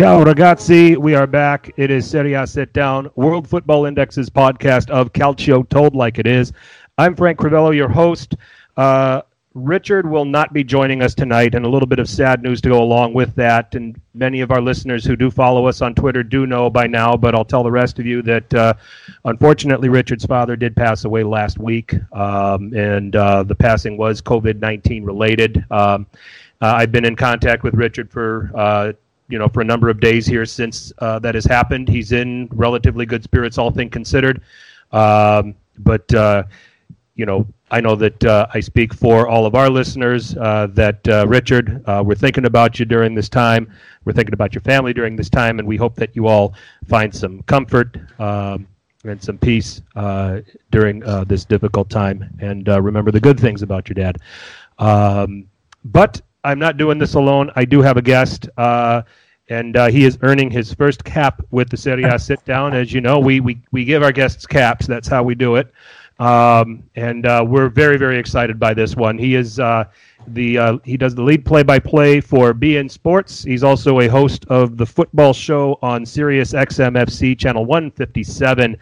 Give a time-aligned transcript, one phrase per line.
[0.00, 0.96] Ciao, ragazzi.
[0.96, 1.74] We are back.
[1.76, 6.26] It is Serie A Sit Down, World Football Index's podcast of Calcio Told Like It
[6.26, 6.54] Is.
[6.96, 8.34] I'm Frank Crivello, your host.
[8.78, 9.20] Uh,
[9.52, 12.70] Richard will not be joining us tonight, and a little bit of sad news to
[12.70, 13.74] go along with that.
[13.74, 17.14] And many of our listeners who do follow us on Twitter do know by now,
[17.14, 18.72] but I'll tell the rest of you that uh,
[19.26, 24.60] unfortunately, Richard's father did pass away last week, um, and uh, the passing was COVID
[24.60, 25.62] 19 related.
[25.70, 26.06] Um,
[26.62, 28.92] uh, I've been in contact with Richard for uh,
[29.30, 31.88] you know for a number of days here since uh, that has happened.
[31.88, 34.42] He's in relatively good spirits, all things considered,
[34.92, 36.44] um, but uh,
[37.14, 41.06] you know, I know that uh, I speak for all of our listeners uh, that
[41.06, 43.70] uh, Richard, uh, we're thinking about you during this time.
[44.04, 46.54] We're thinking about your family during this time, and we hope that you all
[46.88, 48.66] find some comfort um,
[49.04, 49.82] and some peace
[50.70, 52.24] during this difficult time.
[52.40, 54.18] And remember the good things about your dad.
[54.78, 55.46] Um,
[55.84, 57.50] but I'm not doing this alone.
[57.56, 58.48] I do have a guest.
[58.56, 62.74] and he is earning his first cap with the Serie A sit down.
[62.74, 64.86] As you know, we, we, we give our guests caps.
[64.86, 65.72] That's how we do it.
[66.20, 69.16] Um, and uh, we're very, very excited by this one.
[69.16, 69.84] He is uh,
[70.28, 73.42] the uh, he does the lead play-by-play for beIN Sports.
[73.42, 78.76] He's also a host of the football show on SiriusXM FC channel 157.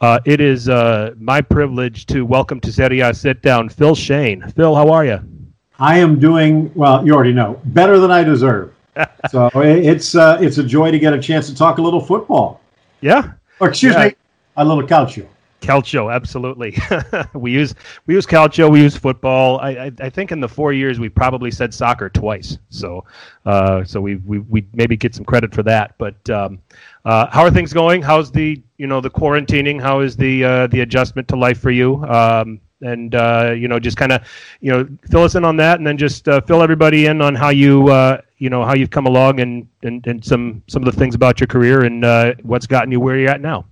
[0.00, 4.48] Uh, it is uh, my privilege to welcome to Serie A Sit Down Phil Schoen.
[4.52, 5.43] Phil, how are you?
[5.84, 7.04] I am doing well.
[7.06, 8.72] You already know better than I deserve.
[9.30, 12.62] so it's uh, it's a joy to get a chance to talk a little football.
[13.02, 13.32] Yeah.
[13.60, 14.06] Or excuse yeah.
[14.06, 14.14] me,
[14.56, 15.26] a little calcio.
[15.60, 16.78] Calcio, absolutely.
[17.34, 17.74] we use
[18.06, 18.70] we use Calcio.
[18.70, 19.58] We use football.
[19.60, 22.56] I, I, I think in the four years we probably said soccer twice.
[22.70, 23.04] So
[23.44, 25.96] uh, so we, we we maybe get some credit for that.
[25.98, 26.60] But um,
[27.04, 28.00] uh, how are things going?
[28.00, 29.82] How's the you know the quarantining?
[29.82, 32.02] How is the uh, the adjustment to life for you?
[32.04, 34.26] Um, and uh, you know just kind of
[34.60, 37.34] you know fill us in on that, and then just uh, fill everybody in on
[37.34, 40.92] how you uh, you know how you've come along and, and and some some of
[40.92, 42.04] the things about your career and
[42.42, 43.64] what's gotten you where you're at now.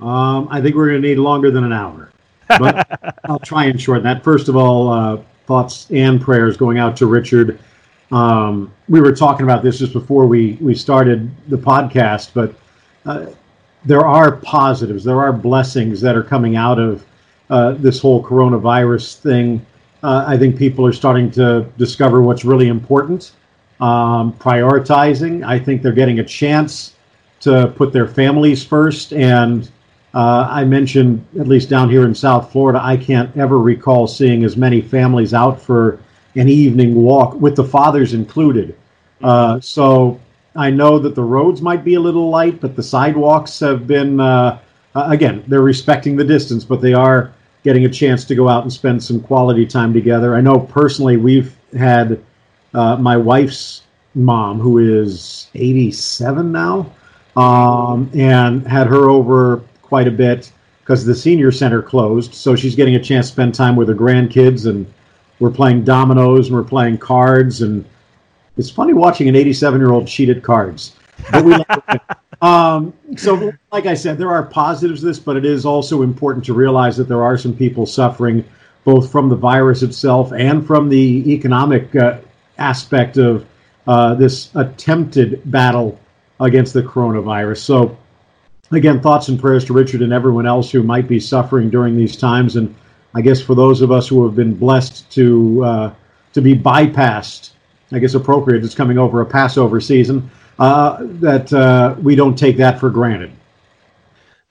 [0.00, 2.10] Um, I think we're going to need longer than an hour,
[2.48, 4.24] but I'll try and shorten that.
[4.24, 7.58] First of all, uh, thoughts and prayers going out to Richard.
[8.10, 12.54] Um, we were talking about this just before we we started the podcast, but
[13.06, 13.26] uh,
[13.84, 17.04] there are positives, there are blessings that are coming out of
[17.50, 19.64] uh, this whole coronavirus thing.
[20.02, 23.32] Uh, I think people are starting to discover what's really important,
[23.80, 25.44] um, prioritizing.
[25.44, 26.94] I think they're getting a chance
[27.40, 29.70] to put their families first and
[30.14, 34.44] uh, I mentioned, at least down here in South Florida, I can't ever recall seeing
[34.44, 35.98] as many families out for
[36.36, 38.76] an evening walk, with the fathers included.
[39.22, 40.20] Uh, so
[40.54, 44.20] I know that the roads might be a little light, but the sidewalks have been,
[44.20, 44.60] uh,
[44.94, 47.32] again, they're respecting the distance, but they are
[47.64, 50.34] getting a chance to go out and spend some quality time together.
[50.34, 52.22] I know personally we've had
[52.74, 53.82] uh, my wife's
[54.14, 56.92] mom, who is 87 now,
[57.36, 62.34] um, and had her over quite a bit because the senior center closed.
[62.34, 64.86] So she's getting a chance to spend time with her grandkids, and
[65.40, 67.62] we're playing dominoes and we're playing cards.
[67.62, 67.84] And
[68.56, 70.94] it's funny watching an 87 year old cheat at cards.
[71.32, 71.56] But we
[72.44, 76.44] um, so, like I said, there are positives to this, but it is also important
[76.44, 78.44] to realize that there are some people suffering
[78.84, 82.18] both from the virus itself and from the economic uh,
[82.58, 83.46] aspect of
[83.86, 85.98] uh, this attempted battle
[86.38, 87.60] against the coronavirus.
[87.60, 87.96] So,
[88.70, 92.14] again, thoughts and prayers to Richard and everyone else who might be suffering during these
[92.14, 92.56] times.
[92.56, 92.74] And
[93.14, 95.94] I guess for those of us who have been blessed to uh,
[96.34, 97.52] to be bypassed,
[97.90, 98.64] I guess appropriate.
[98.66, 100.30] It's coming over a Passover season.
[100.58, 103.32] Uh, that uh, we don't take that for granted.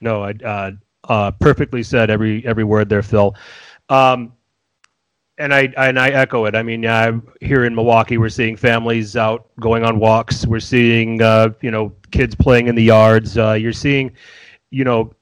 [0.00, 0.70] No, I uh,
[1.08, 3.34] uh, perfectly said every every word there, Phil.
[3.88, 4.32] Um,
[5.38, 6.54] and I and I echo it.
[6.54, 10.46] I mean, yeah, here in Milwaukee, we're seeing families out going on walks.
[10.46, 13.36] We're seeing uh, you know kids playing in the yards.
[13.36, 14.12] Uh, you're seeing,
[14.70, 15.12] you know,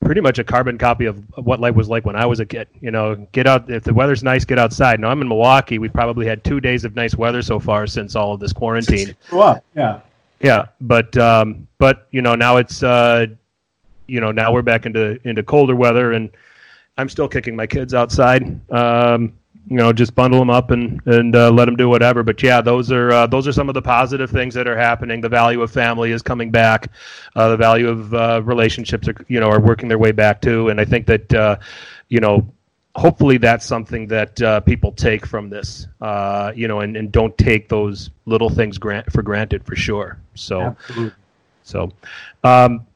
[0.00, 2.68] pretty much a carbon copy of what life was like when I was a kid.
[2.80, 5.00] You know, get out if the weather's nice, get outside.
[5.00, 5.78] Now I'm in Milwaukee.
[5.78, 9.16] We've probably had two days of nice weather so far since all of this quarantine.
[9.32, 10.00] Well, yeah,
[10.40, 13.26] yeah, but um, but you know now it's uh,
[14.06, 16.30] you know now we're back into into colder weather and.
[16.98, 18.42] I'm still kicking my kids outside.
[18.72, 19.34] Um,
[19.68, 22.22] you know just bundle them up and and uh, let them do whatever.
[22.22, 25.20] But yeah, those are uh, those are some of the positive things that are happening.
[25.20, 26.90] The value of family is coming back.
[27.34, 30.68] Uh, the value of uh, relationships are you know are working their way back too.
[30.68, 31.56] And I think that uh,
[32.08, 32.48] you know
[32.96, 37.36] hopefully that's something that uh, people take from this, uh, you know, and, and don't
[37.36, 40.18] take those little things grant for granted for sure.
[40.34, 41.12] So, Absolutely.
[41.62, 41.92] so,
[42.42, 42.86] um,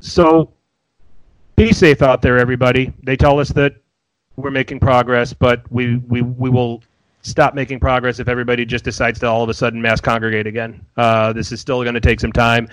[0.00, 0.50] so
[1.56, 2.92] be safe out there, everybody.
[3.02, 3.76] They tell us that
[4.36, 6.82] we're making progress, but we, we, we will
[7.20, 10.84] stop making progress if everybody just decides to all of a sudden mass congregate again.
[10.96, 12.68] Uh, this is still going to take some time.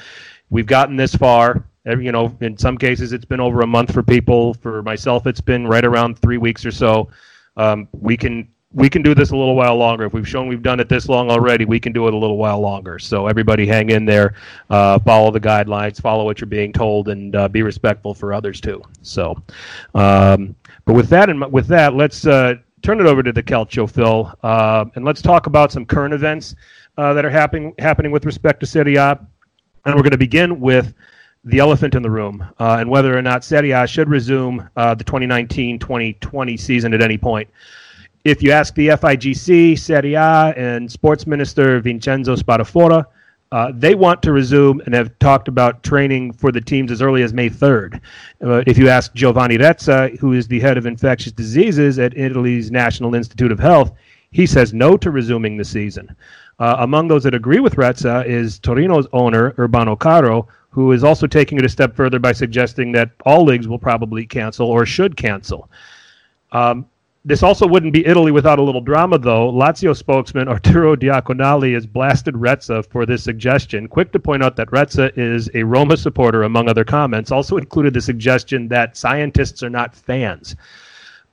[0.50, 1.66] We've gotten this far.
[1.86, 4.54] You know, in some cases, it's been over a month for people.
[4.56, 7.10] For myself, it's been right around three weeks or so.
[7.58, 10.06] Um, we can we can do this a little while longer.
[10.06, 12.38] If we've shown we've done it this long already, we can do it a little
[12.38, 13.00] while longer.
[13.00, 14.36] So everybody, hang in there,
[14.70, 18.62] uh, follow the guidelines, follow what you're being told, and uh, be respectful for others
[18.62, 18.82] too.
[19.02, 19.42] So,
[19.96, 20.56] um,
[20.86, 24.34] but with that and with that, let's uh, turn it over to the Calcio, Phil,
[24.44, 26.56] uh, and let's talk about some current events
[26.98, 29.20] uh, that are happening happening with respect to Serie A.
[29.84, 30.94] And we're going to begin with
[31.44, 35.04] the elephant in the room uh, and whether or not Serie A should resume the
[35.04, 37.50] 2019-2020 season at any point
[38.24, 43.06] if you ask the FIGC, Serie A, and sports minister Vincenzo Spadafora,
[43.52, 47.24] uh, they want to resume and have talked about training for the teams as early
[47.24, 48.00] as May 3rd.
[48.42, 52.72] Uh, if you ask Giovanni Rezza, who is the head of infectious diseases at Italy's
[52.72, 53.92] National Institute of Health,
[54.32, 56.16] he says no to resuming the season.
[56.60, 61.28] Uh, among those that agree with Rezza is Torino's owner, Urbano Cairo, who is also
[61.28, 65.16] taking it a step further by suggesting that all leagues will probably cancel or should
[65.16, 65.70] cancel.
[66.52, 66.86] Um,
[67.24, 69.52] this also wouldn't be Italy without a little drama, though.
[69.52, 73.88] Lazio spokesman Arturo Diaconale has blasted Rezza for this suggestion.
[73.88, 77.32] Quick to point out that Rezza is a Roma supporter, among other comments.
[77.32, 80.56] Also included the suggestion that scientists are not fans.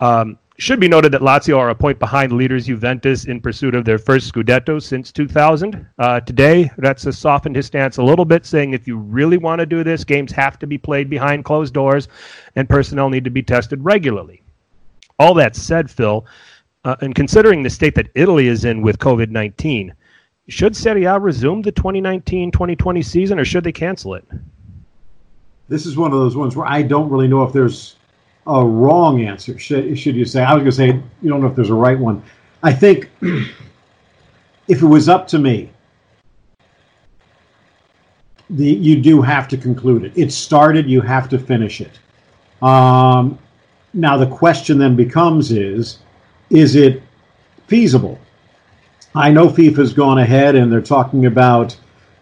[0.01, 3.85] Um, should be noted that Lazio are a point behind leaders Juventus in pursuit of
[3.85, 5.87] their first Scudetto since 2000.
[5.99, 9.67] Uh, today, Rezza softened his stance a little bit, saying if you really want to
[9.67, 12.09] do this, games have to be played behind closed doors
[12.57, 14.43] and personnel need to be tested regularly.
[15.21, 16.27] All that said, Phil,
[16.85, 19.95] uh, and considering the state that Italy is in with COVID 19,
[20.49, 24.25] should Serie A resume the 2019 2020 season or should they cancel it?
[25.69, 27.98] This is one of those ones where I don't really know if there's
[28.49, 29.59] a wrong answer.
[29.59, 30.43] Should, should you say?
[30.43, 32.23] I was going to say, you don't know if there's a right one.
[32.63, 35.71] I think if it was up to me,
[38.51, 40.13] the, you do have to conclude it.
[40.17, 41.99] It started, you have to finish it.
[42.63, 43.39] Um,
[43.93, 45.99] now the question then becomes is,
[46.51, 47.03] is it
[47.67, 48.19] feasible?
[49.15, 51.77] I know FIFA's gone ahead and they're talking about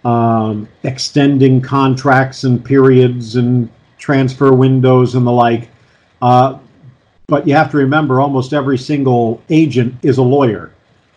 [0.04, 5.68] um, extending contracts and periods and transfer windows and the like.
[6.22, 6.58] Uh,
[7.26, 10.72] but you have to remember almost every single agent is a lawyer.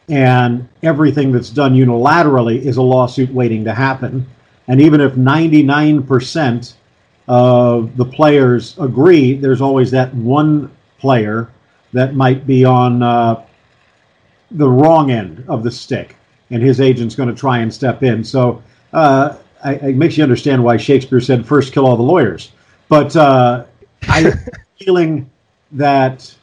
[0.07, 4.27] And everything that's done unilaterally is a lawsuit waiting to happen.
[4.67, 6.73] And even if 99%
[7.27, 11.49] uh, the players agree, there's always that one player
[11.93, 13.43] that might be on uh,
[14.51, 16.15] the wrong end of the stick,
[16.49, 18.23] and his agent's going to try and step in.
[18.23, 18.63] So
[18.93, 22.51] uh, I, it makes you understand why Shakespeare said, first kill all the lawyers.
[22.87, 23.65] But uh,
[24.03, 24.33] I'm
[24.79, 25.29] feeling
[25.73, 26.33] that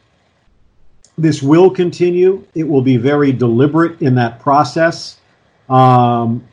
[1.17, 2.45] this will continue.
[2.53, 5.19] It will be very deliberate in that process.
[5.69, 6.47] Um,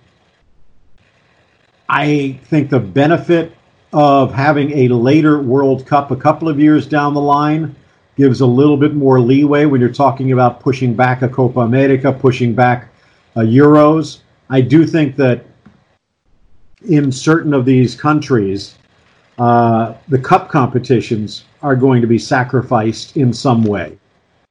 [1.88, 3.52] I think the benefit
[3.92, 7.76] of having a later World Cup a couple of years down the line
[8.16, 12.12] gives a little bit more leeway when you're talking about pushing back a Copa America,
[12.12, 12.88] pushing back
[13.36, 14.20] a Euros.
[14.48, 15.44] I do think that
[16.88, 18.76] in certain of these countries,
[19.38, 23.98] uh, the cup competitions are going to be sacrificed in some way.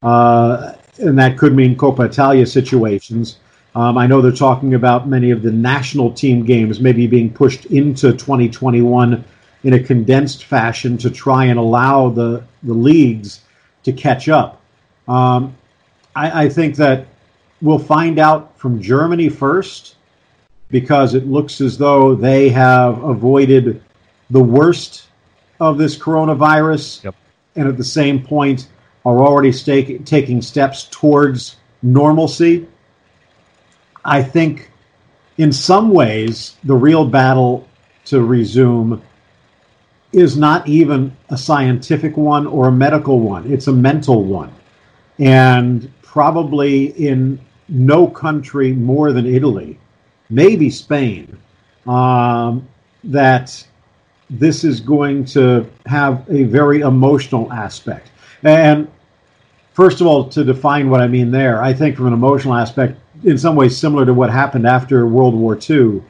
[0.02, 3.38] Uh, and that could mean Coppa Italia situations.
[3.74, 7.66] Um, I know they're talking about many of the national team games maybe being pushed
[7.66, 9.24] into 2021
[9.64, 13.40] in a condensed fashion to try and allow the, the leagues
[13.82, 14.60] to catch up.
[15.08, 15.56] Um,
[16.14, 17.06] I, I think that
[17.62, 19.96] we'll find out from Germany first
[20.70, 23.82] because it looks as though they have avoided
[24.34, 25.06] the worst
[25.60, 27.14] of this coronavirus yep.
[27.54, 28.66] and at the same point
[29.06, 32.66] are already stake, taking steps towards normalcy.
[34.04, 34.72] I think
[35.38, 37.68] in some ways the real battle
[38.06, 39.00] to resume
[40.10, 44.52] is not even a scientific one or a medical one, it's a mental one.
[45.20, 47.38] And probably in
[47.68, 49.78] no country more than Italy,
[50.28, 51.38] maybe Spain,
[51.86, 52.66] um,
[53.04, 53.64] that
[54.30, 58.10] this is going to have a very emotional aspect.
[58.42, 58.88] And
[59.72, 62.98] first of all, to define what I mean there, I think from an emotional aspect,
[63.24, 66.02] in some ways similar to what happened after World War II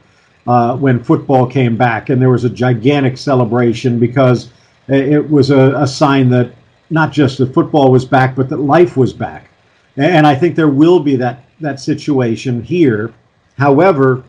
[0.47, 4.51] uh, when football came back, and there was a gigantic celebration because
[4.89, 6.53] it was a, a sign that
[6.91, 9.49] not just that football was back, but that life was back.
[9.97, 13.13] And I think there will be that that situation here.
[13.57, 14.25] However,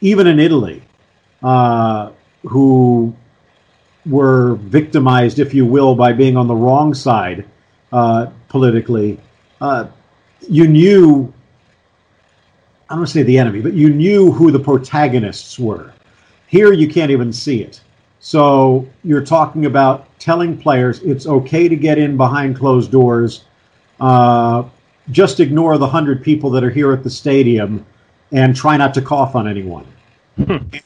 [0.00, 0.82] even in Italy,
[1.42, 2.10] uh,
[2.44, 3.14] who
[4.06, 7.44] were victimized, if you will, by being on the wrong side
[7.92, 9.18] uh, politically.
[9.60, 9.86] Uh,
[10.48, 11.32] you knew,
[12.88, 15.92] I don't want to say the enemy, but you knew who the protagonists were.
[16.46, 17.80] Here, you can't even see it.
[18.20, 23.44] So you're talking about telling players it's okay to get in behind closed doors.
[24.00, 24.64] Uh,
[25.10, 27.84] just ignore the hundred people that are here at the stadium
[28.32, 29.86] and try not to cough on anyone.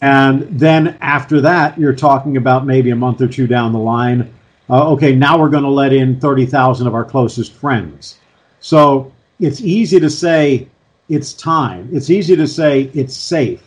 [0.01, 4.33] And then after that, you're talking about maybe a month or two down the line.
[4.69, 8.19] Uh, okay, now we're going to let in 30,000 of our closest friends.
[8.61, 10.69] So it's easy to say
[11.09, 11.89] it's time.
[11.93, 13.63] It's easy to say it's safe,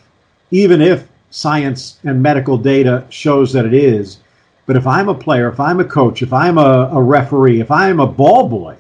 [0.52, 4.20] even if science and medical data shows that it is.
[4.68, 7.72] But if I'm a player, if I'm a coach, if I'm a, a referee, if
[7.72, 8.78] I'm a ball boy,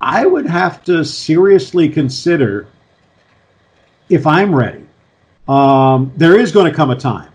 [0.00, 2.68] I would have to seriously consider
[4.08, 4.84] if I'm ready.
[5.48, 7.32] Um, there is going to come a time,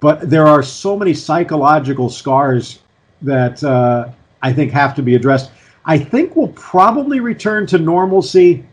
[0.00, 2.80] but there are so many psychological scars
[3.20, 4.08] that uh,
[4.40, 5.50] I think have to be addressed.
[5.84, 8.64] I think we'll probably return to normalcy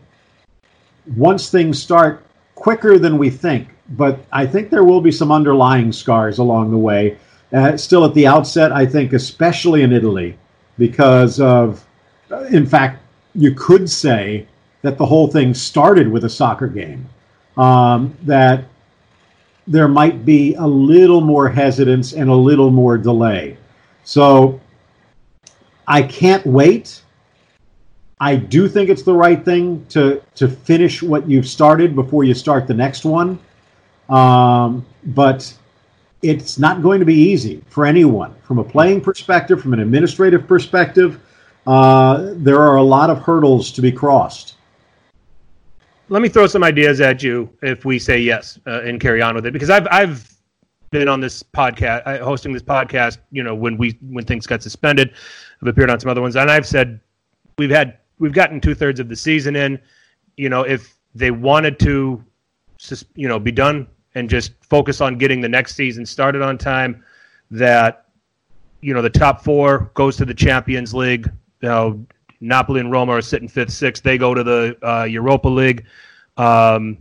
[1.16, 3.68] once things start quicker than we think.
[3.90, 7.18] But I think there will be some underlying scars along the way.
[7.52, 10.38] Uh, still at the outset, I think, especially in Italy,
[10.78, 11.84] because of,
[12.30, 13.02] uh, in fact,
[13.34, 14.46] you could say
[14.82, 17.08] that the whole thing started with a soccer game.
[17.60, 18.64] Um, that
[19.66, 23.58] there might be a little more hesitance and a little more delay.
[24.02, 24.60] So
[25.86, 27.02] I can't wait.
[28.18, 32.34] I do think it's the right thing to to finish what you've started before you
[32.34, 33.38] start the next one.
[34.08, 35.52] Um, but
[36.22, 40.46] it's not going to be easy for anyone from a playing perspective, from an administrative
[40.46, 41.20] perspective.
[41.66, 44.54] Uh, there are a lot of hurdles to be crossed.
[46.10, 49.36] Let me throw some ideas at you if we say yes uh, and carry on
[49.36, 50.28] with it, because I've I've
[50.90, 53.18] been on this podcast, uh, hosting this podcast.
[53.30, 55.12] You know, when we when things got suspended,
[55.62, 56.98] I've appeared on some other ones, and I've said
[57.58, 59.80] we've had we've gotten two thirds of the season in.
[60.36, 62.24] You know, if they wanted to,
[63.14, 63.86] you know, be done
[64.16, 67.04] and just focus on getting the next season started on time,
[67.52, 68.06] that
[68.80, 71.30] you know the top four goes to the Champions League.
[71.60, 72.06] You know,
[72.40, 74.02] Napoli and Roma are sitting fifth, sixth.
[74.02, 75.84] They go to the uh, Europa League.
[76.36, 76.98] Um,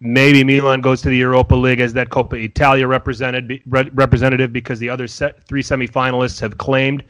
[0.00, 4.78] maybe Milan goes to the Europa League as that Coppa Italia represented re- representative because
[4.78, 7.04] the other set, three semifinalists have claimed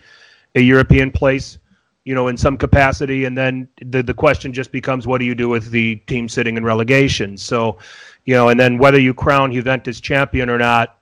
[0.54, 1.58] a European place,
[2.04, 3.26] you know, in some capacity.
[3.26, 6.56] And then the the question just becomes, what do you do with the team sitting
[6.56, 7.36] in relegation?
[7.36, 7.78] So,
[8.24, 10.98] you know, and then whether you crown Juventus champion or not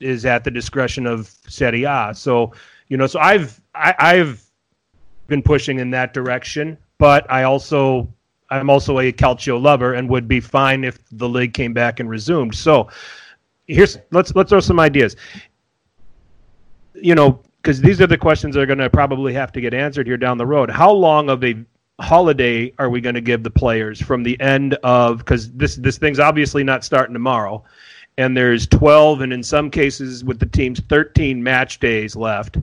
[0.00, 2.12] is at the discretion of Serie A.
[2.14, 2.52] So,
[2.88, 4.47] you know, so I've I, I've
[5.28, 8.08] been pushing in that direction, but I also
[8.50, 12.08] I'm also a Calcio lover and would be fine if the league came back and
[12.08, 12.54] resumed.
[12.54, 12.88] So
[13.66, 15.16] here's let's let's throw some ideas.
[16.94, 19.74] You know, because these are the questions that are going to probably have to get
[19.74, 20.70] answered here down the road.
[20.70, 21.54] How long of a
[22.00, 25.98] holiday are we going to give the players from the end of because this this
[25.98, 27.62] thing's obviously not starting tomorrow,
[28.16, 32.56] and there's 12 and in some cases with the teams 13 match days left.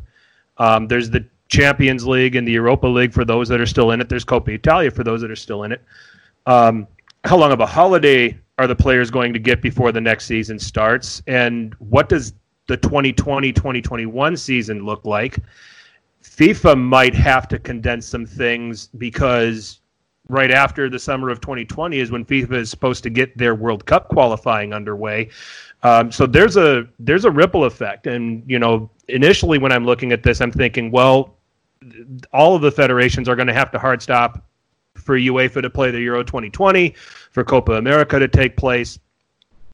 [0.57, 4.01] Um, there's the Champions League and the Europa League for those that are still in
[4.01, 4.09] it.
[4.09, 5.81] There's Coppa Italia for those that are still in it.
[6.45, 6.87] Um,
[7.23, 10.59] how long of a holiday are the players going to get before the next season
[10.59, 11.21] starts?
[11.27, 12.33] And what does
[12.67, 15.39] the 2020 2021 season look like?
[16.23, 19.79] FIFA might have to condense some things because
[20.27, 23.85] right after the summer of 2020 is when FIFA is supposed to get their World
[23.85, 25.29] Cup qualifying underway.
[25.83, 30.11] Um, so there's a there's a ripple effect, and you know initially when I'm looking
[30.11, 31.34] at this, I'm thinking, well,
[32.33, 34.45] all of the federations are going to have to hard stop
[34.95, 36.95] for UEFA to play the Euro 2020,
[37.31, 38.99] for Copa America to take place.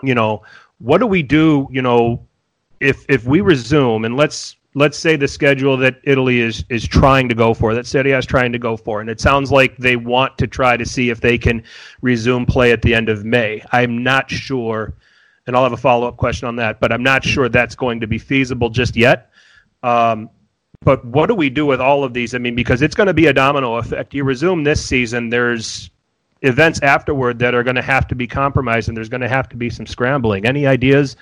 [0.03, 0.43] You know,
[0.79, 1.67] what do we do?
[1.71, 2.27] You know,
[2.79, 7.29] if if we resume and let's let's say the schedule that Italy is is trying
[7.29, 9.77] to go for, that Serie A is trying to go for, and it sounds like
[9.77, 11.63] they want to try to see if they can
[12.01, 13.63] resume play at the end of May.
[13.71, 14.95] I'm not sure
[15.47, 16.79] and I'll have a follow up question on that.
[16.79, 19.31] But I'm not sure that's going to be feasible just yet.
[19.83, 20.29] Um,
[20.83, 22.33] but what do we do with all of these?
[22.33, 24.13] I mean, because it's going to be a domino effect.
[24.13, 25.91] You resume this season, there's
[26.41, 29.47] events afterward that are going to have to be compromised, and there's going to have
[29.49, 30.45] to be some scrambling.
[30.45, 31.15] Any ideas?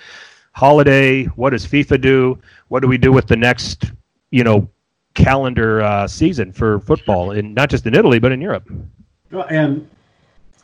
[0.52, 1.24] Holiday?
[1.24, 2.38] What does FIFA do?
[2.68, 3.92] What do we do with the next,
[4.30, 4.68] you know,
[5.14, 8.68] calendar uh, season for football, in not just in Italy but in Europe?
[9.50, 9.88] And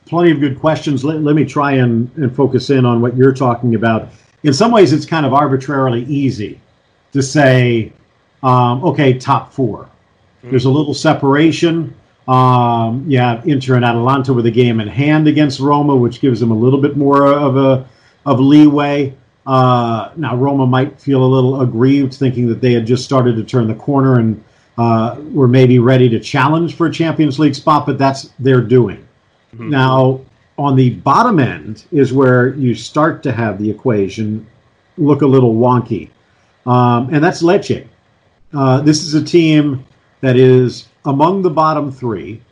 [0.06, 1.04] plenty of good questions.
[1.04, 4.08] Let, let me try and, and focus in on what you're talking about.
[4.42, 6.60] In some ways, it's kind of arbitrarily easy
[7.12, 7.92] to say,
[8.46, 10.50] um, okay, top 4 mm-hmm.
[10.50, 11.94] There's a little separation.
[12.28, 16.40] Um, you have Inter and Atalanta with a game in hand against Roma, which gives
[16.40, 17.88] them a little bit more of a
[18.24, 19.14] of leeway.
[19.46, 23.44] Uh, now, Roma might feel a little aggrieved, thinking that they had just started to
[23.44, 24.42] turn the corner and
[24.78, 29.06] uh, were maybe ready to challenge for a Champions League spot, but that's their doing.
[29.54, 29.70] Mm-hmm.
[29.70, 30.20] Now,
[30.58, 34.46] on the bottom end is where you start to have the equation
[34.98, 36.10] look a little wonky,
[36.66, 37.86] um, and that's Lecce.
[38.52, 39.84] Uh, this is a team
[40.20, 42.42] that is among the bottom three,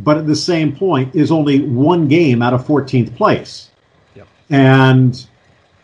[0.00, 3.70] but at the same point is only one game out of 14th place.
[4.14, 4.26] Yep.
[4.50, 5.26] And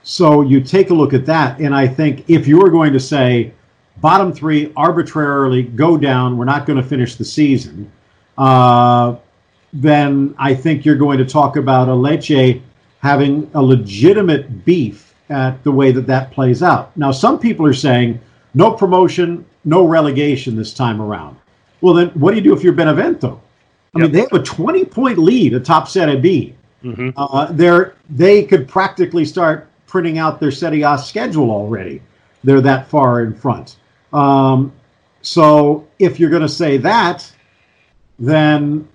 [0.02, 3.52] so you take a look at that, and I think if you're going to say
[3.98, 7.90] bottom three arbitrarily go down, we're not going to finish the season,
[8.38, 9.16] uh,
[9.72, 12.60] then I think you're going to talk about a Lecce
[13.00, 16.96] having a legitimate beef at the way that that plays out.
[16.96, 18.20] Now, some people are saying
[18.54, 21.36] no promotion, no relegation this time around.
[21.80, 23.40] Well, then what do you do if you're Benevento?
[23.94, 24.02] I yep.
[24.02, 26.54] mean, they have a 20 point lead atop Serie B.
[26.84, 27.10] Mm-hmm.
[27.16, 32.02] Uh, they're, they could practically start printing out their Serie A schedule already.
[32.44, 33.76] They're that far in front.
[34.12, 34.72] Um,
[35.22, 37.30] so if you're going to say that,
[38.18, 38.88] then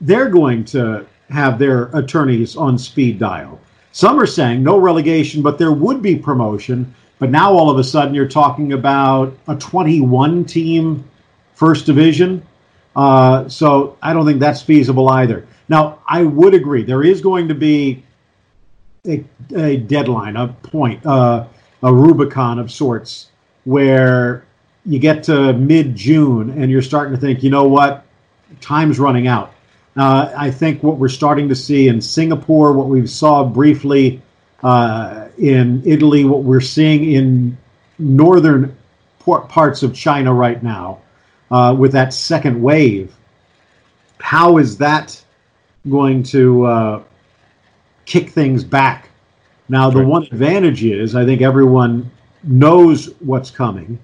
[0.00, 3.60] they're going to have their attorneys on speed dial.
[3.92, 6.94] Some are saying no relegation, but there would be promotion.
[7.20, 11.04] But now all of a sudden you're talking about a 21 team
[11.54, 12.44] first division.
[12.96, 15.46] Uh, so I don't think that's feasible either.
[15.68, 16.82] Now, I would agree.
[16.82, 18.02] There is going to be
[19.06, 19.22] a,
[19.54, 21.46] a deadline, a point, uh,
[21.82, 23.30] a Rubicon of sorts,
[23.64, 24.44] where
[24.86, 28.04] you get to mid June and you're starting to think, you know what,
[28.60, 29.52] time's running out.
[29.94, 34.22] Uh, I think what we're starting to see in Singapore, what we saw briefly
[34.62, 37.56] uh, in Italy, what we're seeing in
[37.98, 38.76] northern
[39.24, 41.00] parts of China right now
[41.50, 43.14] uh, with that second wave,
[44.20, 45.22] how is that
[45.88, 47.02] going to uh,
[48.04, 49.08] kick things back?
[49.68, 52.10] Now, the one advantage is I think everyone
[52.42, 53.98] knows what's coming.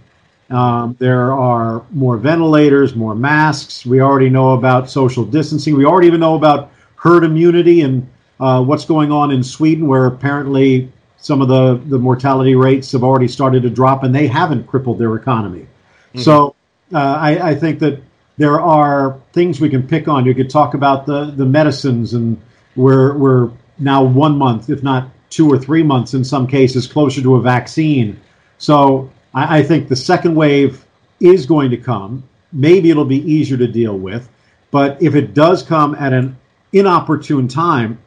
[0.48, 3.84] Um, there are more ventilators, more masks.
[3.84, 5.76] We already know about social distancing.
[5.76, 8.08] We already even know about herd immunity and
[8.38, 13.02] uh, what's going on in Sweden, where apparently some of the, the mortality rates have
[13.02, 15.62] already started to drop and they haven't crippled their economy.
[15.62, 16.20] Mm-hmm.
[16.20, 16.54] So
[16.92, 18.00] uh, I, I, think that
[18.36, 20.24] there are things we can pick on.
[20.24, 22.40] You could talk about the, the medicines, and
[22.76, 27.22] we're, we're now one month, if not two or three months in some cases, closer
[27.22, 28.20] to a vaccine.
[28.58, 30.84] So I, I think the second wave
[31.20, 32.22] is going to come.
[32.52, 34.28] Maybe it'll be easier to deal with,
[34.70, 36.36] but if it does come at an
[36.72, 37.98] inopportune time,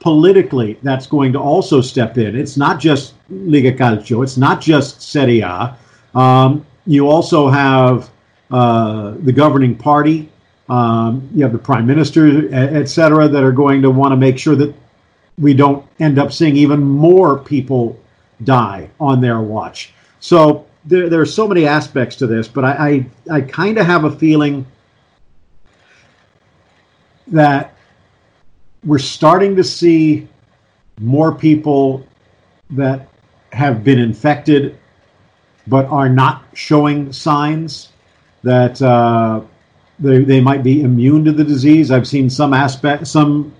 [0.00, 2.36] politically, that's going to also step in.
[2.36, 4.22] It's not just Lega Calcio.
[4.22, 5.76] It's not just Serie A.
[6.14, 8.10] Um, you also have
[8.50, 10.30] uh, the governing party.
[10.68, 14.38] Um, you have the prime minister, et cetera, that are going to want to make
[14.38, 14.74] sure that
[15.38, 17.98] we don't end up seeing even more people
[18.44, 19.92] die on their watch.
[20.20, 23.86] So there, there are so many aspects to this, but I, I, I kind of
[23.86, 24.66] have a feeling
[27.28, 27.75] that
[28.86, 30.28] we're starting to see
[31.00, 32.06] more people
[32.70, 33.08] that
[33.52, 34.78] have been infected
[35.66, 37.90] but are not showing signs
[38.42, 39.40] that uh,
[39.98, 41.90] they, they might be immune to the disease.
[41.90, 43.52] I've seen some aspect, some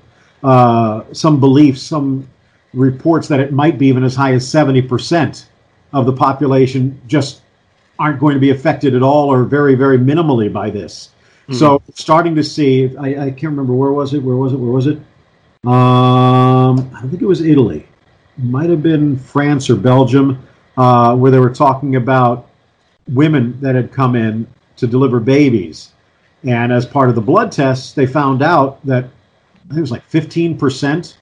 [0.42, 2.28] uh, some beliefs, some
[2.72, 5.48] reports that it might be even as high as seventy percent
[5.92, 7.42] of the population just
[7.98, 11.10] aren't going to be affected at all or very, very minimally by this.
[11.44, 11.54] Mm-hmm.
[11.54, 14.72] So starting to see, I, I, can't remember where was it, where was it, where
[14.72, 14.98] was it?
[15.66, 17.88] Um, I think it was Italy.
[18.38, 22.48] It might have been France or Belgium, uh, where they were talking about
[23.08, 25.92] women that had come in to deliver babies.
[26.44, 29.90] And as part of the blood tests, they found out that I think it was
[29.90, 31.16] like 15%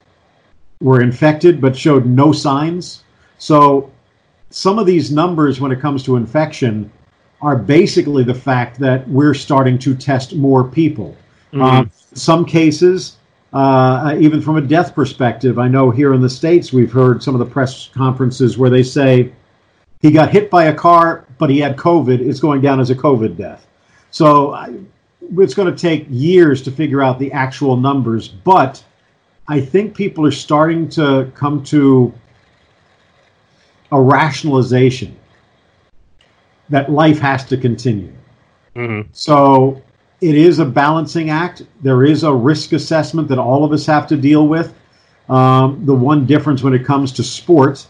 [0.81, 3.03] were infected but showed no signs.
[3.39, 3.91] So
[4.51, 6.91] some of these numbers when it comes to infection
[7.41, 11.17] are basically the fact that we're starting to test more people.
[11.51, 11.61] Mm-hmm.
[11.61, 13.17] Um, some cases,
[13.53, 17.35] uh, even from a death perspective, I know here in the States we've heard some
[17.35, 19.31] of the press conferences where they say
[20.01, 22.19] he got hit by a car, but he had COVID.
[22.19, 23.65] It's going down as a COVID death.
[24.11, 24.73] So I,
[25.37, 28.83] it's going to take years to figure out the actual numbers, but
[29.47, 32.13] I think people are starting to come to
[33.91, 35.15] a rationalization
[36.69, 38.13] that life has to continue.
[38.75, 39.09] Mm-hmm.
[39.13, 39.81] So
[40.21, 41.63] it is a balancing act.
[41.81, 44.73] There is a risk assessment that all of us have to deal with.
[45.29, 47.87] Um, the one difference when it comes to sports,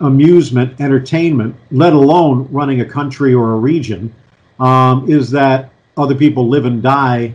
[0.00, 4.14] amusement, entertainment, let alone running a country or a region,
[4.60, 7.34] um, is that other people live and die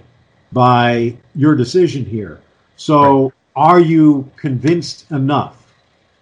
[0.52, 2.42] by your decision here.
[2.76, 3.34] So, right.
[3.56, 5.56] are you convinced enough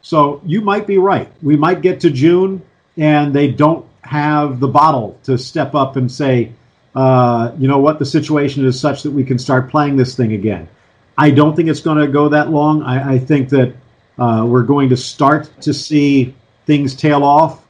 [0.02, 1.30] So you might be right.
[1.42, 2.62] We might get to June
[2.98, 6.52] and they don't have the bottle to step up and say,
[6.98, 10.34] uh, you know what, the situation is such that we can start playing this thing
[10.34, 10.68] again.
[11.16, 12.82] I don't think it's going to go that long.
[12.82, 13.76] I, I think that
[14.18, 16.34] uh, we're going to start to see
[16.66, 17.64] things tail off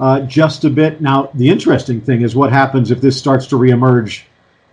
[0.00, 1.00] uh, just a bit.
[1.00, 4.24] Now, the interesting thing is what happens if this starts to reemerge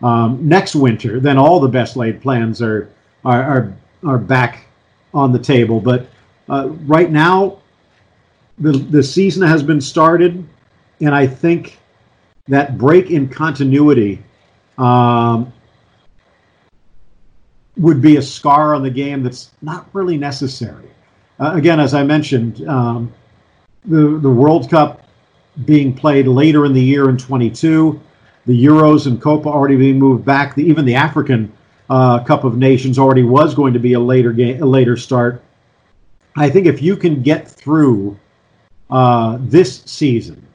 [0.02, 1.20] um, next winter.
[1.20, 2.90] Then all the best laid plans are
[3.24, 4.66] are are, are back
[5.14, 5.80] on the table.
[5.80, 6.08] But
[6.50, 7.60] uh, right now,
[8.58, 10.44] the the season has been started,
[11.00, 11.78] and I think
[12.50, 14.22] that break in continuity
[14.78, 15.52] um,
[17.78, 20.90] would be a scar on the game that's not really necessary.
[21.40, 23.14] Uh, again, as I mentioned, um,
[23.86, 25.06] the the World Cup
[25.66, 28.00] being played later in the year in 22,
[28.46, 30.56] the Euros and Copa already being moved back.
[30.56, 31.52] The, even the African
[31.90, 35.42] uh, Cup of Nations already was going to be a later game, a later start.
[36.36, 38.18] I think if you can get through
[38.90, 40.46] uh, this season,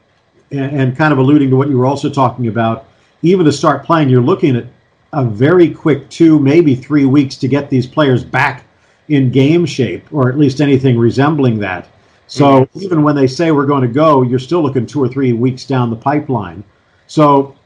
[0.51, 2.87] and, and kind of alluding to what you were also talking about,
[3.23, 4.67] even to start playing, you're looking at
[5.13, 8.65] a very quick two, maybe three weeks to get these players back
[9.09, 11.89] in game shape, or at least anything resembling that.
[12.27, 12.83] So mm-hmm.
[12.83, 15.65] even when they say we're going to go, you're still looking two or three weeks
[15.67, 16.65] down the pipeline.
[17.07, 17.57] So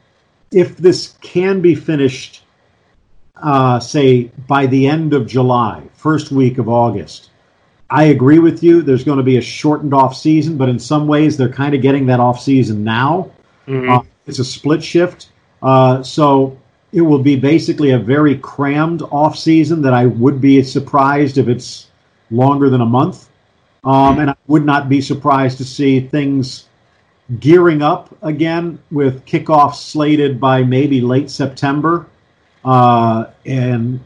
[0.51, 2.43] if this can be finished,
[3.41, 7.28] uh, say by the end of July, first week of August,
[7.89, 8.81] I agree with you.
[8.81, 11.81] There's going to be a shortened off season, but in some ways they're kind of
[11.81, 13.31] getting that off season now.
[13.67, 13.89] Mm-hmm.
[13.89, 15.29] Uh, it's a split shift,
[15.63, 16.57] uh, so
[16.91, 21.47] it will be basically a very crammed off season that I would be surprised if
[21.47, 21.87] it's
[22.31, 23.29] longer than a month.
[23.83, 26.65] Um, and I would not be surprised to see things
[27.39, 32.07] gearing up again with kickoff slated by maybe late September.
[32.65, 34.03] Uh, and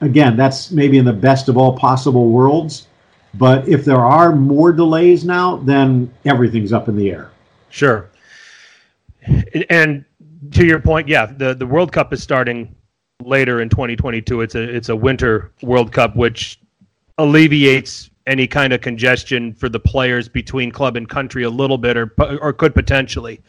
[0.00, 2.86] again, that's maybe in the best of all possible worlds.
[3.38, 7.30] But if there are more delays now, then everything's up in the air.
[7.70, 8.08] Sure.
[9.70, 10.04] And
[10.52, 12.74] to your point, yeah, the, the World Cup is starting
[13.22, 14.40] later in 2022.
[14.40, 16.60] It's a it's a winter World Cup, which
[17.18, 21.96] alleviates any kind of congestion for the players between club and country a little bit,
[21.96, 23.40] or or could potentially,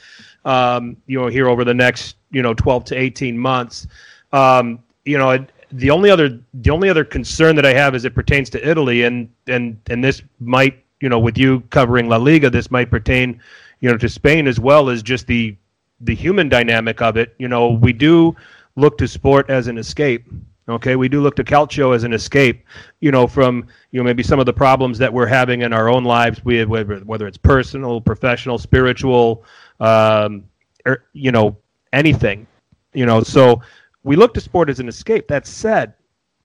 [0.45, 3.87] um, you know, here over the next you know 12 to 18 months.
[4.33, 8.15] Um, you know, the only other the only other concern that I have as it
[8.15, 12.49] pertains to Italy, and and and this might you know with you covering La Liga,
[12.49, 13.39] this might pertain
[13.79, 15.55] you know to Spain as well as just the
[16.01, 17.35] the human dynamic of it.
[17.37, 18.35] You know, we do
[18.75, 20.27] look to sport as an escape
[20.69, 22.65] Okay, we do look to Calcio as an escape,
[22.99, 25.87] you know, from you know maybe some of the problems that we're having in our
[25.87, 29.45] own lives, we whether, whether it's personal, professional, spiritual,
[29.79, 30.43] um,
[30.85, 31.55] or, er, you know,
[31.93, 32.45] anything,
[32.93, 33.23] you know.
[33.23, 33.61] So
[34.07, 35.27] we look to sport as an escape.
[35.27, 35.93] That said,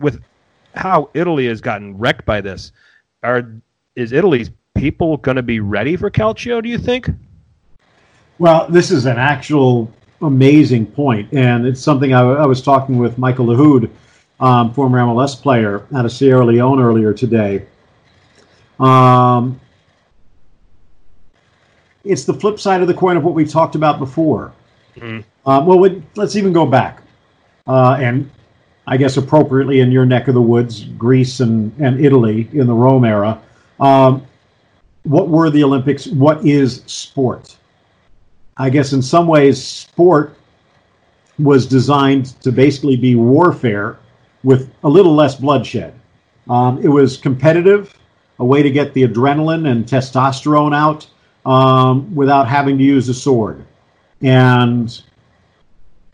[0.00, 0.22] with
[0.74, 2.72] how Italy has gotten wrecked by this,
[3.22, 3.54] are
[3.94, 6.62] is Italy's people going to be ready for Calcio?
[6.62, 7.08] Do you think?
[8.38, 13.16] Well, this is an actual amazing point, and it's something I, I was talking with
[13.16, 13.88] Michael Lahoud
[14.40, 17.64] um, former MLS player out of Sierra Leone earlier today.
[18.80, 19.60] Um,
[22.02, 24.52] it's the flip side of the coin of what we've talked about before.
[24.96, 25.20] Mm-hmm.
[25.48, 27.01] Uh, well, let's even go back,
[27.66, 28.30] uh, and
[28.86, 32.74] I guess appropriately in your neck of the woods, Greece and, and Italy in the
[32.74, 33.40] Rome era.
[33.78, 34.26] Um,
[35.04, 36.06] what were the Olympics?
[36.06, 37.56] What is sport?
[38.56, 40.36] I guess in some ways, sport
[41.38, 43.98] was designed to basically be warfare
[44.44, 45.94] with a little less bloodshed.
[46.48, 47.96] Um, it was competitive,
[48.38, 51.08] a way to get the adrenaline and testosterone out
[51.48, 53.64] um, without having to use a sword.
[54.20, 55.00] And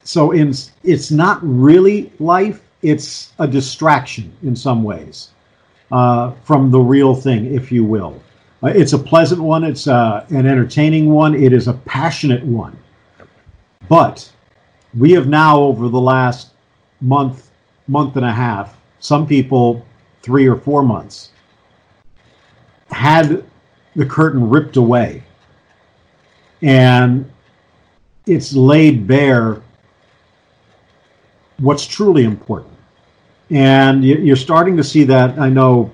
[0.08, 5.32] so in, it's not really life, it's a distraction in some ways
[5.92, 8.18] uh, from the real thing, if you will.
[8.62, 12.74] Uh, it's a pleasant one, it's uh, an entertaining one, it is a passionate one.
[13.86, 14.32] But
[14.96, 16.52] we have now, over the last
[17.02, 17.50] month,
[17.86, 19.84] month and a half, some people
[20.22, 21.32] three or four months,
[22.90, 23.44] had
[23.94, 25.22] the curtain ripped away.
[26.62, 27.30] And
[28.24, 29.60] it's laid bare
[31.58, 32.74] what's truly important.
[33.50, 35.90] And you're starting to see that, I know,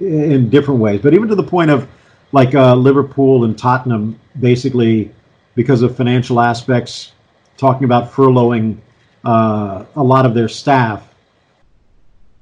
[0.00, 1.86] in different ways, but even to the point of
[2.32, 5.12] like uh, Liverpool and Tottenham, basically
[5.54, 7.12] because of financial aspects,
[7.56, 8.78] talking about furloughing
[9.24, 11.10] uh, a lot of their staff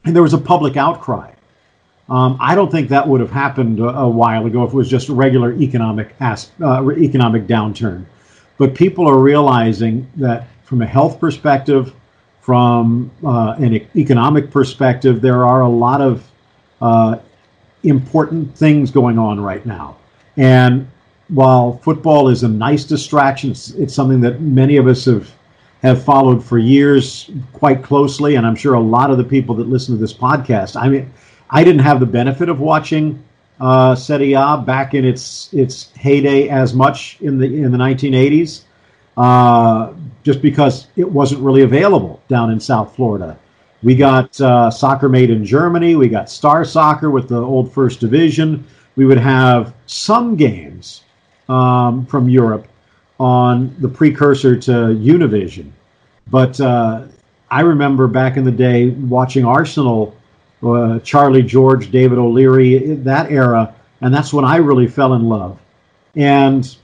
[0.05, 1.33] and there was a public outcry.
[2.09, 4.89] Um, I don't think that would have happened a, a, while ago if it was
[4.89, 8.07] just a regular economic as, uh, economic downturn.
[8.57, 11.93] But people are realizing that from a health perspective,
[12.49, 16.27] from uh, an economic perspective, there are a lot of
[16.81, 17.19] uh,
[17.83, 19.99] important things going on right now.
[20.39, 20.89] And
[21.29, 25.31] while football is a nice distraction, it's, it's something that many of us have
[25.83, 29.69] have followed for years quite closely, and I'm sure a lot of the people that
[29.69, 30.75] listen to this podcast.
[30.75, 31.13] I mean,
[31.51, 33.23] I didn't have the benefit of watching
[33.61, 38.63] uh, Serie A back in its its heyday as much in the in the 1980s,
[39.19, 43.37] uh, just because it wasn't really available down in South Florida.
[43.83, 45.97] We got uh, soccer made in Germany.
[45.97, 48.65] We got Star Soccer with the old First Division.
[48.97, 51.03] We would have some games
[51.49, 52.69] um, from Europe
[53.19, 55.71] on the precursor to Univision.
[56.29, 57.07] But uh,
[57.51, 60.17] I remember back in the day watching Arsenal,
[60.63, 65.59] uh, Charlie George, David O'Leary, that era, and that's when I really fell in love.
[66.15, 66.77] And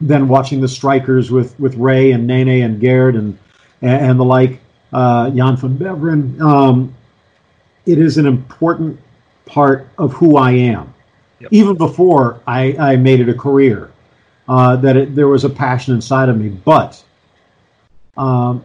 [0.00, 3.38] then watching the strikers with, with Ray and Nene and Gerd and
[3.80, 4.60] and the like,
[4.92, 6.40] uh, Jan van Beveren.
[6.40, 6.94] Um,
[7.86, 8.98] it is an important
[9.46, 10.92] part of who I am.
[11.40, 11.52] Yep.
[11.52, 13.92] Even before I, I made it a career,
[14.48, 16.48] uh, that it, there was a passion inside of me.
[16.48, 17.02] But
[18.16, 18.64] um,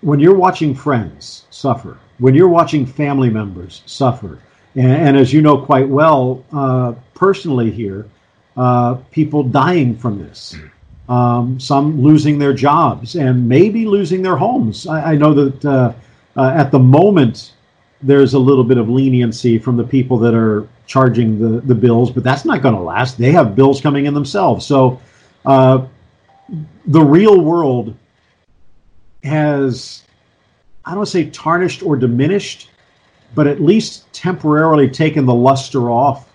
[0.00, 4.38] when you're watching friends suffer, when you're watching family members suffer,
[4.76, 8.06] and, and as you know quite well uh, personally here,
[8.56, 10.56] uh, people dying from this,
[11.08, 14.86] um, some losing their jobs and maybe losing their homes.
[14.86, 15.92] I, I know that uh,
[16.36, 17.52] uh, at the moment
[18.02, 22.10] there's a little bit of leniency from the people that are charging the, the bills,
[22.10, 23.18] but that's not going to last.
[23.18, 24.64] They have bills coming in themselves.
[24.66, 25.00] So
[25.44, 25.86] uh,
[26.86, 27.96] the real world
[29.24, 30.04] has,
[30.84, 32.70] I don't say tarnished or diminished,
[33.34, 36.30] but at least temporarily taken the luster off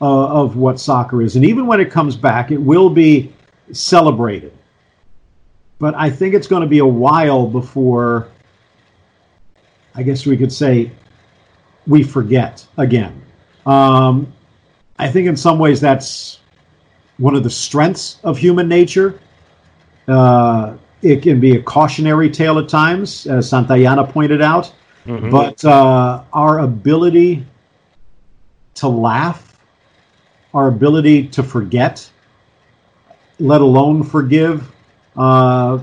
[0.00, 1.36] uh, of what soccer is.
[1.36, 3.32] And even when it comes back, it will be
[3.72, 4.52] celebrated.
[5.78, 8.28] But I think it's going to be a while before,
[9.94, 10.90] I guess we could say,
[11.86, 13.22] we forget again.
[13.66, 14.32] Um,
[14.98, 16.40] I think in some ways that's
[17.18, 19.20] one of the strengths of human nature.
[20.08, 24.72] Uh, it can be a cautionary tale at times, as Santayana pointed out.
[25.06, 25.30] Mm-hmm.
[25.30, 27.46] But uh, our ability
[28.76, 29.45] to laugh,
[30.56, 32.08] our ability to forget,
[33.38, 34.66] let alone forgive,
[35.14, 35.78] uh,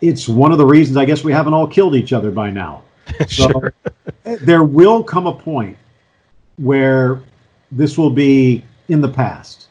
[0.00, 2.82] it's one of the reasons I guess we haven't all killed each other by now.
[3.28, 3.48] So
[4.24, 5.76] there will come a point
[6.56, 7.22] where
[7.70, 9.68] this will be in the past.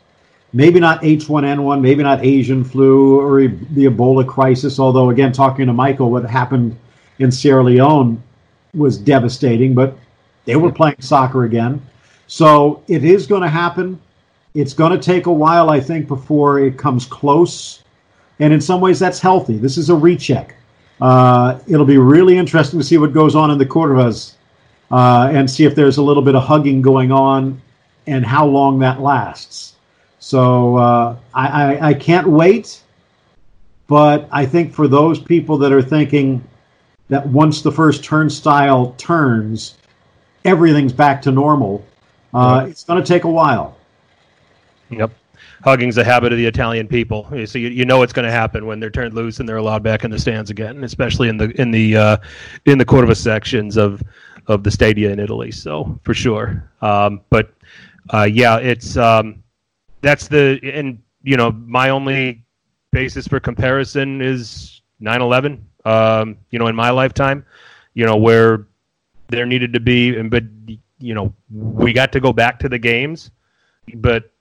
[0.54, 4.80] Maybe not H1N1, maybe not Asian flu or the Ebola crisis.
[4.80, 6.78] Although, again, talking to Michael, what happened
[7.20, 8.24] in Sierra Leone
[8.74, 9.98] was devastating, but
[10.46, 11.82] they were playing soccer again.
[12.28, 14.00] So it is going to happen.
[14.56, 17.84] It's going to take a while, I think, before it comes close.
[18.40, 19.58] And in some ways, that's healthy.
[19.58, 20.56] This is a recheck.
[21.02, 24.36] Uh, it'll be really interesting to see what goes on in the Cordovas
[24.92, 27.62] uh, and see if there's a little bit of hugging going on
[28.08, 29.76] and how long that lasts.
[30.20, 32.82] So uh, I, I, I can't wait.
[33.88, 36.44] But I think for those people that are thinking
[37.10, 39.76] that once the first turnstile turns,
[40.44, 41.86] everything's back to normal,
[42.34, 43.75] uh, it's going to take a while.
[44.90, 45.12] Yep.
[45.64, 48.66] Hugging's a habit of the Italian people, so you, you know it's going to happen
[48.66, 51.50] when they're turned loose and they're allowed back in the stands again, especially in the
[51.60, 52.18] in the uh,
[52.66, 54.02] in the Cordova sections of
[54.48, 55.52] of the stadia in Italy.
[55.52, 57.54] So for sure, um, but
[58.14, 59.44] uh, yeah, it's um,
[60.02, 62.44] that's the and you know my only
[62.92, 65.62] basis for comparison is 9/11.
[65.84, 67.46] Um, you know, in my lifetime,
[67.94, 68.68] you know where
[69.30, 70.44] there needed to be, and but
[71.00, 73.32] you know we got to go back to the games,
[73.96, 74.32] but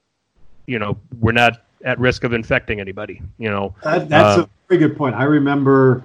[0.66, 3.20] you know we're not at risk of infecting anybody.
[3.38, 5.14] You know, that, that's uh, a very good point.
[5.14, 6.04] I remember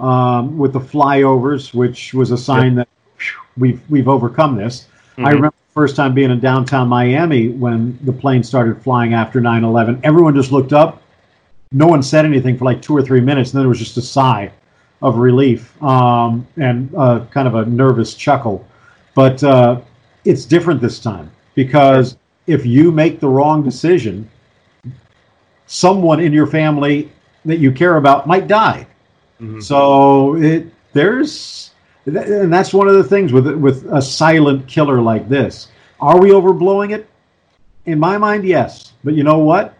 [0.00, 4.86] um, with the flyovers, which was a sign that whew, we've we've overcome this.
[5.12, 5.26] Mm-hmm.
[5.26, 9.40] I remember the first time being in downtown Miami when the plane started flying after
[9.40, 10.00] 9/11.
[10.04, 11.02] Everyone just looked up.
[11.72, 13.96] No one said anything for like two or three minutes, and then there was just
[13.96, 14.50] a sigh
[15.02, 18.66] of relief um, and uh, kind of a nervous chuckle.
[19.14, 19.80] But uh,
[20.24, 22.16] it's different this time because
[22.48, 24.28] if you make the wrong decision,
[25.66, 27.12] someone in your family
[27.44, 28.86] that you care about might die.
[29.40, 29.60] Mm-hmm.
[29.60, 31.70] So it there's
[32.06, 35.68] and that's one of the things with with a silent killer like this.
[36.00, 37.08] Are we overblowing it?
[37.86, 38.92] In my mind, yes.
[39.04, 39.74] But you know what?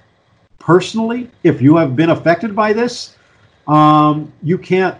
[0.58, 3.16] Personally, if you have been affected by this,
[3.66, 4.98] um, you can't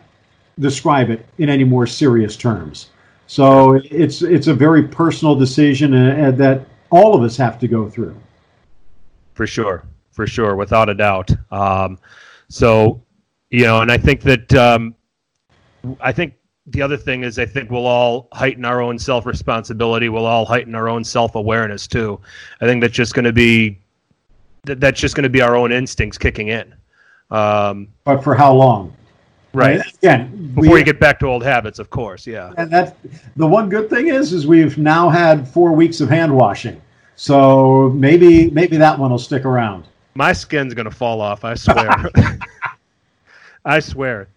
[0.59, 2.89] describe it in any more serious terms.
[3.27, 7.89] So it's it's a very personal decision, and, that all of us have to go
[7.89, 8.17] through.
[9.35, 11.31] For sure, for sure, without a doubt.
[11.53, 11.99] Um,
[12.49, 13.03] so,
[13.51, 14.95] you know, and I think that um,
[16.01, 16.35] I think
[16.67, 20.09] the other thing is I think we'll all heighten our own self responsibility.
[20.09, 22.21] We'll all heighten our own self awareness too.
[22.61, 23.79] I think that's just going to be
[24.65, 26.75] that, that's just going to be our own instincts kicking in.
[27.31, 28.95] Um, but for how long?
[29.53, 29.81] Right.
[29.97, 32.27] again, before we, you get back to old habits, of course.
[32.27, 32.53] Yeah.
[32.57, 32.93] And that's
[33.37, 36.81] the one good thing is, is we've now had four weeks of hand washing,
[37.17, 39.85] so maybe maybe that one will stick around.
[40.15, 41.45] My skin's gonna fall off.
[41.45, 42.11] I swear.
[43.65, 44.29] I swear.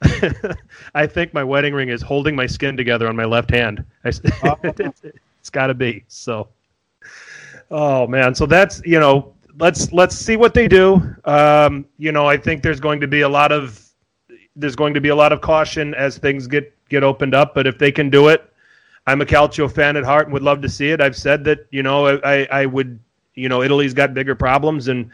[0.93, 3.85] I think my wedding ring is holding my skin together on my left hand.
[4.03, 4.09] I,
[4.43, 4.57] oh.
[4.63, 6.03] it's got to be.
[6.07, 6.49] So,
[7.69, 8.35] oh man.
[8.35, 11.15] So that's you know let's let's see what they do.
[11.25, 13.90] Um, you know, I think there's going to be a lot of
[14.55, 17.53] there's going to be a lot of caution as things get get opened up.
[17.55, 18.51] But if they can do it,
[19.07, 21.01] I'm a Calcio fan at heart and would love to see it.
[21.01, 22.99] I've said that you know I I would
[23.35, 25.09] you know Italy's got bigger problems and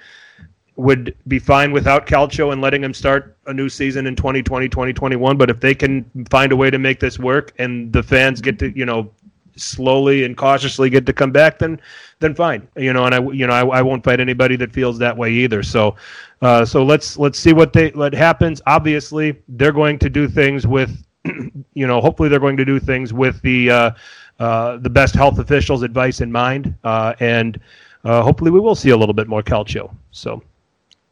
[0.76, 5.36] would be fine without Calcio and letting them start a new season in 2020 2021
[5.36, 8.60] but if they can find a way to make this work and the fans get
[8.60, 9.12] to you know
[9.58, 11.80] slowly and cautiously get to come back, then
[12.20, 12.68] then fine.
[12.76, 15.32] You know, and I you know I, I won't fight anybody that feels that way
[15.32, 15.64] either.
[15.64, 15.96] So
[16.42, 18.62] uh, so let's let's see what they what happens.
[18.68, 21.04] Obviously, they're going to do things with
[21.74, 23.92] you know hopefully they're going to do things with the uh,
[24.40, 27.60] uh, the best health officials' advice in mind, uh, and
[28.04, 29.94] uh, hopefully we will see a little bit more calcio.
[30.12, 30.42] So.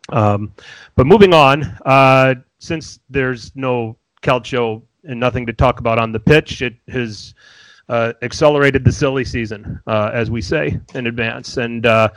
[0.10, 0.54] Um,
[0.96, 6.20] but moving on, uh, since there's no calcio and nothing to talk about on the
[6.20, 7.34] pitch, it has
[7.90, 12.10] uh, accelerated the silly season, uh, as we say in advance, and uh,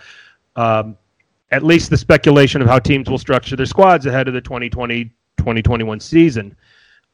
[0.57, 0.97] um,
[1.51, 6.01] at least the speculation of how teams will structure their squads ahead of the 2020-2021
[6.03, 6.57] season.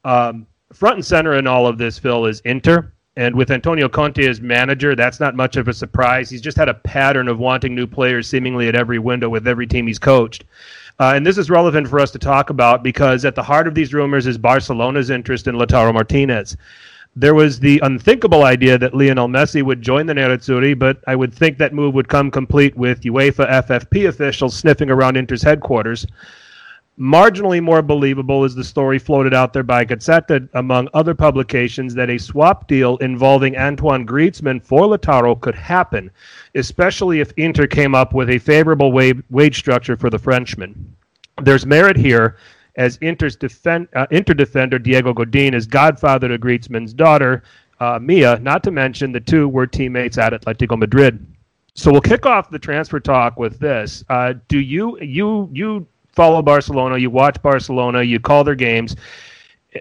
[0.03, 2.91] Um, front and center in all of this, Phil, is Inter.
[3.17, 6.29] And with Antonio Conte as manager, that's not much of a surprise.
[6.29, 9.65] He's just had a pattern of wanting new players seemingly at every window with every
[9.65, 10.43] team he's coached.
[10.99, 13.75] Uh, and this is relevant for us to talk about because at the heart of
[13.75, 16.57] these rumors is Barcelona's interest in Lautaro Martinez
[17.15, 21.33] there was the unthinkable idea that Lionel Messi would join the Nerazzurri, but I would
[21.33, 26.05] think that move would come complete with UEFA FFP officials sniffing around Inter's headquarters.
[26.99, 32.09] Marginally more believable is the story floated out there by Gazzetta, among other publications, that
[32.09, 36.11] a swap deal involving Antoine Griezmann for Lautaro could happen,
[36.53, 40.95] especially if Inter came up with a favorable wage structure for the Frenchman.
[41.41, 42.37] There's merit here
[42.75, 47.43] as Inter's defend, uh, Inter defender Diego Godin is godfather to Griezmann's daughter,
[47.79, 51.25] uh, Mia, not to mention the two were teammates at Atletico Madrid.
[51.73, 54.03] So we'll kick off the transfer talk with this.
[54.07, 56.97] Uh, do you you you follow Barcelona?
[56.97, 58.01] You watch Barcelona.
[58.01, 58.95] You call their games.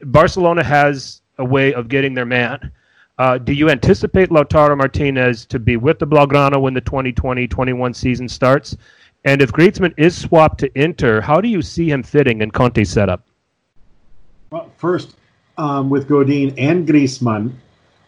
[0.02, 2.72] Barcelona has a way of getting their man.
[3.16, 8.28] Uh, do you anticipate Lautaro Martinez to be with the Blaugrana when the 2020-21 season
[8.28, 8.76] starts?
[9.24, 12.90] And if Griezmann is swapped to Inter, how do you see him fitting in Conte's
[12.90, 13.26] setup?
[14.50, 15.16] Well, first,
[15.56, 17.54] um, with Godin and Griezmann,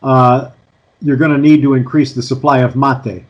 [0.02, 0.50] uh,
[1.00, 3.24] you're going to need to increase the supply of mate.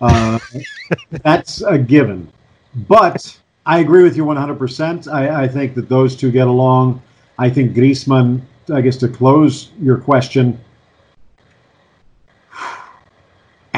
[0.00, 0.38] Uh,
[1.22, 2.30] that's a given.
[2.74, 5.12] But I agree with you 100%.
[5.12, 7.02] I, I, think that those two get along.
[7.38, 10.60] I think Griezmann, I guess to close your question,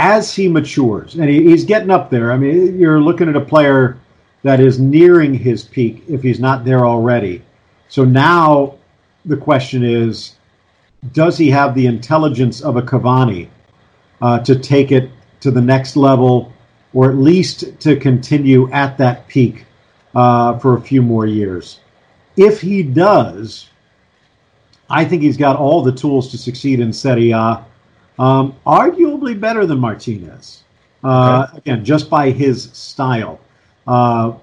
[0.01, 2.33] as he matures, and he, he's getting up there.
[2.33, 3.99] I mean, you're looking at a player
[4.43, 7.43] that is nearing his peak if he's not there already.
[7.91, 8.79] So now
[9.27, 10.37] the question is,
[11.13, 13.51] does he have the intelligence of a Cavani
[14.23, 15.11] uh, to take it
[15.41, 16.51] to the next level,
[16.95, 19.67] or at least to continue at that peak
[20.15, 21.81] uh, for a few more years?
[22.39, 23.69] If he does,
[24.89, 27.67] I think he's got all the tools to succeed in Serie A
[28.21, 30.63] um, arguably better than Martinez.
[31.03, 31.59] Uh, okay.
[31.59, 33.41] Again, just by his style.
[33.87, 34.35] Uh,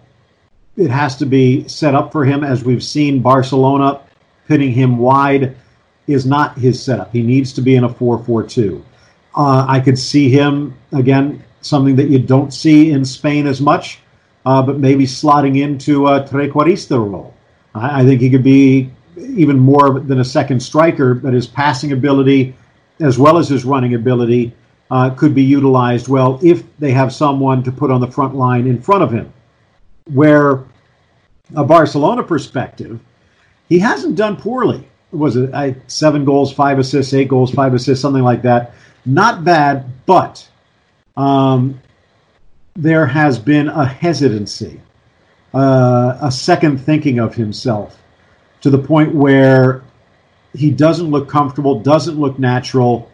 [0.76, 4.02] it has to be set up for him, as we've seen Barcelona
[4.48, 5.56] pitting him wide
[6.08, 7.12] is not his setup.
[7.12, 8.84] He needs to be in a 4 4 2.
[9.36, 13.99] Uh, I could see him, again, something that you don't see in Spain as much,
[14.45, 17.36] uh, but maybe slotting into a Trequartista role.
[17.76, 21.91] I, I think he could be even more than a second striker, but his passing
[21.91, 22.56] ability
[23.00, 24.54] as well as his running ability,
[24.89, 28.68] uh, could be utilized well if they have someone to put on the front line
[28.68, 29.32] in front of him.
[30.14, 30.64] Where
[31.56, 33.00] a Barcelona perspective,
[33.70, 34.88] he hasn't done poorly.
[35.12, 38.74] Was it I, seven goals, five assists, eight goals, five assists, something like that?
[39.06, 40.48] Not bad, but
[41.16, 41.80] um,
[42.76, 44.82] there has been a hesitancy,
[45.54, 48.02] uh, a second thinking of himself
[48.62, 49.84] to the point where
[50.58, 53.12] he doesn't look comfortable, doesn't look natural.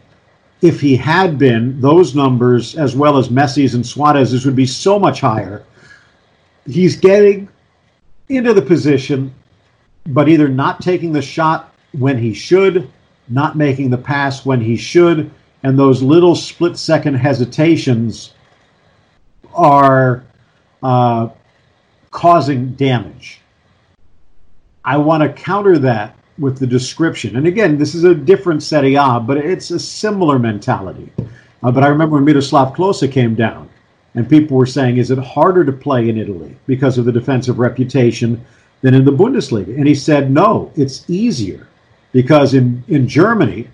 [0.62, 4.98] If he had been, those numbers, as well as Messi's and Suarez's, would be so
[4.98, 5.62] much higher.
[6.66, 7.48] He's getting
[8.30, 9.34] into the position,
[10.06, 12.90] but either not taking the shot when he should,
[13.28, 15.30] not making the pass when he should,
[15.62, 18.32] and those little split second hesitations
[19.52, 20.24] are
[20.82, 21.28] uh,
[22.10, 23.40] causing damage.
[24.82, 27.36] I want to counter that with the description.
[27.36, 31.10] And again, this is a different Serie A, but it's a similar mentality.
[31.62, 33.68] Uh, but I remember when Miroslav Klose came down,
[34.14, 37.58] and people were saying, is it harder to play in Italy because of the defensive
[37.58, 38.44] reputation
[38.80, 39.76] than in the Bundesliga?
[39.76, 41.66] And he said, no, it's easier
[42.12, 43.68] because in, in Germany,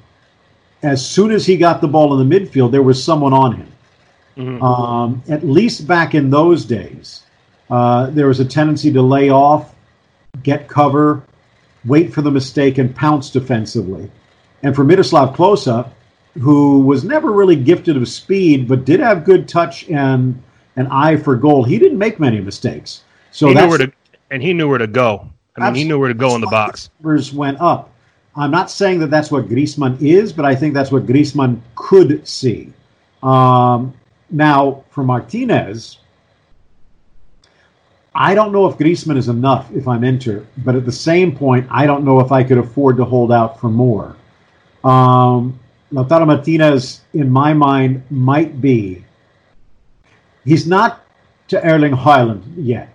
[0.83, 3.73] as soon as he got the ball in the midfield, there was someone on him.
[4.37, 4.63] Mm-hmm.
[4.63, 7.25] Um, at least back in those days,
[7.69, 9.75] uh, there was a tendency to lay off,
[10.43, 11.23] get cover,
[11.85, 14.11] wait for the mistake, and pounce defensively.
[14.63, 15.91] And for Miroslav Klose,
[16.41, 20.41] who was never really gifted of speed, but did have good touch and
[20.77, 21.65] an eye for goal.
[21.65, 23.03] He didn't make many mistakes.
[23.33, 23.93] So he knew where to,
[24.31, 25.31] and he knew where to go.
[25.57, 26.91] I mean, he knew where to go in the box.
[27.01, 27.91] Numbers went up.
[28.37, 32.27] I'm not saying that that's what Griezmann is, but I think that's what Griezmann could
[32.27, 32.73] see.
[33.23, 33.93] Um,
[34.31, 35.99] now, for Martinez,
[38.15, 41.67] I don't know if Griezmann is enough if I'm Inter, but at the same point,
[41.71, 44.17] I don't know if I could afford to hold out for more.
[44.83, 45.59] Um,
[45.93, 49.05] Lautaro Martinez, in my mind, might be.
[50.45, 51.05] He's not
[51.49, 52.95] to Erling Haaland yet.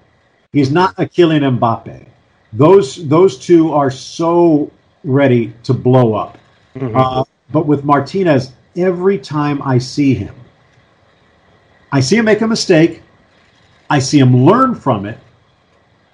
[0.52, 2.08] He's not a Kylian Mbappe.
[2.54, 4.72] Those those two are so
[5.04, 6.38] ready to blow up.
[6.76, 6.96] Mm-hmm.
[6.96, 10.34] Uh, but with Martinez, every time I see him,
[11.92, 13.02] I see him make a mistake.
[13.90, 15.20] I see him learn from it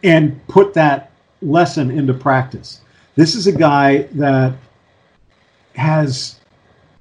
[0.03, 1.11] and put that
[1.41, 2.82] lesson into practice.
[3.15, 4.53] This is a guy that
[5.76, 6.39] has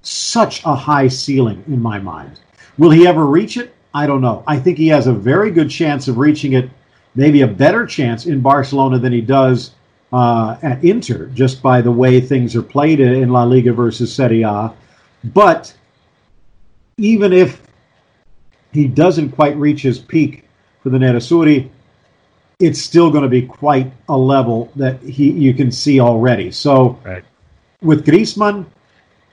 [0.02, 2.40] such a high ceiling in my mind.
[2.78, 3.74] Will he ever reach it?
[3.92, 4.44] I don't know.
[4.46, 6.70] I think he has a very good chance of reaching it,
[7.14, 9.72] maybe a better chance in Barcelona than he does
[10.12, 14.42] uh, at Inter, just by the way things are played in La Liga versus Serie
[14.42, 14.72] A.
[15.24, 15.74] But
[16.96, 17.60] even if
[18.72, 20.44] he doesn't quite reach his peak
[20.82, 21.68] for the Nerazzurri,
[22.58, 26.50] it's still going to be quite a level that he you can see already.
[26.50, 27.24] So right.
[27.80, 28.66] with Griezmann,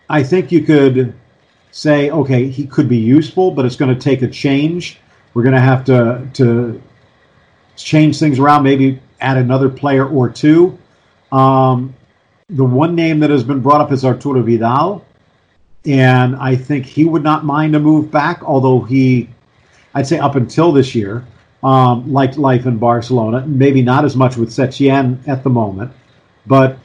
[0.10, 1.14] I think you could
[1.72, 4.98] say, okay, he could be useful, but it's going to take a change.
[5.34, 6.82] We're going to have to to
[7.76, 10.78] change things around, maybe add another player or two.
[11.32, 11.94] Um,
[12.50, 15.06] the one name that has been brought up is Arturo Vidal,
[15.86, 19.30] and I think he would not mind a move back, although he,
[19.94, 21.26] I'd say up until this year,
[21.64, 23.46] um, liked life in Barcelona.
[23.46, 25.92] Maybe not as much with Setien at the moment,
[26.46, 26.78] but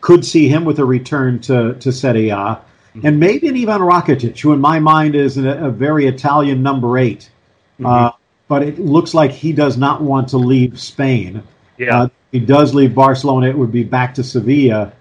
[0.00, 2.36] could see him with a return to, to Serie A.
[2.36, 3.06] Mm-hmm.
[3.06, 6.96] And maybe an Ivan Rakitic, who in my mind is a, a very Italian number
[6.96, 7.86] 8 mm-hmm.
[7.86, 8.12] uh,
[8.48, 11.42] but it looks like he does not want to leave Spain.
[11.78, 12.02] Yeah.
[12.02, 14.92] Uh, he does leave Barcelona, it would be back to Sevilla.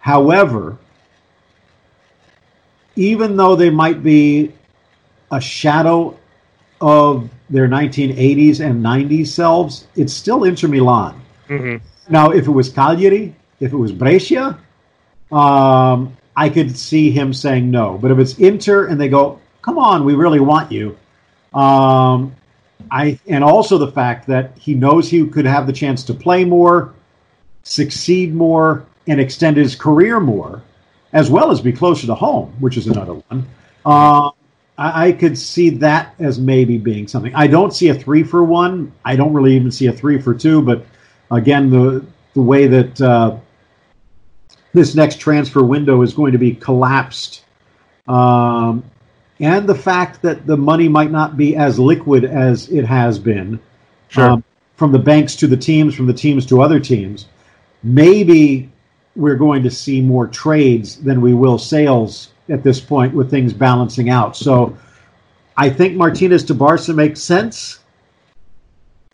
[0.00, 0.78] However,
[2.96, 4.52] even though they might be
[5.30, 6.16] a shadow
[6.84, 11.18] of their 1980s and 90s selves, it's still Inter Milan.
[11.48, 12.12] Mm-hmm.
[12.12, 14.58] Now, if it was Cagliari, if it was Brescia,
[15.32, 17.96] um, I could see him saying no.
[17.96, 20.98] But if it's Inter and they go, come on, we really want you.
[21.54, 22.36] Um,
[22.90, 26.44] I and also the fact that he knows he could have the chance to play
[26.44, 26.92] more,
[27.62, 30.62] succeed more, and extend his career more,
[31.14, 33.48] as well as be closer to home, which is another one.
[33.86, 34.32] Uh,
[34.76, 37.34] I, I, could see that as maybe being something.
[37.34, 38.92] I don't see a three for one.
[39.04, 40.62] I don't really even see a three for two.
[40.62, 40.84] But
[41.30, 42.04] again, the
[42.34, 43.36] the way that uh,
[44.72, 47.44] this next transfer window is going to be collapsed.
[48.08, 48.84] Um,
[49.40, 53.60] and the fact that the money might not be as liquid as it has been
[54.08, 54.30] sure.
[54.30, 54.44] um,
[54.76, 57.26] from the banks to the teams, from the teams to other teams.
[57.82, 58.70] Maybe
[59.16, 63.52] we're going to see more trades than we will sales at this point with things
[63.52, 64.36] balancing out.
[64.36, 64.76] So
[65.56, 67.80] I think Martinez to Barca makes sense.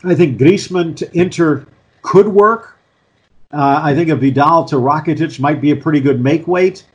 [0.03, 1.65] I think Griezmann to Inter
[2.01, 2.77] could work.
[3.53, 6.85] Uh, I think a Vidal to Rakitic might be a pretty good make weight,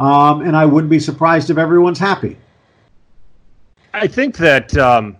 [0.00, 2.36] um, and I wouldn't be surprised if everyone's happy.
[3.92, 5.16] I think that um,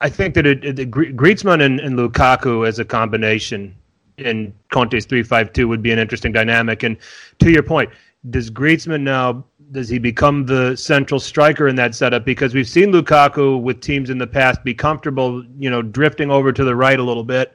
[0.00, 3.74] I think that it, it, Griezmann and, and, Lukaku as a combination
[4.20, 6.82] in Conte's three five two would be an interesting dynamic.
[6.82, 6.96] And
[7.40, 7.90] to your point,
[8.30, 12.24] does Griezmann now does he become the central striker in that setup?
[12.24, 16.52] Because we've seen Lukaku with teams in the past be comfortable, you know, drifting over
[16.52, 17.54] to the right a little bit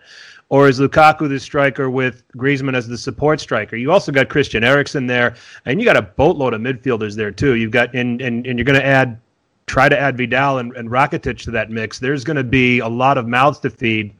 [0.53, 3.75] or is Lukaku the striker with Griezmann as the support striker?
[3.75, 5.33] You also got Christian Eriksen there,
[5.65, 7.55] and you got a boatload of midfielders there too.
[7.55, 9.19] You've got and and, and you're going to add
[9.65, 11.97] try to add Vidal and, and Rakitic to that mix.
[11.97, 14.13] There's going to be a lot of mouths to feed,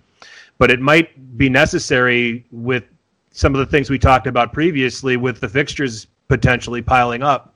[0.58, 2.84] but it might be necessary with
[3.32, 7.56] some of the things we talked about previously with the fixtures potentially piling up,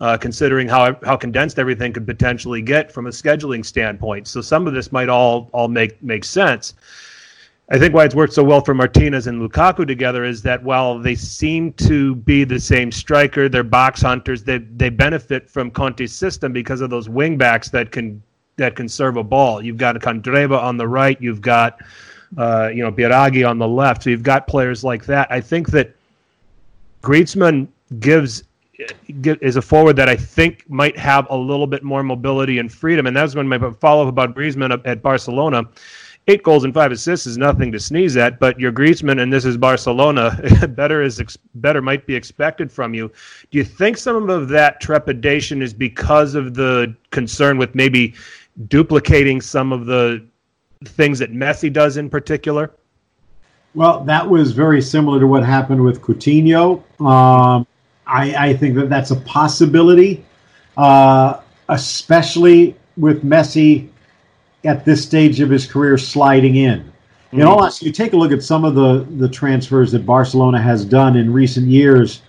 [0.00, 4.26] uh, considering how how condensed everything could potentially get from a scheduling standpoint.
[4.26, 6.74] So some of this might all all make make sense.
[7.70, 10.98] I think why it's worked so well for Martinez and Lukaku together is that while
[10.98, 14.42] they seem to be the same striker, they're box hunters.
[14.42, 18.22] They they benefit from Conte's system because of those wing backs that can
[18.56, 19.62] that can serve a ball.
[19.62, 21.20] You've got Candreva on the right.
[21.20, 21.80] You've got
[22.36, 24.04] uh, you know Biraghi on the left.
[24.04, 25.30] So you've got players like that.
[25.30, 25.94] I think that
[27.02, 27.68] Griezmann
[28.00, 28.44] gives
[29.22, 33.06] is a forward that I think might have a little bit more mobility and freedom,
[33.06, 35.64] and that's when my follow up about Griezmann at Barcelona
[36.28, 39.44] eight goals and five assists is nothing to sneeze at, but you're Griezmann and this
[39.44, 40.38] is Barcelona.
[40.76, 43.10] better is ex- better might be expected from you.
[43.50, 48.14] Do you think some of that trepidation is because of the concern with maybe
[48.68, 50.24] duplicating some of the
[50.84, 52.72] things that Messi does in particular?
[53.74, 56.82] Well, that was very similar to what happened with Coutinho.
[57.00, 57.66] Um,
[58.06, 60.24] I, I, think that that's a possibility,
[60.76, 63.88] uh, especially with Messi
[64.64, 66.80] at this stage of his career sliding in.
[66.80, 67.40] Mm-hmm.
[67.40, 70.60] In all honesty, you take a look at some of the, the transfers that Barcelona
[70.60, 72.22] has done in recent years,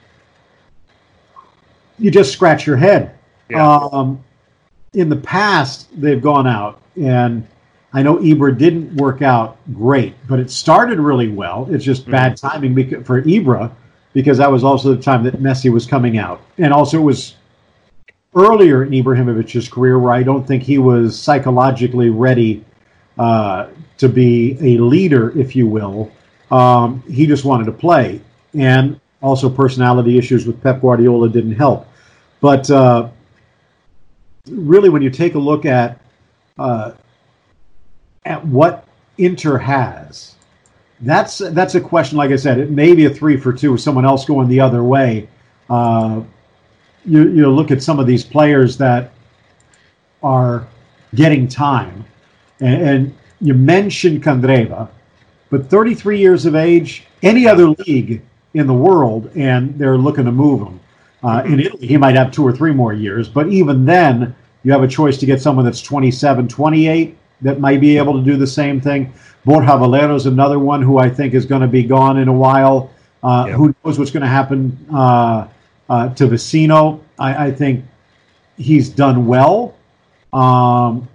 [1.98, 3.18] you just scratch your head.
[3.50, 3.78] Yeah.
[3.92, 4.24] Um,
[4.94, 7.48] in the past, they've gone out, and
[7.92, 11.68] I know Ibra didn't work out great, but it started really well.
[11.72, 12.12] It's just mm-hmm.
[12.12, 13.72] bad timing for Ibra
[14.14, 17.36] because that was also the time that Messi was coming out, and also it was
[18.36, 22.64] earlier in Ibrahimovic's career where I don't think he was psychologically ready
[23.18, 23.68] uh,
[23.98, 26.12] to be a leader, if you will.
[26.52, 28.22] Um, he just wanted to play.
[28.54, 31.88] And also, personality issues with Pep Guardiola didn't help.
[32.40, 33.10] But uh,
[34.50, 36.00] really, when you take a look at
[36.58, 36.94] uh,
[38.30, 40.36] at what Inter has,
[41.02, 42.18] that's that's a question.
[42.18, 44.60] Like I said, it may be a three for two with someone else going the
[44.60, 45.28] other way.
[45.70, 46.22] Uh,
[47.06, 49.12] you you look at some of these players that
[50.22, 50.68] are
[51.16, 52.06] getting time,
[52.60, 54.90] and, and you mentioned Candreva,
[55.50, 58.22] but 33 years of age, any other league
[58.54, 60.80] in the world, and they're looking to move him.
[61.24, 64.72] Uh, in Italy, he might have two or three more years, but even then, you
[64.74, 68.38] have a choice to get someone that's 27, 28 that might be able to do
[68.38, 69.14] the same thing.
[69.46, 72.34] Borja Valero is another one who I think is going to be gone in a
[72.34, 72.92] while.
[73.24, 73.48] Uh.
[73.48, 75.48] Who knows what's going to happen uh,
[75.90, 77.02] uh, to Vecino.
[77.18, 77.84] I, I, think
[78.58, 79.76] he's done well,
[80.32, 81.08] um,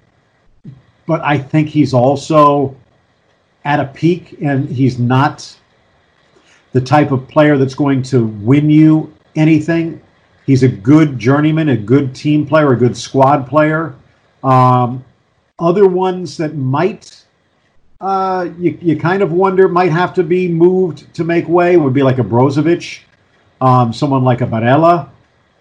[1.06, 2.76] but I think he's also
[3.64, 5.56] at a peak, and he's not
[6.72, 10.02] the type of player that's going to win you anything.
[10.44, 13.94] He's a good journeyman, a good team player, a good squad player.
[14.42, 15.02] Um,
[15.58, 17.24] other ones that might
[18.00, 21.94] uh, you, you kind of wonder might have to be moved to make way would
[21.94, 23.00] be like a Brozovic
[23.60, 25.08] um, someone like a Barella,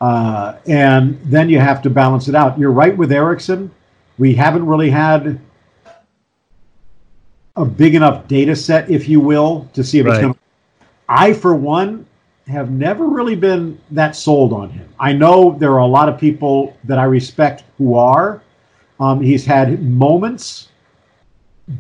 [0.02, 2.58] uh, and then you have to balance it out.
[2.60, 3.72] You're right with Eriksen.
[4.18, 5.40] We haven't really had
[7.56, 10.16] a big enough data set, if you will, to see if right.
[10.16, 10.40] it's going to.
[11.08, 12.06] I, for one,
[12.48, 14.90] have never really been that sold on him.
[15.00, 18.42] I know there are a lot of people that I respect who are.
[19.00, 20.70] Um, he's had moments,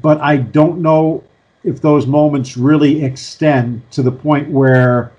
[0.01, 1.23] but I don't know
[1.63, 5.11] if those moments really extend to the point where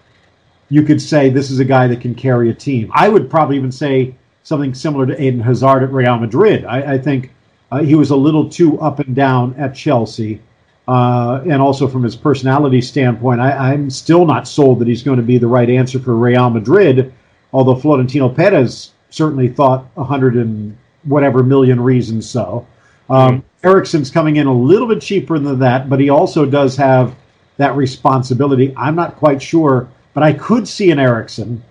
[0.69, 2.91] you could say this is a guy that can carry a team.
[2.95, 6.65] I would probably even say something similar to Eden Hazard at Real Madrid.
[6.65, 7.31] I, I think
[7.71, 10.41] uh, he was a little too up and down at Chelsea.
[10.87, 15.17] Uh, and also from his personality standpoint, I, am still not sold that he's going
[15.17, 17.13] to be the right answer for Real Madrid.
[17.55, 22.67] Although Florentino Perez certainly thought hundred and whatever million reasons so.
[23.11, 23.67] Um, mm-hmm.
[23.67, 27.15] Eriksen's coming in a little bit cheaper than that, but he also does have
[27.57, 28.75] that responsibility.
[28.77, 31.63] I'm not quite sure but I could see an Eriksen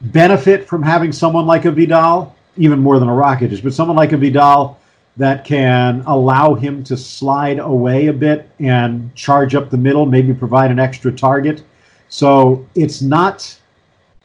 [0.00, 4.12] benefit from having someone like a Vidal, even more than a Rakitic, but someone like
[4.12, 4.78] a Vidal
[5.16, 10.34] that can allow him to slide away a bit and charge up the middle, maybe
[10.34, 11.62] provide an extra target.
[12.08, 13.56] So it's not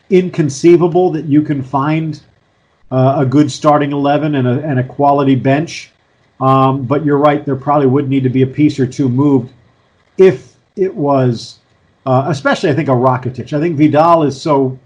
[0.10, 2.22] inconceivable that you can find
[2.94, 5.92] uh, a good starting 11 and a, and a quality bench.
[6.40, 9.52] Um, but you're right, there probably would need to be a piece or two moved
[10.18, 11.60] if it was
[12.06, 13.54] uh, especially I think a Rakitic.
[13.54, 14.78] I think Vidal is so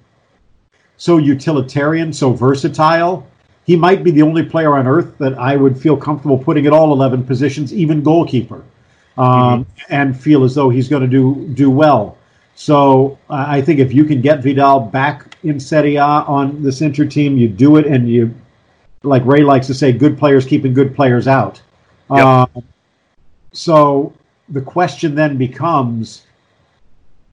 [0.98, 3.28] so utilitarian, so versatile.
[3.66, 6.74] He might be the only player on earth that I would feel comfortable putting at
[6.74, 8.64] all eleven positions, even goalkeeper,
[9.18, 9.94] um, mm-hmm.
[9.94, 12.17] and feel as though he's going to do do well.
[12.58, 16.82] So uh, I think if you can get Vidal back in Serie A on this
[16.82, 18.34] Inter team, you do it, and you,
[19.04, 21.62] like Ray likes to say, good players keeping good players out.
[22.10, 22.26] Yep.
[22.26, 22.48] Uh,
[23.54, 24.12] so
[24.50, 26.26] the question then becomes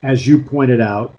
[0.03, 1.15] as you pointed out,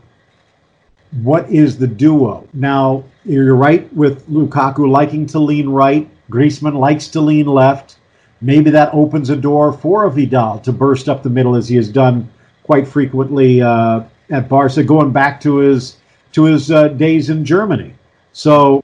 [1.24, 2.48] what is the duo?
[2.54, 6.08] Now, you're right with Lukaku liking to lean right.
[6.30, 7.98] Griezmann likes to lean left.
[8.40, 11.76] Maybe that opens a door for a Vidal to burst up the middle as he
[11.78, 12.30] has done
[12.66, 14.02] quite frequently uh,
[14.32, 15.98] at Barca, going back to his
[16.32, 17.94] to his uh, days in Germany.
[18.34, 18.84] So,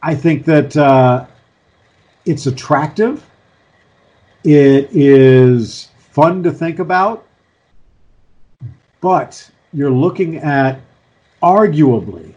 [0.00, 1.26] I think that uh,
[2.24, 3.24] it's attractive.
[4.44, 7.26] It is fun to think about,
[9.00, 10.80] but you're looking at
[11.42, 12.32] arguably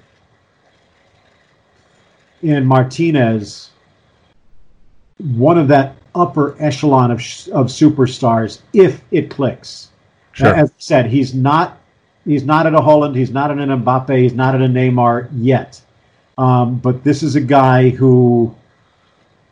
[2.41, 3.69] in Martinez
[5.19, 7.19] one of that upper echelon of,
[7.53, 9.90] of superstars if it clicks.
[10.41, 10.55] Sure.
[10.55, 11.79] As I said, he's not
[12.25, 15.29] he's not at a Haaland, he's not at an Mbappe, he's not at a Neymar
[15.33, 15.81] yet.
[16.37, 18.55] Um, but this is a guy who,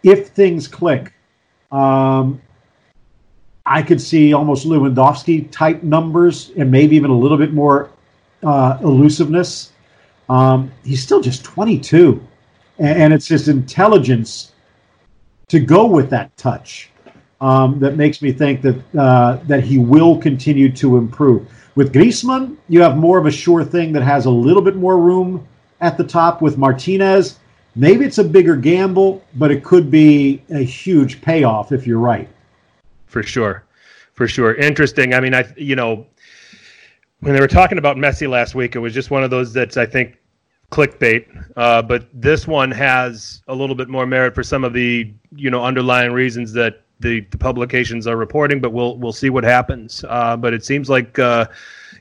[0.01, 1.13] if things click,
[1.71, 2.41] um,
[3.65, 7.91] I could see almost Lewandowski type numbers and maybe even a little bit more
[8.41, 9.71] uh, elusiveness.
[10.27, 12.25] Um, he's still just 22,
[12.79, 14.53] and, and, it's his intelligence
[15.47, 16.89] to go with that touch
[17.41, 21.49] um, that makes me think that uh, that he will continue to improve.
[21.75, 24.97] With Griezmann, you have more of a sure thing that has a little bit more
[24.97, 25.47] room
[25.81, 26.41] at the top.
[26.41, 27.39] With Martinez,
[27.75, 32.27] maybe it's a bigger gamble, but it could be a huge payoff if you're right.
[33.05, 33.63] For sure,
[34.13, 34.55] for sure.
[34.55, 35.13] Interesting.
[35.13, 36.05] I mean, I you know
[37.21, 39.77] when they were talking about Messi last week, it was just one of those that's
[39.77, 40.17] I think
[40.71, 41.25] clickbait.
[41.55, 45.49] Uh, but this one has a little bit more merit for some of the you
[45.49, 48.59] know underlying reasons that the, the publications are reporting.
[48.59, 50.03] But we'll we'll see what happens.
[50.07, 51.17] Uh, but it seems like.
[51.19, 51.45] Uh,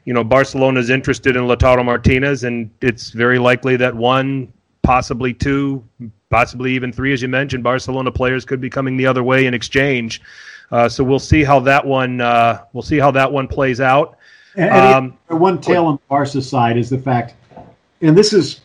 [0.04, 4.50] you know, Barcelona is interested in Lautaro Martinez, and it's very likely that one,
[4.82, 5.84] possibly two,
[6.30, 9.52] possibly even three, as you mentioned, Barcelona players could be coming the other way in
[9.52, 10.22] exchange.
[10.70, 14.16] Uh, so we'll see how that one uh, we'll see how that one plays out.
[14.54, 14.94] And, and
[15.30, 17.34] um, one tail on the Barca side is the fact,
[18.00, 18.62] and this is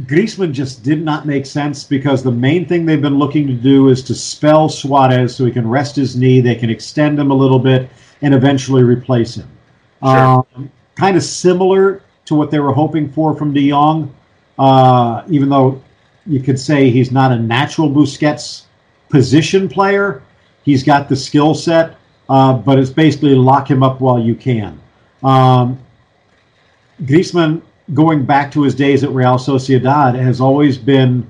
[0.00, 3.88] Griezmann just did not make sense because the main thing they've been looking to do
[3.88, 6.40] is to spell Suarez so he can rest his knee.
[6.40, 7.88] They can extend him a little bit
[8.20, 9.48] and eventually replace him.
[10.02, 10.44] Sure.
[10.56, 14.12] Um, kind of similar to what they were hoping for from De Jong,
[14.58, 15.80] uh, even though
[16.26, 18.64] you could say he's not a natural Busquets
[19.10, 20.22] position player.
[20.64, 21.96] He's got the skill set
[22.28, 24.80] uh, but it's basically lock him up while you can.
[25.22, 25.78] Um,
[27.02, 27.62] Griezmann,
[27.92, 31.26] going back to his days at Real Sociedad, has always been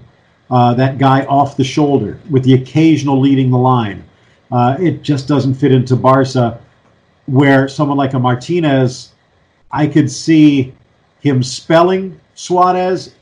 [0.51, 4.05] uh, that guy off the shoulder with the occasional leading the line.
[4.53, 6.61] Uh, it just doesn't fit into Barca,
[7.27, 9.13] where someone like a Martinez,
[9.73, 10.73] I could see
[11.21, 13.15] him spelling Suarez,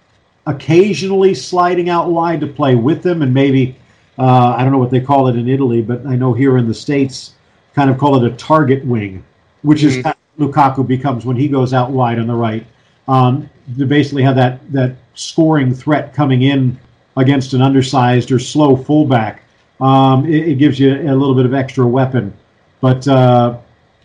[0.47, 3.77] occasionally sliding out wide to play with him, and maybe
[4.19, 6.67] uh, I don't know what they call it in Italy, but I know here in
[6.67, 7.35] the states
[7.75, 9.25] kind of call it a target wing,
[9.63, 10.09] which mm-hmm.
[10.09, 12.67] is Lukaku becomes when he goes out wide on the right.
[13.09, 16.79] Um, to basically have that that scoring threat coming in
[17.17, 19.43] against an undersized or slow fullback.
[19.81, 22.33] Um, it, it, gives you a little bit of extra weapon.
[22.81, 23.59] But uh,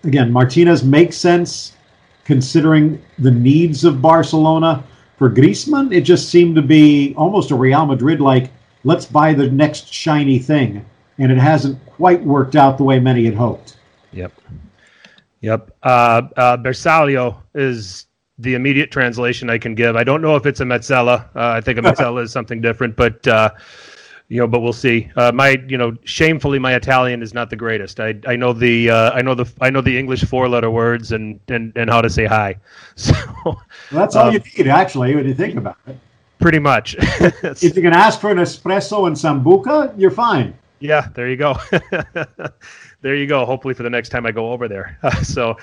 [0.03, 1.73] again, Martinez makes sense
[2.25, 4.83] considering the needs of Barcelona.
[5.17, 8.51] For Griezmann, it just seemed to be almost a Real Madrid like,
[8.83, 10.85] let's buy the next shiny thing
[11.19, 13.77] and it hasn't quite worked out the way many had hoped.
[14.11, 14.33] Yep.
[15.41, 15.71] Yep.
[15.83, 18.06] Uh, uh, Bersaglio is
[18.39, 19.95] the immediate translation I can give.
[19.95, 21.25] I don't know if it's a Mezzala.
[21.35, 23.49] Uh, I think a Mezzala is something different, but uh,
[24.29, 25.09] you know, but we'll see.
[25.15, 27.99] Uh, my, you know, shamefully, my Italian is not the greatest.
[27.99, 31.39] I, I know the, uh, I know the, I know the English four-letter words and
[31.47, 32.57] and and how to say hi.
[32.95, 33.13] So
[33.45, 35.97] well, that's all um, you need, actually, when you think about it.
[36.39, 36.95] Pretty much.
[36.99, 40.53] if you can ask for an espresso and sambuca, you're fine.
[40.79, 41.57] Yeah, there you go.
[43.01, 43.45] there you go.
[43.45, 44.99] Hopefully, for the next time I go over there.
[45.23, 45.57] so,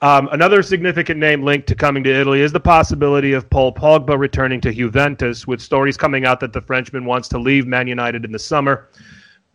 [0.00, 4.18] um, another significant name linked to coming to Italy is the possibility of Paul Pogba
[4.18, 8.24] returning to Juventus, with stories coming out that the Frenchman wants to leave Man United
[8.24, 8.88] in the summer,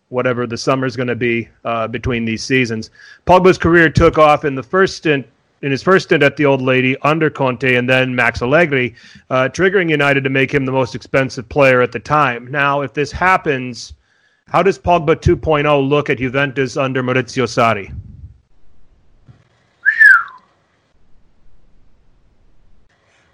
[0.10, 2.90] whatever the summer is going to be uh, between these seasons.
[3.26, 5.26] Pogba's career took off in the first stint.
[5.62, 8.94] In his first stint at the Old Lady under Conte and then Max Allegri,
[9.32, 12.52] uh, triggering United to make him the most expensive player at the time.
[12.52, 13.95] Now, if this happens,
[14.48, 17.94] how does Pogba 2.0 look at Juventus under Maurizio Sarri?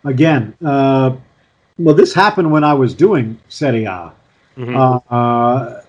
[0.04, 1.16] Again, uh,
[1.78, 4.14] well, this happened when I was doing Serie A.
[4.58, 4.76] Mm-hmm.
[4.76, 5.84] Uh, uh,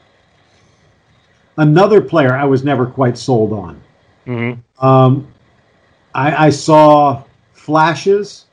[1.57, 3.83] another player I was never quite sold on.
[4.27, 4.85] Mm-hmm.
[4.85, 5.29] Um,
[6.15, 7.23] I, I saw
[7.55, 8.47] flashes.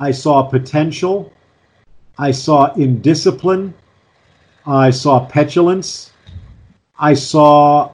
[0.00, 1.32] I saw potential.
[2.18, 3.74] I saw indiscipline.
[4.66, 6.12] I saw petulance.
[6.98, 7.92] I saw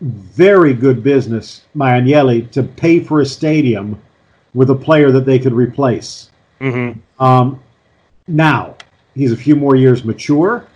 [0.00, 4.00] very good business by Agnelli to pay for a stadium
[4.54, 6.30] with a player that they could replace.
[6.60, 7.00] Mm-hmm.
[7.22, 7.60] Um,
[8.26, 8.76] now,
[9.14, 10.66] he's a few more years mature.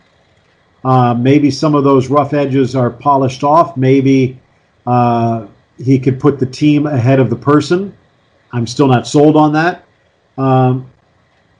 [0.85, 3.77] Uh, maybe some of those rough edges are polished off.
[3.77, 4.41] Maybe
[4.87, 5.47] uh,
[5.79, 7.97] he could put the team ahead of the person.
[8.53, 9.85] I'm still not sold on that.
[10.37, 10.91] Um,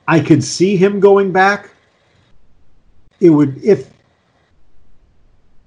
[0.09, 1.71] I could see him going back.
[3.23, 3.89] It would if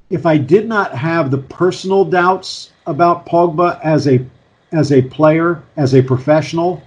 [0.10, 4.24] if I did not have the personal doubts about Pogba as a
[4.72, 6.84] as a player, as a professional,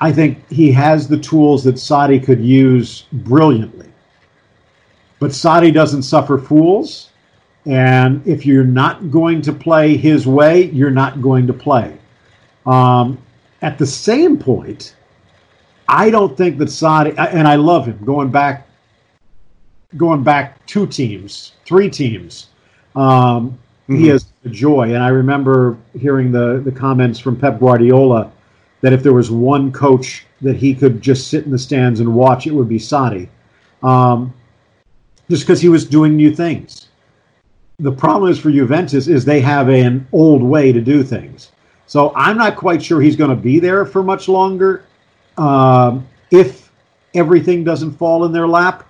[0.00, 3.88] I think he has the tools that Sarri could use brilliantly.
[5.18, 7.10] But Sarri doesn't suffer fools.
[7.64, 11.96] And if you're not going to play his way, you're not going to play.
[12.66, 13.16] Um,
[13.62, 14.96] at the same point,
[15.88, 18.66] I don't think that Sarri and I love him going back,
[19.96, 22.48] going back two teams, three teams.
[22.94, 23.96] Um, mm-hmm.
[23.96, 28.30] He is a joy, and I remember hearing the the comments from Pep Guardiola
[28.80, 32.14] that if there was one coach that he could just sit in the stands and
[32.14, 33.28] watch, it would be Sarri.
[33.82, 34.34] Um,
[35.30, 36.88] just because he was doing new things.
[37.78, 41.52] The problem is for Juventus is they have an old way to do things.
[41.86, 44.84] So I'm not quite sure he's going to be there for much longer.
[45.38, 46.70] Um, if
[47.14, 48.88] everything doesn't fall in their lap,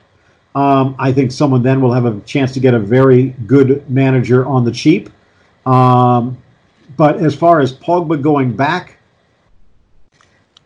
[0.54, 4.44] um, I think someone then will have a chance to get a very good manager
[4.46, 5.08] on the cheap.
[5.66, 6.36] Um,
[6.96, 8.98] but as far as Pogba going back,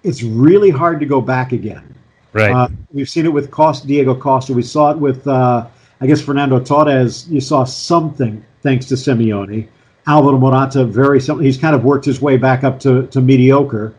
[0.03, 1.95] it's really hard to go back again.
[2.32, 2.51] Right.
[2.51, 4.53] Uh, we've seen it with Costa, Diego Costa.
[4.53, 5.66] We saw it with, uh,
[6.01, 7.28] I guess, Fernando Torres.
[7.28, 9.68] You saw something thanks to Simeone.
[10.07, 11.45] Alvaro Morata, very something.
[11.45, 13.95] He's kind of worked his way back up to, to mediocre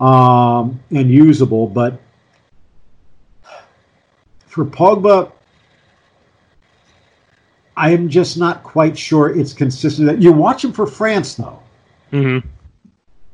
[0.00, 1.66] um, and usable.
[1.66, 2.00] But
[4.58, 5.30] for Pogba,
[7.76, 10.08] I am just not quite sure it's consistent.
[10.08, 11.62] That you watch him for France, though.
[12.12, 12.48] Mm-hmm.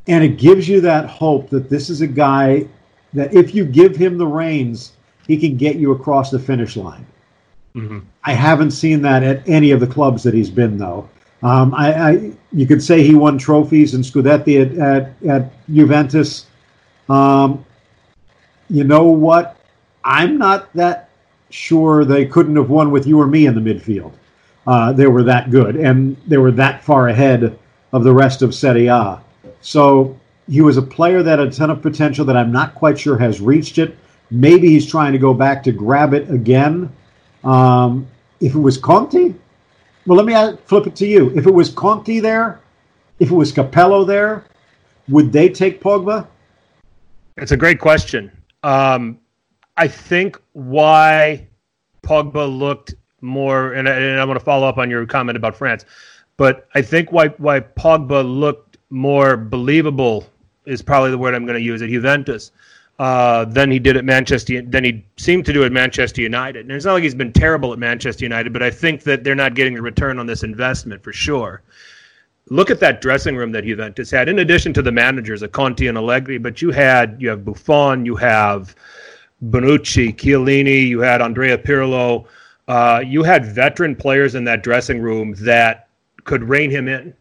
[0.07, 2.69] And it gives you that hope that this is a guy
[3.15, 4.93] that if you give him the reins,
[5.27, 7.07] he can get you across the finish line.
[7.75, 8.01] Mm-hmm.
[8.25, 11.09] I haven't seen that at any of the clubs that he's been, though.
[11.43, 16.45] Um, I, I, you could say he won trophies and Scudetti at, at, at Juventus.
[17.09, 17.65] Um,
[18.69, 19.57] you know what?
[20.05, 21.04] I'm not that
[21.55, 24.13] sure they couldn't have won with you or me in the midfield.
[24.67, 27.57] Uh, they were that good, and they were that far ahead
[27.93, 29.21] of the rest of Serie A.
[29.61, 30.19] So
[30.51, 33.17] he was a player that had a ton of potential that I'm not quite sure
[33.19, 33.97] has reached it.
[34.31, 36.91] Maybe he's trying to go back to grab it again.
[37.45, 38.09] Um,
[38.41, 39.35] if it was Conte,
[40.07, 41.31] well, let me flip it to you.
[41.37, 42.61] If it was Conte there,
[43.21, 44.45] if it was Capello there,
[45.09, 46.27] would they take Pogba?
[47.37, 48.33] It's a great question.
[48.63, 49.21] Um,
[49.77, 51.47] I think why
[52.03, 55.85] Pogba looked more, and, I, I'm going to follow up on your comment about France,
[56.37, 60.27] but I think why why Pogba looked more believable
[60.67, 62.51] is probably the word I'm going to use at Juventus
[62.99, 64.63] uh, than he did at Manchester.
[64.63, 66.67] Than he seemed to do at Manchester United.
[66.67, 69.35] And it's not like he's been terrible at Manchester United, but I think that they're
[69.35, 71.63] not getting the return on this investment for sure.
[72.51, 74.29] Look at that dressing room that Juventus had.
[74.29, 78.05] In addition to the managers, a Conte and Allegri, but you had you have Buffon,
[78.05, 78.75] you have
[79.51, 82.27] Bonucci, Chiellini, you had Andrea Pirlo.
[82.69, 85.89] Uh, you had veteran players in that dressing room that
[86.25, 87.15] could rein him in.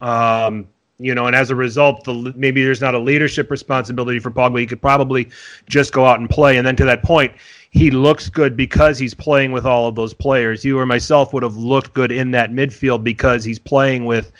[0.00, 0.68] Um,
[1.00, 4.58] you know, and as a result, the, maybe there's not a leadership responsibility for Pogba.
[4.58, 5.28] He could probably
[5.68, 6.56] just go out and play.
[6.56, 7.32] And then to that point,
[7.70, 10.64] he looks good because he's playing with all of those players.
[10.64, 14.32] You or myself would have looked good in that midfield because he's playing with,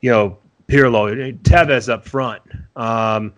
[0.00, 0.38] you know,
[0.68, 2.42] Pirlo, Tevez up front.
[2.76, 3.32] Um,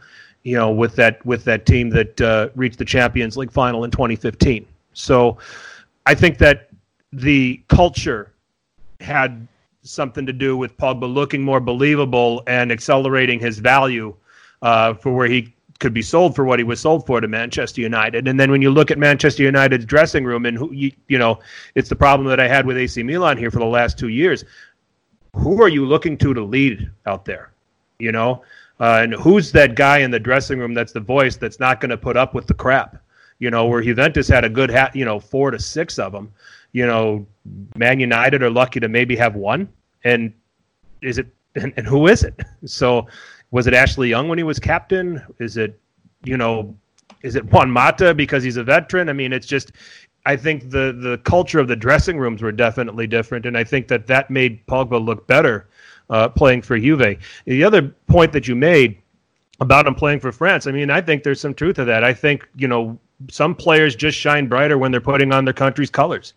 [0.48, 3.90] you know, with that with that team that uh, reached the Champions League final in
[3.90, 4.66] 2015.
[4.94, 5.36] So,
[6.06, 6.70] I think that
[7.12, 8.32] the culture
[9.00, 9.46] had
[9.82, 14.14] something to do with Pogba looking more believable and accelerating his value
[14.62, 17.82] uh, for where he could be sold for what he was sold for to Manchester
[17.82, 18.26] United.
[18.26, 21.40] And then when you look at Manchester United's dressing room, and who you, you know,
[21.74, 24.46] it's the problem that I had with AC Milan here for the last two years.
[25.36, 27.52] Who are you looking to to lead out there?
[27.98, 28.42] You know,
[28.80, 31.90] uh, and who's that guy in the dressing room that's the voice that's not going
[31.90, 32.96] to put up with the crap?
[33.38, 36.32] You know, where Juventus had a good, ha- you know, four to six of them.
[36.72, 37.26] You know,
[37.76, 39.68] Man United are lucky to maybe have one
[40.04, 40.32] and
[41.02, 42.34] is it and, and who is it?
[42.66, 43.06] So
[43.50, 45.22] was it Ashley Young when he was captain?
[45.38, 45.78] Is it
[46.24, 46.76] you know
[47.22, 49.08] is it Juan Mata because he's a veteran?
[49.08, 49.72] I mean, it's just
[50.26, 53.88] I think the the culture of the dressing rooms were definitely different, and I think
[53.88, 55.68] that that made Pogba look better
[56.10, 57.18] uh, playing for Juve.
[57.44, 59.00] The other point that you made
[59.60, 62.04] about him playing for France, I mean, I think there's some truth to that.
[62.04, 62.98] I think you know
[63.30, 66.34] some players just shine brighter when they're putting on their country's colors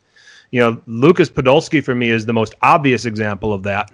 [0.51, 3.89] you know, Lucas Podolski for me is the most obvious example of that.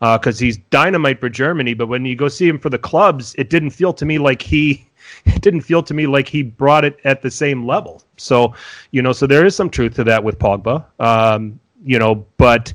[0.00, 1.74] because uh, he's dynamite for Germany.
[1.74, 4.42] But when you go see him for the clubs, it didn't feel to me like
[4.42, 4.86] he
[5.24, 8.02] it didn't feel to me like he brought it at the same level.
[8.16, 8.54] So,
[8.90, 10.84] you know, so there is some truth to that with Pogba.
[10.98, 12.74] Um, you know, but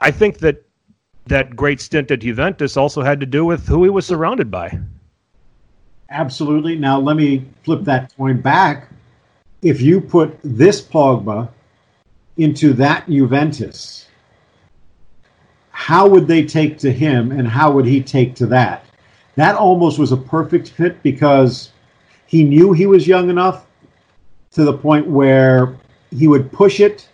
[0.00, 0.64] I think that
[1.28, 4.78] that great stint at Juventus also had to do with who he was surrounded by.
[6.10, 6.76] Absolutely.
[6.76, 8.88] Now let me flip that coin back.
[9.62, 11.48] If you put this Pogba
[12.36, 14.06] into that Juventus,
[15.70, 18.84] how would they take to him and how would he take to that?
[19.34, 21.70] That almost was a perfect fit because
[22.26, 23.66] he knew he was young enough
[24.52, 25.76] to the point where
[26.10, 27.08] he would push it,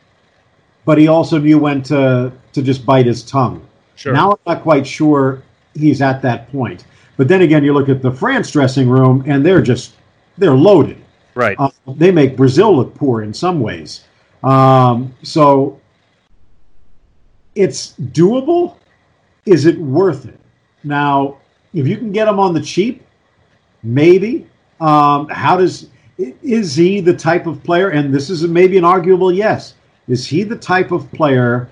[0.85, 3.67] but he also knew when to to just bite his tongue.
[3.97, 4.13] Sure.
[4.13, 5.43] Now I'm not quite sure
[5.75, 6.85] he's at that point.
[7.17, 9.95] But then again, you look at the France dressing room, and they're just
[10.39, 10.99] they're loaded.
[11.35, 11.57] Right.
[11.59, 14.05] Uh, they make Brazil look poor in some ways.
[14.43, 15.81] Um, so
[17.55, 18.77] it's doable.
[19.47, 20.41] Is it worth it?
[20.83, 21.39] Now,
[21.73, 23.05] if you can get him on the cheap,
[23.83, 24.47] maybe.
[24.81, 25.89] Um, how does
[26.19, 27.91] is he the type of player?
[27.91, 29.75] And this is maybe an arguable yes.
[30.09, 31.71] Is he the type of player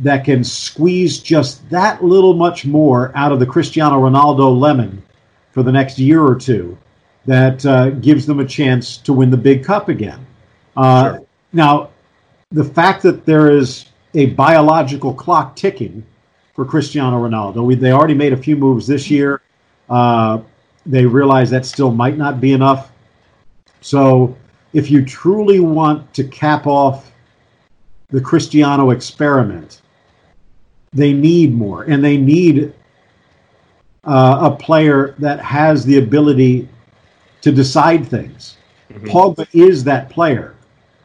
[0.00, 5.02] that can squeeze just that little much more out of the Cristiano Ronaldo lemon
[5.52, 6.76] for the next year or two?
[7.26, 10.26] That uh, gives them a chance to win the big cup again.
[10.76, 11.26] Uh, sure.
[11.52, 11.90] Now,
[12.50, 16.04] the fact that there is a biological clock ticking
[16.54, 17.64] for Cristiano Ronaldo.
[17.64, 19.40] We, they already made a few moves this year.
[19.88, 20.40] Uh,
[20.84, 22.92] they realize that still might not be enough.
[23.80, 24.36] So,
[24.72, 27.12] if you truly want to cap off
[28.10, 29.80] the Cristiano experiment,
[30.92, 32.72] they need more, and they need
[34.04, 36.68] uh, a player that has the ability
[37.42, 38.56] to decide things.
[38.90, 39.06] Mm-hmm.
[39.06, 40.56] Pogba is that player.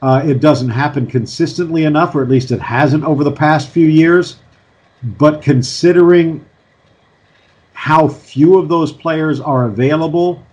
[0.02, 3.88] Uh, it doesn't happen consistently enough, or at least it hasn't over the past few
[3.88, 4.38] years.
[5.04, 6.44] But considering
[7.74, 10.44] how few of those players are available,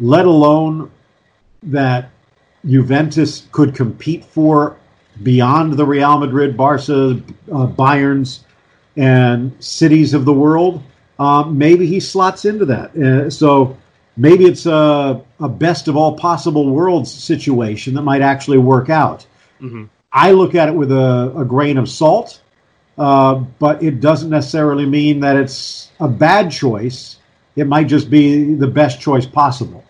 [0.00, 0.90] let alone
[1.62, 2.10] that
[2.66, 4.76] Juventus could compete for
[5.22, 7.10] beyond the Real Madrid, Barca,
[7.52, 8.40] uh, Bayerns,
[8.96, 10.82] and cities of the world,
[11.18, 12.96] uh, maybe he slots into that.
[12.96, 13.76] Uh, so
[14.16, 19.26] maybe it's a, a, best of all possible worlds situation that might actually work out.
[19.60, 19.84] Mm-hmm.
[20.12, 22.42] I look at it with a, a grain of salt
[22.98, 27.18] uh, but it doesn't necessarily mean that it's a bad choice.
[27.56, 29.84] It might just be the best choice possible.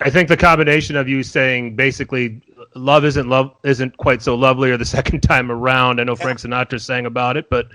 [0.00, 2.40] I think the combination of you saying basically
[2.74, 6.00] love isn't love isn't quite so lovely or the second time around.
[6.00, 7.68] I know Frank Sinatra sang about it, but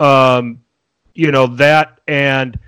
[0.00, 0.60] um,
[1.14, 2.58] you know that and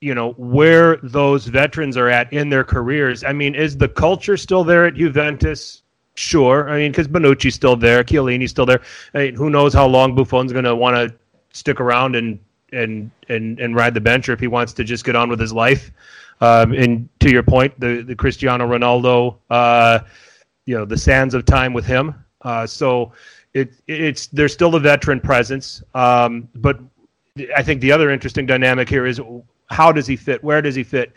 [0.00, 3.24] you know where those veterans are at in their careers.
[3.24, 5.82] I mean, is the culture still there at Juventus?
[6.16, 8.80] Sure, I mean because Bonucci's still there, Chiellini's still there.
[9.14, 11.14] I mean, who knows how long Buffon's going to want to
[11.52, 12.38] stick around and
[12.72, 15.40] and and and ride the bench, or if he wants to just get on with
[15.40, 15.90] his life.
[16.40, 20.00] Um, and to your point, the the Cristiano Ronaldo, uh,
[20.70, 22.14] you know, the sands of time with him.
[22.42, 23.12] Uh, so
[23.54, 26.78] it it's there's still a veteran presence, um, but
[27.56, 29.20] I think the other interesting dynamic here is
[29.66, 30.44] how does he fit?
[30.44, 31.12] Where does he fit?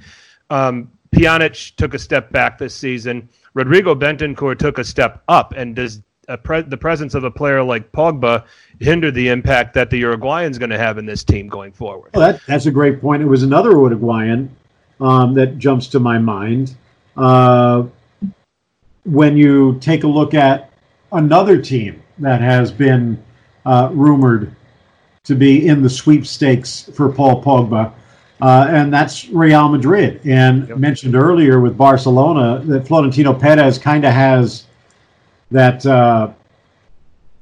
[0.49, 3.29] Um, Pjanic took a step back this season.
[3.53, 6.01] Rodrigo Bentancur took a step up, and does
[6.41, 8.45] pre- the presence of a player like Pogba
[8.79, 12.09] hinder the impact that the Uruguayan is going to have in this team going forward?
[12.15, 13.21] Well, that, that's a great point.
[13.21, 14.49] It was another Uruguayan
[14.99, 16.75] um, that jumps to my mind.
[17.15, 17.83] Uh,
[19.05, 20.71] when you take a look at
[21.11, 23.21] another team that has been
[23.65, 24.55] uh, rumored
[25.23, 27.93] to be in the sweepstakes for Paul Pogba,
[28.41, 30.19] uh, and that's Real Madrid.
[30.25, 30.77] And yep.
[30.77, 34.65] mentioned earlier with Barcelona that Florentino Perez kind of has
[35.51, 36.31] that uh,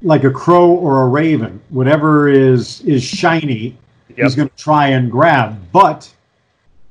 [0.03, 3.77] like a crow or a raven, whatever is is shiny,
[4.09, 4.17] yep.
[4.17, 5.59] he's going to try and grab.
[5.71, 6.13] But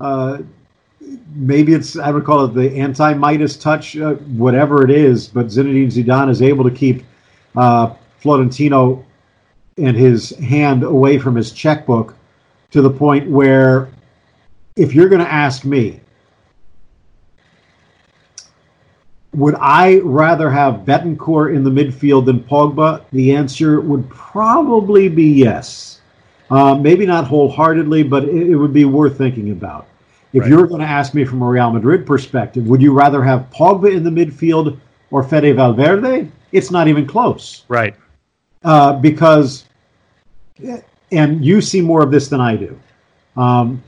[0.01, 0.39] uh,
[1.35, 5.29] maybe it's I would call it the anti Midas touch, uh, whatever it is.
[5.29, 7.05] But Zinedine Zidane is able to keep
[7.57, 9.05] uh, Florentino
[9.79, 12.15] and his hand away from his checkbook
[12.71, 13.89] to the point where
[14.77, 16.01] if you're going to ask me,
[19.33, 23.05] would I rather have Bentancur in the midfield than Pogba?
[23.13, 26.01] The answer would probably be yes.
[26.51, 29.87] Uh, maybe not wholeheartedly, but it, it, would be worth thinking about.
[30.33, 30.51] If right.
[30.51, 33.93] you're going to ask me from a Real Madrid perspective, would you rather have Pogba
[33.93, 34.79] in the midfield
[35.11, 36.31] or Fede Valverde?
[36.53, 37.65] It's not even close.
[37.69, 37.95] Right.
[38.63, 39.65] Uh, because,
[41.11, 42.79] and you see more of this than I do.
[43.37, 43.83] Um,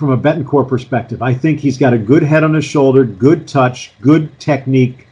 [0.00, 1.20] from a Bentancur perspective.
[1.20, 5.06] I think he's got a good head on his shoulder, good touch, good technique,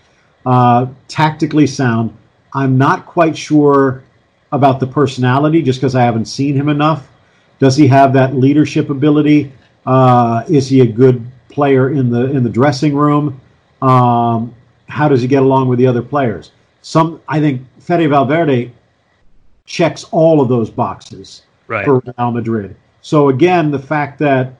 [0.47, 2.17] uh, tactically sound.
[2.55, 4.03] I'm not quite sure
[4.51, 7.07] about the personality just because I haven't seen him enough.
[7.59, 9.53] Does he have that leadership ability?
[9.89, 13.41] Uh, is he a good player in the in the dressing room?
[13.81, 14.55] Um,
[14.87, 16.51] how does he get along with the other players?
[16.83, 18.71] Some, I think, Fede Valverde
[19.65, 21.85] checks all of those boxes Right.
[21.87, 22.77] for Real Madrid.
[23.01, 24.53] So again, the fact that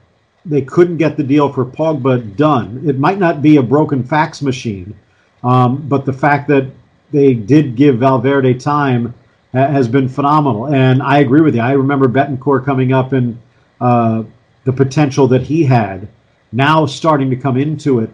[0.45, 4.41] they couldn't get the deal for Pogba done, it might not be a broken fax
[4.41, 4.95] machine,
[5.43, 6.65] um, but the fact that
[7.11, 9.13] they did give Valverde time
[9.53, 10.67] ha- has been phenomenal.
[10.73, 11.61] And I agree with you.
[11.61, 13.37] I remember Bentancur coming up and
[13.79, 14.23] uh,
[14.63, 16.07] the potential that he had,
[16.51, 18.09] now starting to come into it.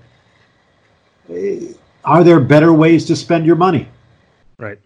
[1.30, 1.74] Eh,
[2.04, 3.88] Are there better ways to spend your money?
[4.60, 4.80] Right.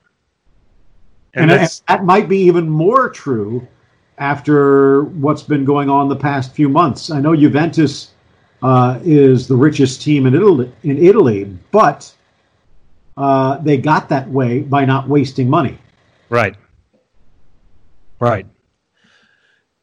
[1.33, 3.67] And, And, and that might be even more true
[4.17, 7.09] after what's been going on the past few months.
[7.09, 8.11] I know Juventus
[8.61, 12.11] uh, is the richest team in Italy, in Italy but
[13.15, 15.77] uh, they got that way by not wasting money.
[16.29, 16.55] right.
[18.19, 18.45] Right.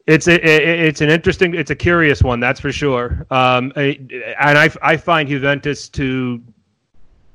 [0.07, 3.27] It's a, it's an interesting, it's a curious one, that's for sure.
[3.29, 6.41] Um, and I, I find Juventus to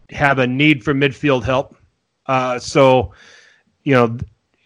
[0.09, 1.77] have a need for midfield help.
[2.27, 3.13] Uh, so,
[3.85, 4.17] you know,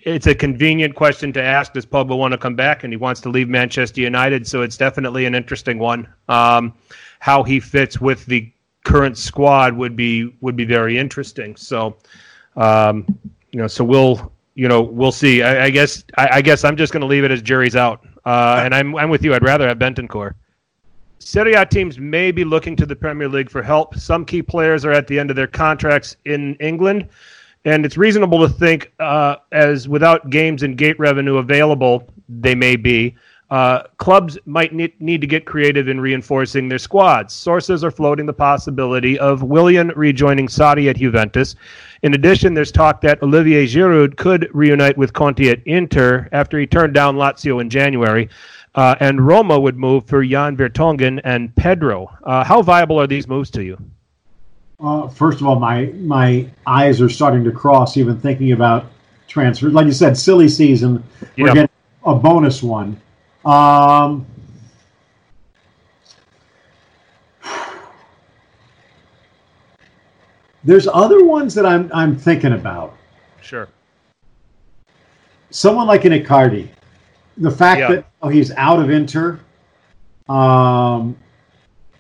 [0.03, 1.73] it's a convenient question to ask.
[1.73, 2.85] Does Pogba want to come back?
[2.85, 6.07] And he wants to leave Manchester United, so it's definitely an interesting one.
[6.29, 6.75] Um,
[7.19, 8.53] how he fits with the
[8.85, 11.57] current squad would be would be very interesting.
[11.57, 11.97] So,
[12.57, 13.05] um,
[13.51, 15.45] you know, so we'll you know we'll see.
[15.45, 18.05] I, I guess I, I guess I'm just going to leave it as jury's out.
[18.25, 19.35] Uh, and I'm I'm with you.
[19.35, 20.35] I'd rather have Bentancur.
[21.21, 23.97] Serie A teams may be looking to the Premier League for help.
[23.97, 27.09] Some key players are at the end of their contracts in England,
[27.65, 32.77] and it's reasonable to think, uh, as without games and gate revenue available, they may
[32.77, 33.17] be.
[33.49, 37.33] Uh, clubs might need, need to get creative in reinforcing their squads.
[37.33, 41.55] Sources are floating the possibility of Willian rejoining Sarri at Juventus.
[42.07, 46.65] In addition, there's talk that Olivier Giroud could reunite with Conte at Inter after he
[46.65, 48.29] turned down Lazio in January.
[48.77, 52.17] Uh, and Roma would move for Jan Vertonghen and Pedro.
[52.23, 53.77] Uh, how viable are these moves to you?
[54.79, 58.87] Uh, first of all, my my eyes are starting to cross even thinking about
[59.27, 59.73] transfers.
[59.73, 61.03] Like you said, silly season.
[61.37, 61.55] We're Yeah.
[61.55, 61.71] getting
[62.05, 63.01] a bonus one.
[63.45, 64.25] Um,
[70.67, 72.95] there's other ones that I'm I'm thinking about.
[73.41, 73.69] Sure.
[75.51, 76.69] Someone like an Icardi.
[77.39, 77.89] The fact Yeah.
[77.93, 79.39] that oh, he's out of Inter
[80.29, 81.17] um,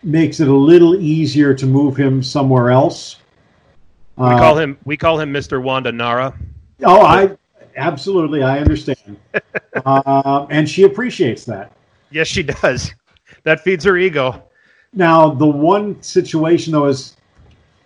[0.03, 3.17] makes it a little easier to move him somewhere else.
[4.17, 5.63] We Uh, call him we call him Mr.
[5.63, 6.35] Wanda Nara.
[6.83, 7.31] Oh, I
[7.77, 9.17] absolutely, I understand,
[9.85, 11.73] uh, and she appreciates that.
[12.11, 12.93] Yes, she does.
[13.45, 14.43] That feeds her ego.
[14.93, 17.17] Now, the one situation though is,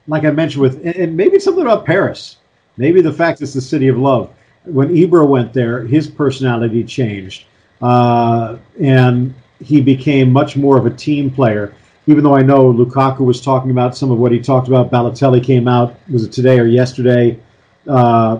[0.08, 2.36] like I mentioned, with and- maybe something about Paris.
[2.76, 4.30] Maybe the fact it's the city of love.
[4.64, 7.44] When Ibra went there, his personality changed,
[7.82, 11.74] uh, and he became much more of a team player.
[12.06, 15.42] Even though I know Lukaku was talking about some of what he talked about, Balotelli
[15.42, 17.38] came out was it today or yesterday,
[17.86, 18.38] uh,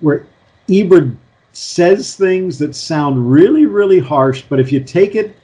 [0.00, 0.26] where
[0.68, 1.14] Ibra
[1.52, 5.36] says things that sound really, really harsh, but if you take it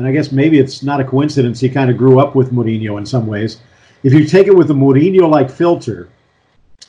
[0.00, 2.96] and I guess maybe it's not a coincidence he kind of grew up with Mourinho
[2.96, 3.60] in some ways.
[4.02, 6.08] If you take it with a Mourinho like filter,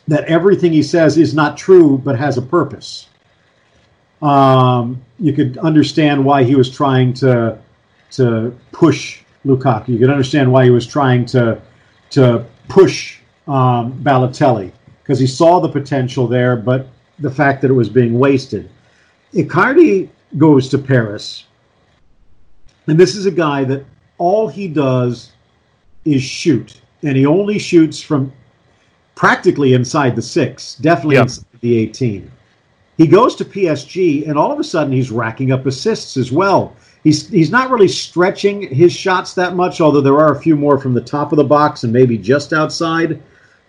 [0.08, 3.08] that everything he says is not true but has a purpose.
[4.22, 7.58] Um, you could understand why he was trying to
[8.12, 9.90] to push Lukaku.
[9.90, 11.62] You could understand why he was trying to
[12.12, 16.88] to push um, Balotelli because he saw the potential there, but
[17.20, 18.70] the fact that it was being wasted.
[19.34, 21.46] Icardi goes to Paris
[22.88, 23.86] and this is a guy that
[24.18, 25.32] all he does
[26.06, 28.32] is shoot, and he only shoots from
[29.16, 31.24] practically inside the six, definitely Yeah.
[31.24, 32.32] inside the 18.
[32.98, 36.76] He goes to PSG, and all of a sudden he's racking up assists as well.
[37.04, 40.78] He's he's not really stretching his shots that much, although there are a few more
[40.78, 43.20] from the top of the box and maybe just outside.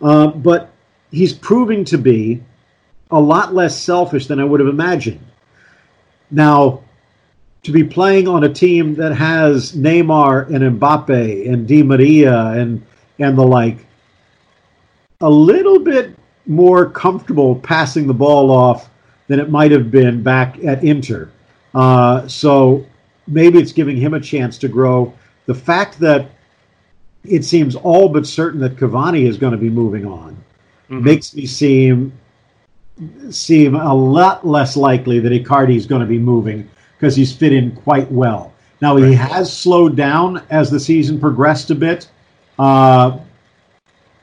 [0.03, 0.71] Uh, but
[1.11, 2.43] he's proving to be
[3.11, 5.21] a lot less selfish than I would have imagined.
[6.31, 6.81] Now,
[7.63, 12.83] to be playing on a team that has Neymar and Mbappe and Di Maria and
[13.19, 13.87] and the like,
[15.21, 18.91] a little bit more comfortable passing the ball off
[19.29, 21.31] than it might have been back at Inter.
[21.75, 22.85] Uh, so
[23.29, 25.13] maybe it's giving him a chance to grow.
[25.47, 26.31] The fact that
[27.25, 30.37] it seems all but certain that Cavani is going to be moving on
[30.91, 31.03] Mhm.
[31.03, 32.13] makes me seem
[33.31, 37.53] seem a lot less likely that Icardi is going to be moving because he's fit
[37.53, 38.53] in quite well.
[38.83, 39.15] Now he Right.
[39.17, 42.09] has slowed down as the season progressed a bit,
[42.59, 43.19] uh,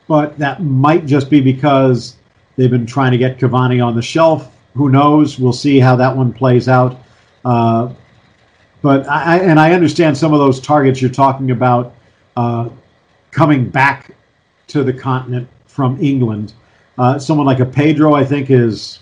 [0.06, 2.16] but that might just be because
[2.56, 5.38] they've been trying to get Cavani on the shelf who knows?
[5.38, 7.00] We'll see how that one plays out.
[7.44, 7.92] Uh,
[8.82, 11.94] but I, and I understand some of those targets you're talking about
[12.36, 12.68] uh,
[13.30, 14.14] coming back
[14.68, 16.54] to the continent from England.
[16.96, 19.00] Uh, someone like a Pedro, I think, is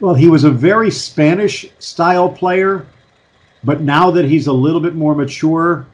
[0.00, 2.86] well, he was a very Spanish style player,
[3.62, 5.86] but now that he's a little bit more mature,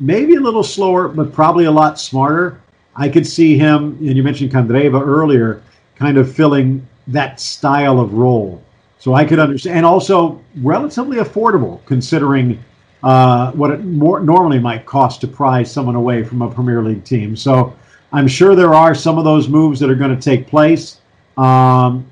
[0.00, 2.60] maybe a little slower, but probably a lot smarter.
[2.96, 5.62] I could see him, and you mentioned Candreva earlier,
[5.94, 8.62] kind of filling that style of role.
[8.98, 12.62] So I could understand, and also relatively affordable considering
[13.02, 17.04] uh, what it more normally might cost to prize someone away from a Premier League
[17.04, 17.36] team.
[17.36, 17.74] So
[18.12, 21.00] I'm sure there are some of those moves that are going to take place,
[21.36, 22.10] um,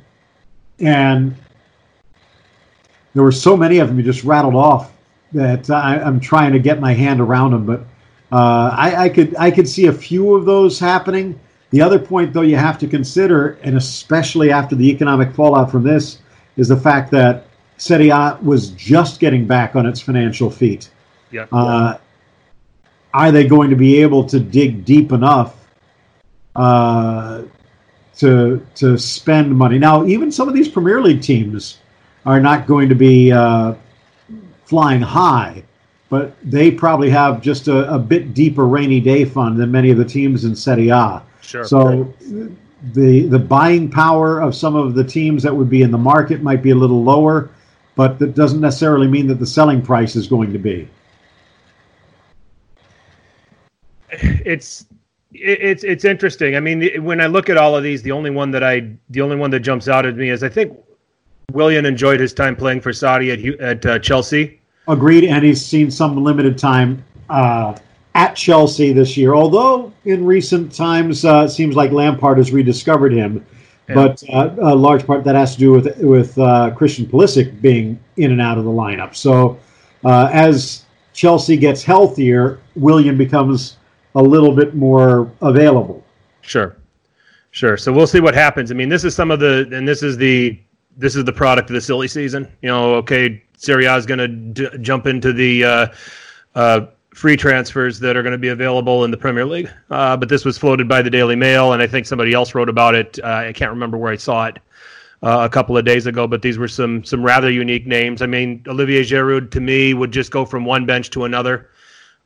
[0.80, 1.34] and
[3.14, 4.92] there were so many of them you just rattled off
[5.32, 7.66] that I, am trying to get my hand around them.
[7.66, 7.80] But
[8.32, 11.38] uh, I, I could I could see a few of those happening.
[11.70, 15.82] The other point, though, you have to consider, and especially after the economic fallout from
[15.82, 16.18] this,
[16.56, 20.90] is the fact that Serie A was just getting back on its financial feet.
[21.30, 21.46] Yeah.
[21.52, 21.98] Uh,
[23.12, 25.68] are they going to be able to dig deep enough
[26.56, 27.42] uh,
[28.18, 29.78] to to spend money?
[29.78, 31.78] Now, even some of these Premier League teams
[32.26, 33.74] are not going to be uh,
[34.68, 35.62] flying high,
[36.10, 39.96] but they probably have just a, a, bit deeper rainy day fund than many of
[39.96, 41.22] the teams in Serie A.
[41.40, 41.64] Sure.
[41.64, 42.12] So
[42.92, 46.42] the the buying power of some of the teams that would be in the market
[46.42, 47.50] might be a little lower,
[47.94, 50.86] but that doesn't necessarily mean that the selling price is going to be.
[54.10, 54.84] It's
[55.32, 56.56] it's it's interesting.
[56.56, 59.22] I mean, when I look at all of these, the only one that I the
[59.22, 60.76] only one that jumps out at me is I think
[61.52, 64.60] Willian enjoyed his time playing for Sarri at at uh, Chelsea.
[64.86, 67.74] Agreed, and he's seen some limited time uh,
[68.14, 69.34] at Chelsea this year.
[69.34, 73.44] Although in recent times, uh, it seems like Lampard has rediscovered him.
[73.88, 73.94] Yeah.
[73.94, 77.98] But uh, a large part that has to do with with uh, Christian Pulisic being
[78.18, 79.14] in and out of the lineup.
[79.14, 79.58] So
[80.04, 80.84] uh, as
[81.14, 83.78] Chelsea gets healthier, Willian becomes
[84.14, 86.04] a little bit more available.
[86.42, 86.76] Sure,
[87.52, 87.78] sure.
[87.78, 88.70] So we'll see what happens.
[88.70, 90.58] I mean, this is some of the, and this is the
[90.98, 92.50] this is the product of the silly season.
[92.60, 95.86] You know, okay, Serie A is going to d- jump into the uh,
[96.56, 99.70] uh, free transfers that are going to be available in the Premier League.
[99.90, 102.68] Uh, but this was floated by the Daily Mail, and I think somebody else wrote
[102.68, 103.18] about it.
[103.22, 104.58] Uh, I can't remember where I saw it
[105.22, 108.20] uh, a couple of days ago, but these were some some rather unique names.
[108.20, 111.70] I mean, Olivier Giroud to me would just go from one bench to another.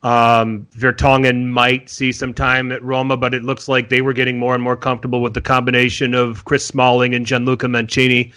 [0.01, 4.37] Um, Vertonghen might see some time at Roma, but it looks like they were getting
[4.37, 8.33] more and more comfortable with the combination of Chris Smalling and Gianluca Mancini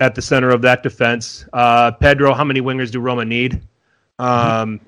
[0.00, 1.44] at the center of that defense.
[1.52, 3.62] Uh, Pedro, how many wingers do Roma need?
[4.18, 4.80] Um,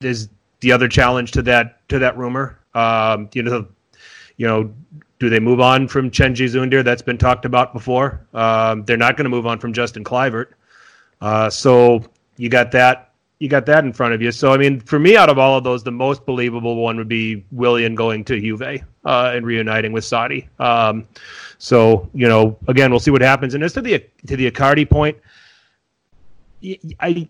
[0.00, 0.28] is
[0.60, 2.58] the other challenge to that to that rumor.
[2.74, 3.66] Um, you know,
[4.36, 4.72] you know,
[5.18, 6.84] do they move on from Cengiz Ünder?
[6.84, 8.26] That's been talked about before.
[8.34, 10.48] Um, they're not going to move on from Justin Kluivert.
[11.20, 12.04] Uh, so
[12.36, 13.10] you got that.
[13.38, 14.30] You got that in front of you.
[14.30, 17.08] So I mean, for me, out of all of those, the most believable one would
[17.08, 20.48] be Willian going to Juve uh, and reuniting with Sarri.
[20.60, 21.06] Um,
[21.58, 23.54] so you know, again, we'll see what happens.
[23.54, 25.16] And as to the to the Icardi point,
[27.00, 27.28] I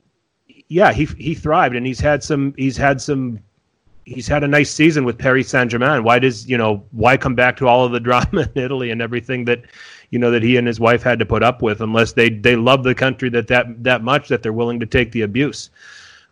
[0.69, 3.41] yeah, he he thrived and he's had some he's had some
[4.05, 6.03] he's had a nice season with Paris Saint Germain.
[6.03, 9.03] Why does you know why come back to all of the drama in Italy and
[9.03, 9.63] everything that
[10.11, 12.57] you know that he and his wife had to put up with unless they they
[12.57, 15.71] love the country that that that much that they're willing to take the abuse.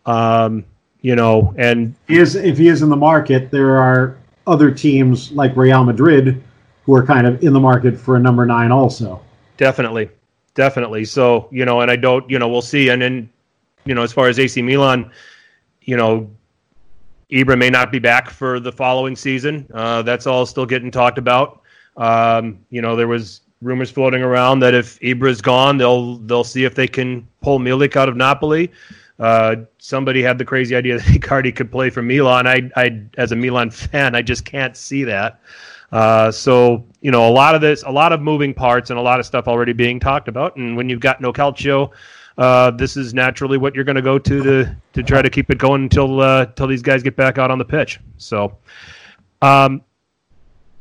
[0.06, 0.64] Um,
[1.02, 5.32] you know, and he is if he is in the market, there are other teams
[5.32, 6.42] like Real Madrid
[6.84, 9.22] who are kind of in the market for a number nine also.
[9.56, 10.10] Definitely,
[10.54, 11.04] definitely.
[11.04, 12.88] So you know, and I don't, you know, we'll see.
[12.88, 13.30] And then
[13.84, 15.10] you know, as far as AC Milan,
[15.82, 16.30] you know,
[17.30, 19.66] Ibra may not be back for the following season.
[19.72, 21.62] Uh, that's all still getting talked about.
[21.96, 26.64] Um, you know, there was rumors floating around that if Ibra's gone, they'll they'll see
[26.64, 28.70] if they can pull Milik out of Napoli.
[29.20, 32.47] Uh, somebody had the crazy idea that Icardi could play for Milan.
[32.47, 35.40] I, I, as a Milan fan, I just can't see that.
[35.92, 39.02] Uh, so you know, a lot of this, a lot of moving parts, and a
[39.02, 40.56] lot of stuff already being talked about.
[40.56, 41.90] And when you've got no calcio,
[42.38, 45.51] uh, this is naturally what you're going to go to to to try to keep
[45.51, 48.01] it going until uh, until these guys get back out on the pitch.
[48.18, 48.56] So,
[49.42, 49.82] um,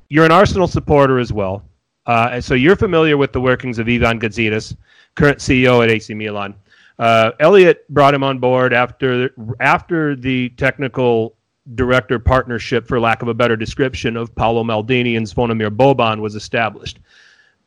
[0.09, 1.63] you're an Arsenal supporter as well,
[2.05, 4.77] uh, and so you're familiar with the workings of Ivan Gazidis,
[5.15, 6.53] current CEO at AC Milan.
[6.99, 11.35] Uh, Elliot brought him on board after after the technical
[11.75, 16.35] director partnership, for lack of a better description, of Paolo Maldini and Zvonimir Boban was
[16.35, 16.99] established.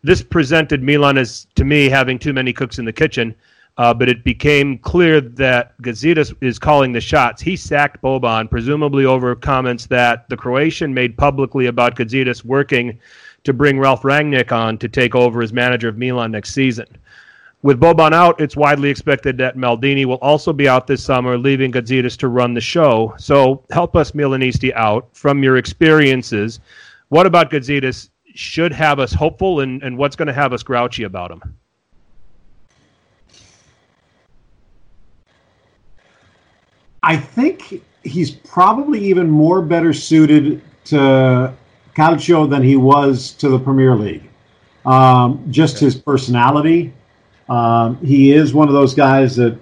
[0.02, 3.34] This presented Milan as, to me, having too many cooks in the kitchen
[3.78, 7.40] uh, but it became clear that Gazidis is calling the shots.
[7.40, 12.98] He sacked Boban, presumably over comments that the Croatian made publicly about Gazidis working
[13.44, 16.86] to bring Ralf Rangnick on to take over as manager of Milan next season.
[17.62, 21.70] With Boban out, it's widely expected that Maldini will also be out this summer, leaving
[21.70, 23.14] Gazidis to run the show.
[23.18, 26.58] So help us, Milanisti, out from your experiences.
[27.08, 31.04] What about Gazidis should have us hopeful, and, and what's going to have us grouchy
[31.04, 31.40] about him?
[37.04, 41.52] I think he's probably even more better suited to
[41.94, 44.28] Calcio than he was to the Premier League.
[44.84, 46.92] Um, just his personality.
[47.52, 49.58] Um, he is one of those guys that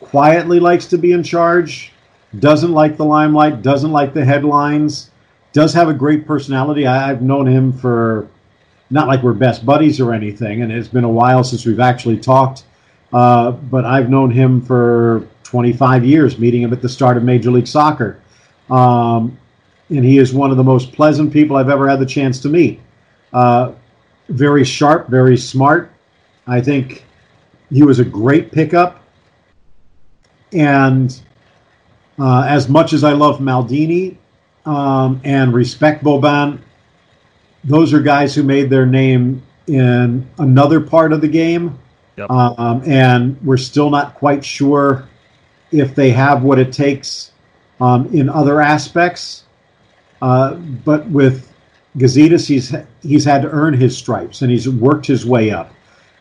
[0.00, 1.92] quietly likes to be in charge,
[2.40, 5.12] doesn't like the limelight, doesn't like the headlines,
[5.52, 6.84] does have a great personality.
[6.84, 8.26] I, have known him for
[8.90, 12.18] not like we're best buddies or anything, and it's been a while since we've actually
[12.18, 12.64] talked.
[13.12, 17.52] Uh, but I've known him for 25 years, meeting him at the start of Major
[17.52, 18.20] League Soccer.
[18.68, 19.38] Um,
[19.90, 22.48] and he is one of the most pleasant people I've ever had the chance to
[22.48, 22.80] meet.
[23.32, 23.74] Uh,
[24.28, 25.92] very sharp, very smart.
[26.48, 27.04] I think
[27.72, 29.02] he was a great pickup.
[30.52, 31.18] And
[32.18, 34.16] uh, as much as I love Maldini
[34.66, 36.60] um, and respect Boban,
[37.64, 41.78] those are guys who made their name in another part of the game.
[42.16, 42.30] Yep.
[42.30, 45.08] Um, and we're still not quite sure
[45.70, 47.32] if they have what it takes
[47.80, 49.44] um, in other aspects.
[50.20, 51.50] Uh, but with
[51.96, 55.72] Gazidis, he's he's had to earn his stripes and he's worked his way up.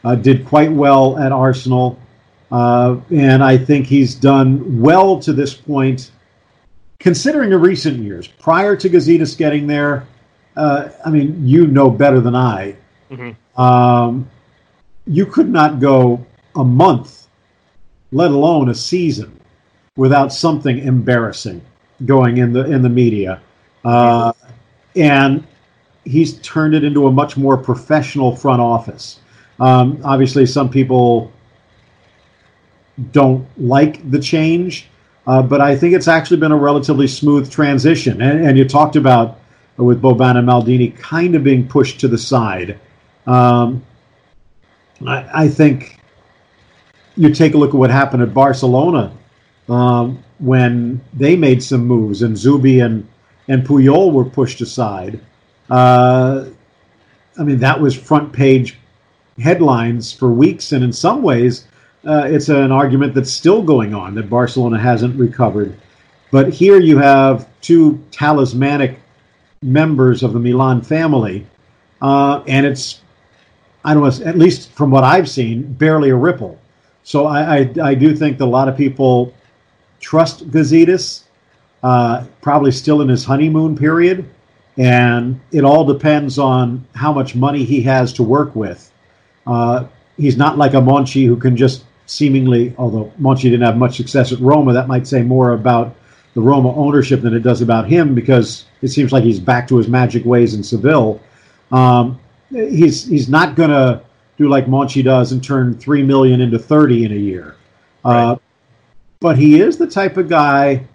[0.04, 2.00] Uh, did quite well at Arsenal,
[2.52, 6.12] uh, and I think he's done well to this point,
[7.00, 8.28] considering the recent years.
[8.28, 10.08] Prior to Gazidis getting there,
[10.58, 12.76] uh, I mean, you know better than I.
[13.12, 13.62] Mm-hmm.
[13.62, 14.30] Um,
[15.06, 16.26] you could not go
[16.56, 17.28] a month,
[18.12, 19.40] let alone a season,
[19.96, 21.62] without something embarrassing
[22.06, 23.42] going in the in the media.
[23.86, 24.34] Uh,
[24.96, 25.46] and
[26.06, 29.20] he's turned it into a much more professional front office.
[29.62, 31.32] Um, obviously, some people
[33.12, 34.88] don't like the change,
[35.28, 38.22] uh, but I think it's actually been a relatively smooth transition.
[38.24, 39.40] And, and you talked about
[39.78, 42.80] with Boban and Maldini kind of being pushed to the side.
[43.28, 43.86] Um,
[45.06, 46.00] I, I, think
[47.16, 49.16] you take a look at what happened at Barcelona
[49.70, 53.08] um, when they made some moves and Zubi and,
[53.48, 55.20] and Puyol were pushed aside.
[55.70, 56.46] Uh,
[57.40, 58.78] I mean, that was front page
[59.42, 61.68] headlines for weeks, and in some ways,
[62.06, 65.78] uh, it's an argument that's still going on that Barcelona hasn't recovered.
[66.32, 69.00] But here you have two talismanic
[69.62, 71.46] members of the Milan family,
[72.02, 73.02] uh, and it's,
[73.84, 76.60] I don't know, at least from what I've seen, barely a ripple.
[77.04, 79.34] So I, I, I do think that a lot of people
[80.00, 81.24] trust Gazidis,
[81.84, 84.30] uh, probably still in his honeymoon period.
[84.78, 88.91] And it all depends on how much money he has to work with.
[89.46, 89.86] Uh,
[90.18, 94.32] he's not like a Monchi who can just seemingly, although Monchi didn't have much success
[94.32, 95.96] at Roma, that might say more about
[96.34, 99.78] the Roma ownership than it does about him because it seems like he's back to
[99.78, 101.22] his magic ways in Seville.
[101.72, 102.20] Um,
[102.50, 104.02] he's he's not going to
[104.38, 107.56] do like Monchi does and turn three million into thirty in a year.
[108.04, 108.36] Uh,
[109.20, 110.86] but he is the type of guy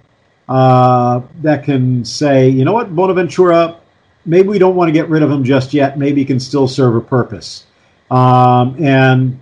[0.48, 3.78] uh, that can say, you know what, Bonaventura,
[4.24, 5.98] maybe we don't want to get rid of him just yet.
[5.98, 7.66] Maybe he can still serve a purpose.
[8.10, 9.38] Um, and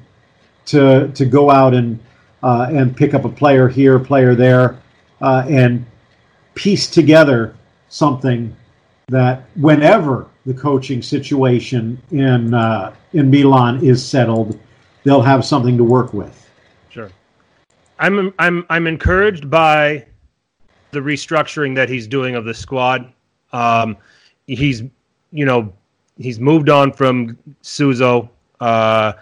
[0.67, 1.99] to to go out and
[2.43, 4.81] uh, and pick up a player here, player there,
[5.21, 5.85] uh, and
[6.55, 7.57] piece together
[7.89, 8.55] something
[9.09, 14.59] that whenever the coaching situation in uh, in Milan is settled,
[15.05, 16.51] they'll have something to work with.
[16.91, 17.11] Sure,
[17.99, 20.05] I'm I'm I'm encouraged by
[20.91, 23.13] the restructuring that he's doing of the squad.
[23.53, 23.97] Um,
[24.47, 24.83] he's
[25.33, 25.73] you know
[26.19, 28.31] he's moved on from Suso.
[28.65, 29.13] Uh,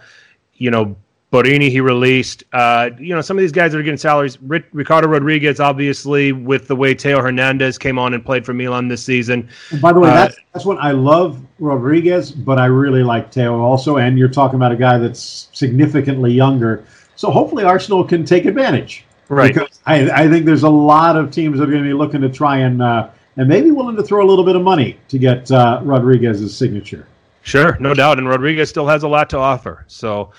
[0.55, 0.97] you know
[1.33, 2.45] Borini he released.
[2.53, 4.39] Uh, you know some of these guys are getting salaries.
[4.41, 9.03] Ricardo Rodriguez, obviously, with the way Theo Hernandez came on and played for Milan this
[9.03, 9.49] season.
[9.71, 13.33] And by the way, uh, that's that's what I love Rodriguez, but I really like
[13.33, 13.97] Theo also.
[13.97, 16.85] And you're talking about a guy that's significantly younger.
[17.17, 19.05] So hopefully Arsenal can take advantage.
[19.29, 19.55] Right.
[19.55, 22.21] Because I, I think there's a lot of teams that are going to be looking
[22.21, 25.19] to try and uh, and maybe willing to throw a little bit of money to
[25.19, 27.07] get uh, Rodriguez's signature.
[27.43, 29.85] Sure, no doubt, and Rodriguez still has a lot to offer.
[29.89, 30.33] So,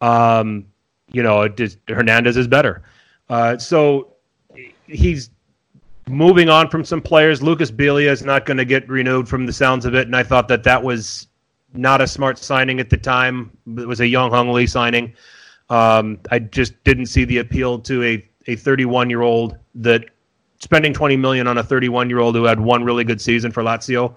[0.00, 0.66] um,
[1.10, 1.48] you know,
[1.88, 2.82] Hernandez is better.
[3.28, 4.14] Uh, so
[4.86, 5.30] he's
[6.08, 7.42] moving on from some players.
[7.42, 10.22] Lucas Biglia is not going to get renewed from the sounds of it, and I
[10.22, 11.28] thought that that was
[11.74, 13.50] not a smart signing at the time.
[13.76, 15.14] It was a Yonghong Li signing.
[15.68, 20.04] Um, I just didn't see the appeal to a a 31 year old that
[20.60, 23.62] spending 20 million on a 31 year old who had one really good season for
[23.62, 24.14] Lazio.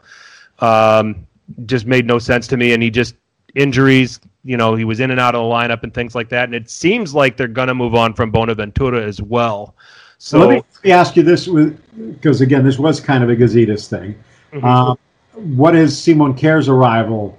[0.59, 1.27] Um,
[1.65, 3.15] just made no sense to me, and he just
[3.55, 4.19] injuries.
[4.43, 6.55] You know, he was in and out of the lineup and things like that, and
[6.55, 9.75] it seems like they're going to move on from Bonaventura as well.
[10.17, 13.35] So let, me, let me ask you this, because again, this was kind of a
[13.35, 14.15] Gazidis thing.
[14.53, 14.65] Mm-hmm.
[14.65, 14.95] Uh,
[15.33, 17.37] what is Simon Kjær's arrival?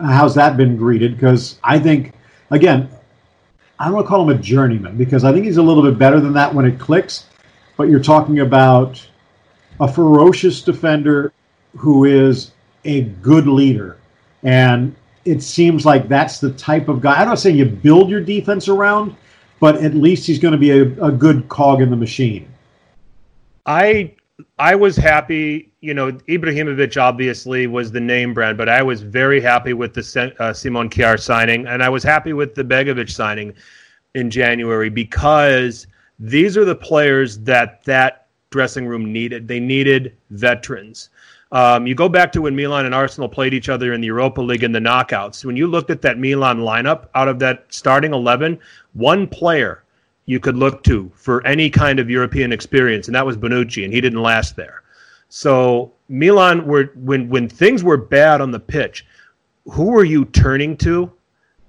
[0.00, 1.14] How's that been greeted?
[1.14, 2.14] Because I think,
[2.50, 2.88] again,
[3.78, 5.98] I don't want to call him a journeyman because I think he's a little bit
[5.98, 7.26] better than that when it clicks.
[7.76, 9.04] But you're talking about
[9.80, 11.32] a ferocious defender
[11.76, 12.52] who is
[12.84, 13.98] a good leader.
[14.42, 14.94] And
[15.24, 17.14] it seems like that's the type of guy.
[17.20, 19.14] I'm not saying you build your defense around,
[19.60, 22.48] but at least he's going to be a, a good cog in the machine.
[23.66, 24.14] I
[24.58, 25.70] I was happy.
[25.80, 30.34] You know, Ibrahimovic obviously was the name brand, but I was very happy with the
[30.38, 33.54] uh, Simon Kjær signing, and I was happy with the Begovic signing
[34.14, 35.86] in January because
[36.18, 39.46] these are the players that that dressing room needed.
[39.46, 41.10] They needed veterans.
[41.52, 44.40] Um, you go back to when Milan and Arsenal played each other in the Europa
[44.40, 45.44] League in the knockouts.
[45.44, 48.58] When you looked at that Milan lineup, out of that starting 11,
[48.92, 49.82] one player
[50.26, 53.92] you could look to for any kind of European experience, and that was Bonucci, and
[53.92, 54.84] he didn't last there.
[55.28, 59.06] So Milan were when when things were bad on the pitch,
[59.64, 61.10] who were you turning to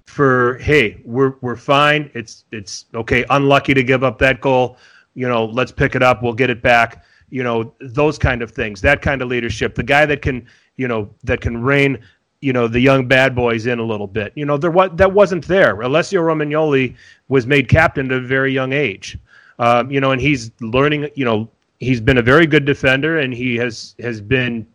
[0.06, 2.12] for hey, we're we're fine.
[2.14, 4.78] It's it's okay, unlucky to give up that goal.
[5.16, 8.52] You know, let's pick it up, we'll get it back you know those kind of
[8.52, 10.46] things that kind of leadership the guy that can
[10.78, 11.98] you know that can rein
[12.42, 14.34] you know the young bad boys in a little bit.
[14.36, 15.80] You know there was that wasn't there.
[15.82, 16.96] Alessio romagnoli
[17.30, 19.18] was made captain at a very young age.
[19.60, 21.50] Um, you know and he's learning you know
[21.80, 24.68] he's been a very good defender and he has has been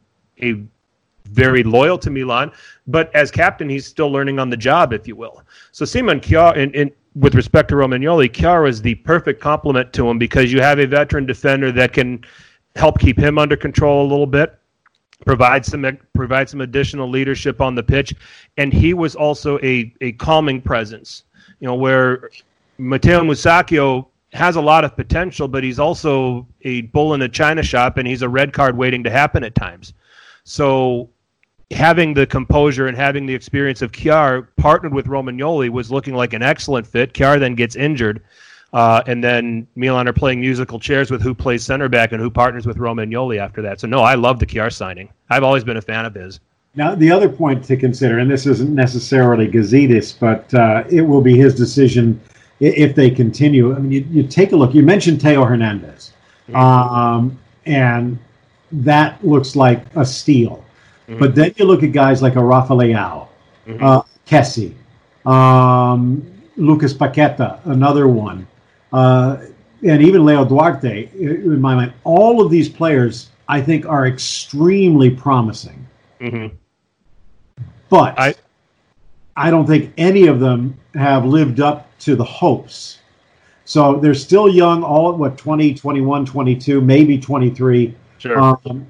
[0.42, 0.62] a
[1.26, 2.52] very loyal to Milan,
[2.86, 5.42] but as captain, he's still learning on the job, if you will.
[5.72, 10.18] So Simon in, in, with respect to Romagnoli, Kjær is the perfect complement to him
[10.18, 12.24] because you have a veteran defender that can
[12.76, 14.58] help keep him under control a little bit,
[15.24, 15.84] provide some
[16.14, 18.14] provide some additional leadership on the pitch,
[18.56, 21.24] and he was also a a calming presence.
[21.60, 22.30] You know, where
[22.78, 27.62] Matteo Musacchio has a lot of potential, but he's also a bull in a china
[27.62, 29.94] shop, and he's a red card waiting to happen at times.
[30.44, 31.08] So
[31.70, 36.32] having the composure and having the experience of Kjær partnered with Romagnoli was looking like
[36.32, 37.12] an excellent fit.
[37.12, 38.22] Kjær then gets injured.
[38.72, 42.30] Uh, and then Milan are playing musical chairs with who plays center back and who
[42.30, 43.80] partners with Romagnoli after that.
[43.80, 45.08] So no, I love the Kjær signing.
[45.30, 46.40] I've always been a fan of his.
[46.74, 51.22] Now the other point to consider, and this isn't necessarily Gazidis, but uh, it will
[51.22, 52.20] be his decision
[52.60, 53.74] if they continue.
[53.74, 54.74] I mean, you, you take a look.
[54.74, 56.12] You mentioned Theo Hernandez,
[56.48, 56.56] mm-hmm.
[56.56, 58.18] um, and
[58.72, 60.64] that looks like a steal.
[61.08, 61.18] Mm-hmm.
[61.18, 63.28] But then you look at guys like a Rafa Leao,
[63.66, 63.82] mm-hmm.
[63.82, 64.74] uh, Kessie,
[65.24, 68.46] um, Lucas Paqueta, another one
[68.96, 69.44] uh,
[69.86, 75.10] and even Leo Duarte, in my mind, all of these players I think are extremely
[75.10, 75.86] promising.
[76.18, 76.56] Mm-hmm.
[77.90, 78.34] But I,
[79.36, 83.00] I don't think any of them have lived up to the hopes.
[83.66, 87.94] So they're still young, all at what, 20, 21, 22, maybe 23.
[88.16, 88.40] Sure.
[88.40, 88.86] Um,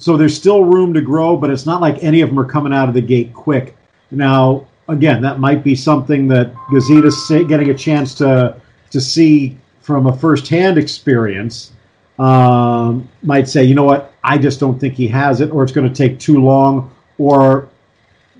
[0.00, 2.72] so there's still room to grow, but it's not like any of them are coming
[2.72, 3.76] out of the gate quick.
[4.10, 8.60] Now, again, that might be something that Gazidis getting a chance to
[8.90, 11.72] to see from a firsthand experience
[12.18, 15.72] um, might say, you know what, I just don't think he has it, or it's
[15.72, 17.68] going to take too long, or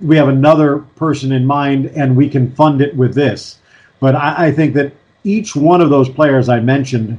[0.03, 3.59] we have another person in mind and we can fund it with this.
[4.01, 4.93] But I, I think that
[5.25, 7.19] each one of those players I mentioned,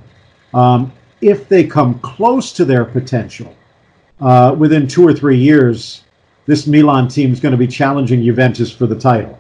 [0.54, 0.92] um,
[1.22, 3.56] if they come close to their potential
[4.22, 6.04] uh, within two or three years,
[6.46, 9.38] this Milan team is going to be challenging Juventus for the title.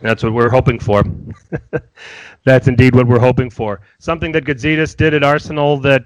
[0.00, 1.02] That's what we're hoping for.
[2.44, 3.80] That's indeed what we're hoping for.
[3.98, 6.04] Something that Gazidis did at Arsenal that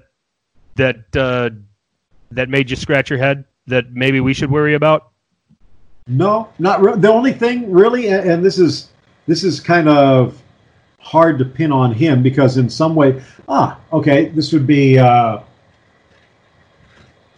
[0.75, 1.49] that uh,
[2.31, 5.11] that made you scratch your head that maybe we should worry about.
[6.07, 8.89] No, not re- the only thing really, and this is
[9.25, 10.41] this is kind of
[10.99, 15.39] hard to pin on him because in some way, ah, okay, this would be uh,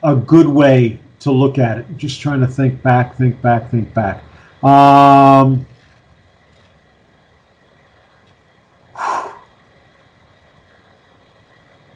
[0.04, 1.98] a good way to look at it.
[1.98, 4.24] Just trying to think back, think back, think back.
[4.64, 5.66] Um,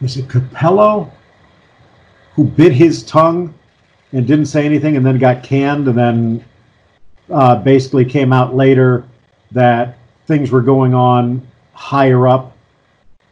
[0.01, 1.11] was it Capello
[2.34, 3.53] who bit his tongue
[4.13, 6.45] and didn't say anything and then got canned and then
[7.30, 9.05] uh, basically came out later
[9.51, 12.55] that things were going on higher up.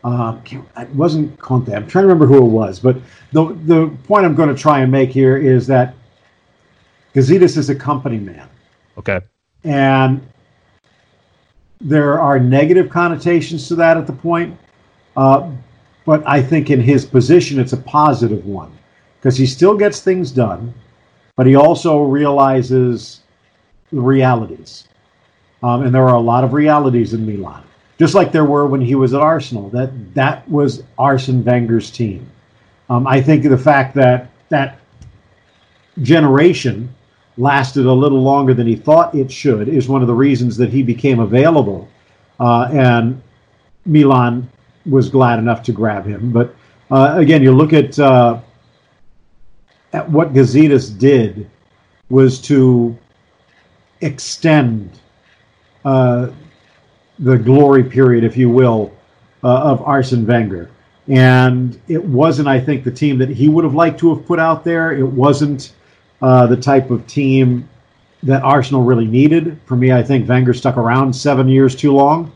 [0.03, 0.37] Uh,
[0.77, 1.73] it wasn't Conte.
[1.73, 2.97] I'm trying to remember who it was, but
[3.33, 5.95] the the point I'm going to try and make here is that
[7.13, 8.47] Gazidis is a company man.
[8.97, 9.19] Okay.
[9.63, 10.25] And
[11.81, 14.57] there are negative connotations to that at the point,
[15.15, 15.49] uh,
[16.07, 18.71] but I think in his position, it's a positive one
[19.19, 20.73] because he still gets things done.
[21.37, 23.21] but he also realizes
[23.93, 24.87] the realities.
[25.63, 27.63] Um, and there are a lot of realities in Milan,
[27.97, 29.69] just like there were when he was at Arsenal.
[29.69, 32.29] That that was Arsene Wenger's team.
[32.89, 34.79] Um, I think the fact that that
[36.01, 36.93] generation
[37.37, 40.69] lasted a little longer than he thought it should is one of the reasons that
[40.69, 41.87] he became available,
[42.39, 43.21] uh, and
[43.85, 44.49] Milan
[44.87, 46.31] was glad enough to grab him.
[46.31, 46.55] But
[46.89, 48.39] uh, again, you look at uh,
[49.93, 51.49] at what Gazidis did
[52.09, 52.97] was to
[54.01, 54.99] extend
[55.83, 56.29] uh,
[57.19, 58.93] the glory period, if you will,
[59.43, 60.69] uh, of Arsene Wenger.
[61.07, 64.39] And it wasn't, I think, the team that he would have liked to have put
[64.39, 64.91] out there.
[64.91, 65.73] It wasn't
[66.21, 67.67] uh, the type of team
[68.23, 69.59] that Arsenal really needed.
[69.65, 72.31] For me, I think Wenger stuck around seven years too long.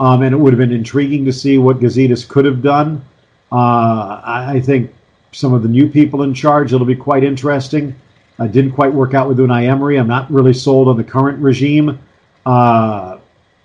[0.00, 3.04] Um, and it would have been intriguing to see what Gazidis could have done.
[3.52, 4.94] Uh, I, I, think
[5.32, 7.94] some of the new people in charge, it'll be quite interesting.
[8.38, 9.98] I didn't quite work out with Unai Emery.
[9.98, 11.98] I'm not really sold on the current regime.
[12.46, 13.18] Uh,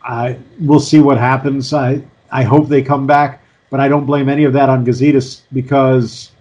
[0.04, 1.72] I we'll see what happens.
[1.74, 2.02] I
[2.32, 6.32] I hope they come back, but I don't blame any of that on Gazidis because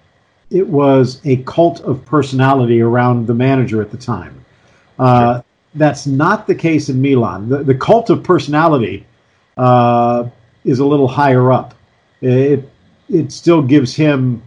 [0.51, 4.45] it was a cult of personality around the manager at the time.
[4.99, 5.45] Uh, sure.
[5.77, 7.49] That's not the case in Milan.
[7.49, 9.07] The, the cult of personality
[9.57, 10.29] uh,
[10.65, 11.75] is a little higher up.
[12.21, 12.69] It
[13.09, 14.43] it still gives him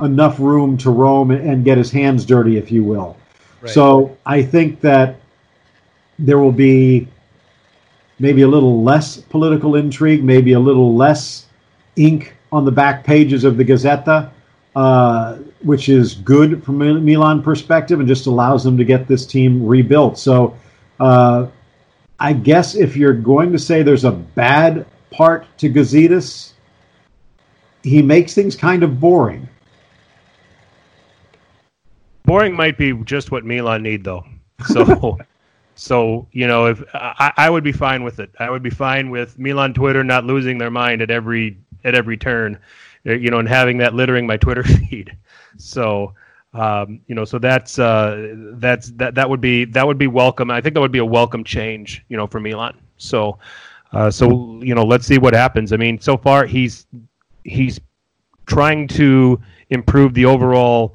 [0.00, 3.16] enough room to roam and get his hands dirty, if you will.
[3.60, 3.72] Right.
[3.72, 5.16] So I think that
[6.18, 7.08] there will be
[8.18, 11.46] maybe a little less political intrigue, maybe a little less
[11.96, 14.30] ink on the back pages of the Gazzetta,
[14.74, 19.26] uh, which is good from a Milan perspective and just allows them to get this
[19.26, 20.18] team rebuilt.
[20.18, 20.56] So
[21.00, 21.46] uh,
[22.18, 26.52] I guess if you're going to say there's a bad part to Gazidis,
[27.82, 29.48] he makes things kind of boring.
[32.24, 34.24] Boring might be just what Milan need, though.
[34.66, 35.18] So
[35.78, 39.10] So you know, if I, I, would be fine with it, I would be fine
[39.10, 42.58] with Milan Twitter not losing their mind at every at every turn,
[43.04, 45.16] you know, and having that littering my Twitter feed.
[45.56, 46.14] So
[46.54, 50.50] um, you know, so that's uh, that's that that would be that would be welcome.
[50.50, 52.76] I think that would be a welcome change, you know, for Milan.
[52.96, 53.38] So
[53.92, 55.72] uh, so you know, let's see what happens.
[55.72, 56.86] I mean, so far he's
[57.44, 57.80] he's
[58.46, 60.94] trying to improve the overall,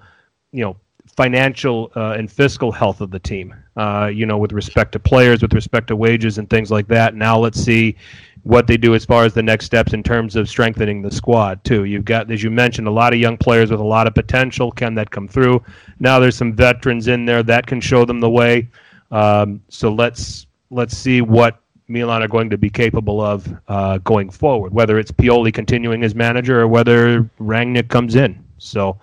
[0.52, 0.76] you know,
[1.16, 3.54] financial uh, and fiscal health of the team.
[3.76, 7.16] Uh, you know, with respect to players, with respect to wages and things like that.
[7.16, 7.96] Now let's see
[8.44, 11.64] what they do as far as the next steps in terms of strengthening the squad
[11.64, 11.86] too.
[11.86, 14.72] You've got, as you mentioned, a lot of young players with a lot of potential.
[14.72, 15.64] Can that come through?
[16.00, 18.70] Now there's some veterans in there that can show them the way.
[19.12, 24.30] Um, so let's let's see what Milan are going to be capable of uh, going
[24.30, 24.74] forward.
[24.74, 28.44] Whether it's Pioli continuing as manager or whether Rangnick comes in.
[28.58, 29.00] So.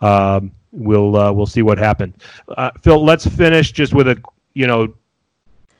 [0.00, 2.14] Um, we'll uh, we'll see what happens.
[2.48, 4.20] Uh, Phil, let's finish just with a
[4.52, 4.92] you know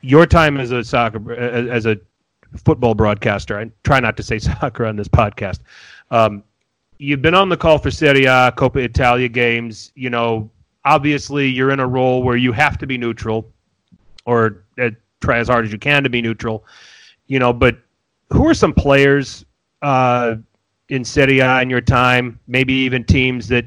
[0.01, 1.99] your time as a soccer as a
[2.57, 3.59] football broadcaster.
[3.59, 5.61] I try not to say soccer on this podcast.
[6.11, 6.43] Um,
[6.99, 9.93] you've been on the call for Serie A, Coppa Italia games.
[9.95, 10.51] You know,
[10.85, 13.51] obviously you're in a role where you have to be neutral,
[14.27, 14.91] or uh,
[15.21, 16.65] try as hard as you can to be neutral.
[17.27, 17.79] You know, but
[18.31, 19.45] who are some players
[19.83, 20.37] uh,
[20.89, 22.39] in Serie A in your time?
[22.47, 23.67] Maybe even teams that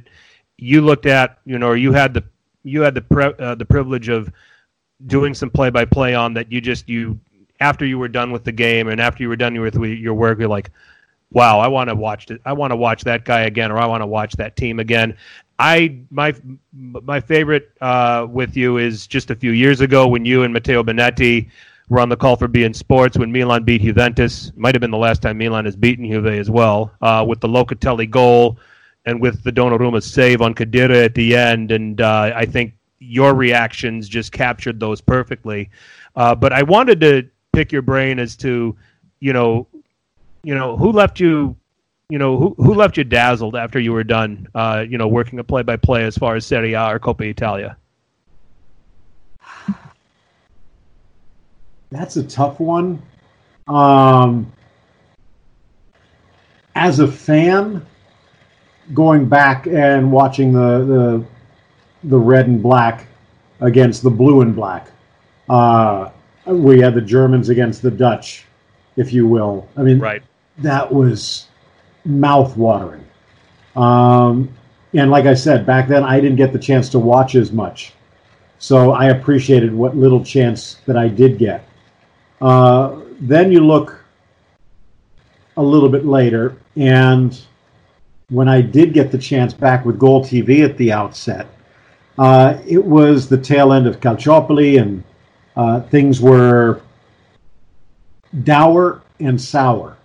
[0.58, 2.24] you looked at, you know, or you had the
[2.64, 4.32] you had the pre, uh, the privilege of
[5.06, 6.52] doing some play by play on that.
[6.52, 7.20] You just you
[7.60, 10.40] after you were done with the game and after you were done with your work,
[10.40, 10.72] you're like,
[11.32, 12.42] wow, I want to watch it.
[12.46, 15.18] I want to watch that guy again, or I want to watch that team again.
[15.60, 16.36] I my
[16.74, 20.84] my favorite uh, with you is just a few years ago when you and Matteo
[20.84, 21.50] Bonetti
[21.90, 24.52] were on the call for beIN Sports when Milan beat Juventus.
[24.56, 27.48] Might have been the last time Milan has beaten Juve as well uh, with the
[27.48, 28.58] Locatelli goal
[29.06, 33.34] and with the Donnarumma save on Khedira at the end, and uh, I think your
[33.34, 35.70] reactions just captured those perfectly.
[36.16, 38.76] Uh, but I wanted to pick your brain as to,
[39.20, 39.66] you know,
[40.44, 41.56] you know who left you,
[42.08, 45.40] you know who who left you dazzled after you were done, uh, you know, working
[45.40, 47.76] a play by play as far as Serie A or Coppa Italia.
[51.90, 53.02] That's a tough one.
[53.68, 54.52] Um,
[56.76, 57.84] as a fan,
[58.94, 61.26] going back and watching the the,
[62.04, 63.08] the red and black
[63.62, 64.92] against the blue and black.
[65.50, 66.12] Uh,
[66.48, 68.46] we had the Germans against the Dutch,
[68.96, 69.68] if you will.
[69.76, 70.24] I mean, right.
[70.60, 71.48] that was
[72.06, 73.06] mouth watering.
[73.76, 74.50] Um,
[74.94, 77.94] and like I said, back then I didn't get the chance to watch as much.
[78.60, 81.68] So I appreciated what little chance that I did get.
[82.42, 84.00] Uh, then you look
[85.58, 87.40] a little bit later, and
[88.30, 91.48] when I did get the chance back with GolTV at the outset,
[92.18, 95.04] Uh, it was the tail end of Calciopoli, and
[95.58, 96.80] uh, things were
[98.44, 99.98] dour and sour.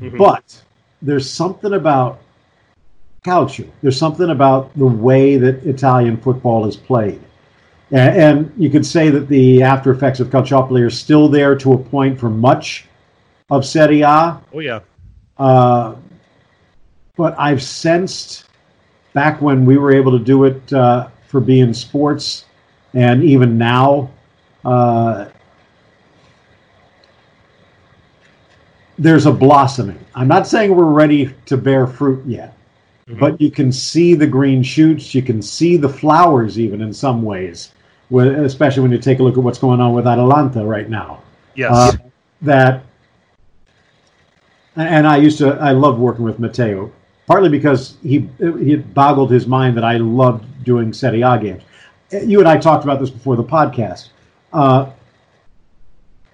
[0.00, 0.18] Mhm.
[0.18, 0.62] But
[1.02, 2.18] there's something about
[3.24, 3.66] calcio.
[3.82, 7.20] There's something about the way that Italian football is played.
[7.92, 11.74] A- And you could say that the after effects of Calciopoli are still there to
[11.74, 12.86] a point for much
[13.50, 14.40] of Serie A.
[14.52, 14.80] Oh yeah.
[15.38, 15.94] Uh,
[17.16, 18.44] but I've sensed
[19.12, 22.44] back when we were able to do it uh, for beIN Sports,
[22.94, 24.10] and even now,
[24.64, 25.26] uh,
[28.98, 29.98] there's a blossoming.
[30.14, 32.56] I'm not saying we're ready to bear fruit yet,
[33.08, 33.18] Mhm.
[33.18, 35.14] but you can see the green shoots.
[35.14, 37.72] You can see the flowers, even in some ways,
[38.12, 41.18] especially when you take a look at what's going on with Atalanta right now
[41.56, 41.72] Yes.
[41.72, 41.92] uh,
[42.42, 42.82] that
[44.76, 46.90] and I used to I loved working with Matteo
[47.26, 51.62] partly because he he boggled his mind that I loved doing Serie A games.
[52.12, 54.08] You and I talked about this before the podcast,
[54.54, 54.90] uh,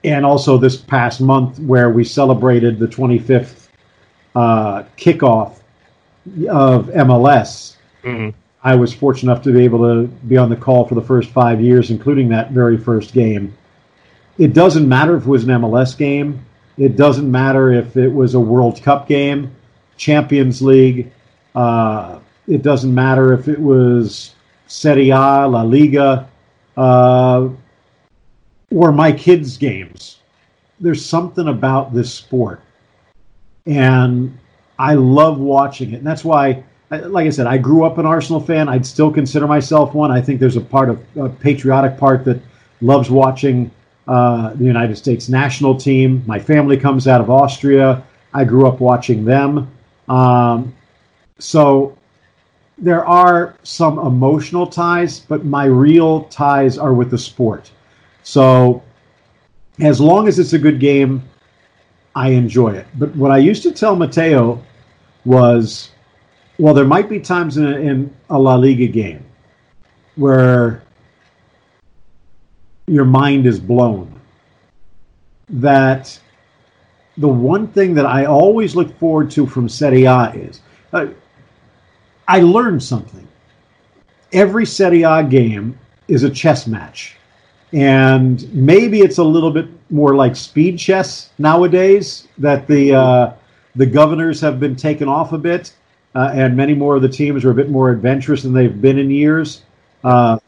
[0.04, 3.68] and also this past month where we celebrated the 25th
[4.34, 5.56] uh, kickoff
[6.48, 7.76] of MLS.
[8.04, 8.32] Mhm.
[8.62, 11.30] I was fortunate enough to be able to be on the call for the first
[11.30, 13.54] five years, including that very first game.
[14.38, 16.40] It doesn't matter if it was an MLS game.
[16.78, 19.50] It doesn't matter if it was a World Cup game,
[19.96, 21.10] Champions League.
[21.54, 24.34] Uh, it doesn't matter if it was
[24.66, 26.28] Serie A, La Liga,
[26.76, 27.48] uh,
[28.70, 30.18] or my kids' games.
[30.78, 32.60] There's something about this sport,
[33.66, 34.38] and
[34.78, 35.96] I love watching it.
[35.96, 38.68] And that's why, like I said, I grew up an Arsenal fan.
[38.68, 40.10] I'd still consider myself one.
[40.10, 42.40] I think there's a part of a patriotic part that
[42.80, 43.70] loves watching
[44.08, 46.22] uh, the United States national team.
[46.26, 48.02] My family comes out of Austria.
[48.32, 49.70] I grew up watching them.
[50.08, 50.74] Um,
[51.38, 51.96] so
[52.78, 57.70] there are some emotional ties, but my real ties are with the sport.
[58.30, 58.80] So
[59.80, 61.28] as long as it's a good game,
[62.14, 62.86] I enjoy it.
[62.94, 64.62] But what I used to tell Matteo
[65.24, 65.90] was,
[66.56, 69.24] well, there might be times in a, in a La Liga game
[70.14, 70.84] where
[72.86, 74.20] your mind is blown.
[75.48, 76.16] That
[77.16, 80.60] the one thing that I always look forward to from Serie A is
[80.92, 81.08] uh,
[82.28, 83.26] I learned something.
[84.32, 85.76] Every Serie A game
[86.06, 87.16] is a chess match.
[87.72, 93.32] And maybe it's a little bit more like speed chess nowadays that the uh,
[93.76, 95.72] the governors have been taken off a bit,
[96.14, 98.98] uh, and many more of the teams are a bit more adventurous than they've been
[98.98, 99.62] in years.
[100.02, 100.38] Uh,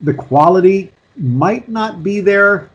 [0.00, 2.70] the quality might not be there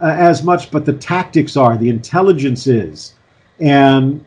[0.00, 3.14] uh, as much, but the tactics are, the intelligence is,
[3.60, 4.24] and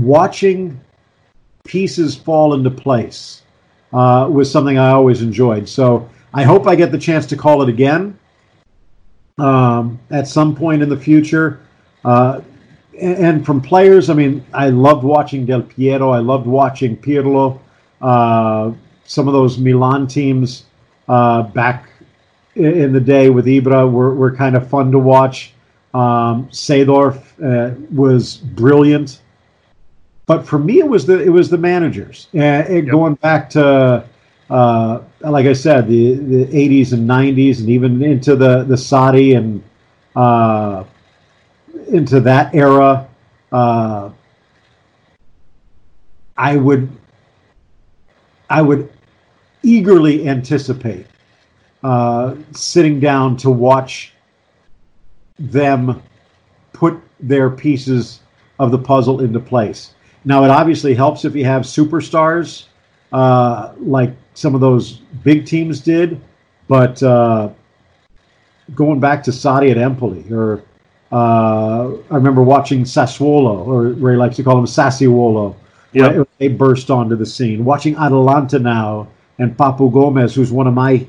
[0.00, 0.80] watching
[1.64, 3.42] pieces fall into place
[3.92, 5.68] uh, was something I always enjoyed.
[5.68, 8.18] So I hope I get the chance to call it again
[9.38, 11.60] um, at some point in the future.
[12.04, 12.40] Uh,
[13.00, 16.10] and, and from players, I mean, I loved watching Del Piero.
[16.10, 17.60] I loved watching Pirlo.
[18.00, 18.72] Uh,
[19.04, 20.64] some of those Milan teams
[21.08, 21.88] uh, back
[22.56, 25.52] in the day with Ibra were, were kind of fun to watch.
[25.92, 29.20] Um, Seedorf uh, was brilliant,
[30.26, 32.26] but for me, it was the it was the managers.
[32.34, 34.04] Uh, it, Going back to,
[34.50, 39.36] uh, like I said, the the 80s and 90s, and even into the the Sarri
[39.36, 39.62] and
[40.16, 40.84] uh,
[41.88, 43.08] into that era.
[43.52, 44.10] Uh,
[46.36, 46.90] I would
[48.50, 48.90] I would
[49.62, 51.06] eagerly anticipate
[51.82, 54.12] uh, sitting down to watch
[55.38, 56.02] them
[56.72, 58.20] put their pieces
[58.58, 59.94] of the puzzle into place.
[60.24, 62.66] Now, it obviously helps if you have superstars
[63.12, 66.20] uh, like some of those big teams did,
[66.68, 67.50] but uh,
[68.74, 70.62] going back to Sarri at Empoli, or
[71.12, 75.54] uh, I remember watching Sassuolo, or Ray likes to call them Sassuolo,
[75.92, 76.14] Yep.
[76.16, 77.64] where they burst onto the scene.
[77.64, 79.06] Watching Atalanta now
[79.38, 81.06] and Papu Gomez, who's one of my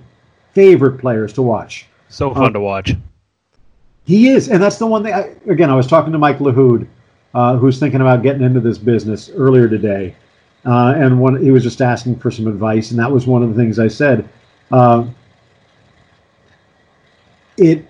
[0.53, 1.87] favorite players to watch.
[2.09, 2.93] So fun to watch.
[4.05, 5.13] He is, and that's the one thing.
[5.13, 6.87] I, again, I was talking to Mike Lahoud,
[7.33, 10.15] uh, who's thinking about getting into this business earlier today,
[10.65, 13.49] uh, and one he was just asking for some advice, and that was one of
[13.49, 14.27] the things I said.
[14.71, 15.05] Uh,
[17.57, 17.85] it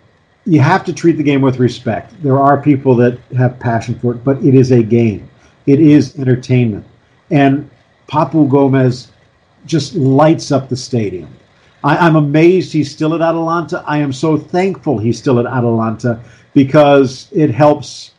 [0.46, 2.14] you have to treat the game with respect.
[2.22, 5.30] There are people that have passion for it, but it is a game.
[5.66, 6.86] It is entertainment,
[7.32, 7.70] and
[8.08, 9.12] Papu Gomez
[9.66, 11.30] just lights up the stadium.
[11.84, 13.84] I, I'm amazed he's still at Atalanta.
[13.88, 16.20] I am so thankful he's still at Atalanta
[16.54, 18.12] because it helps.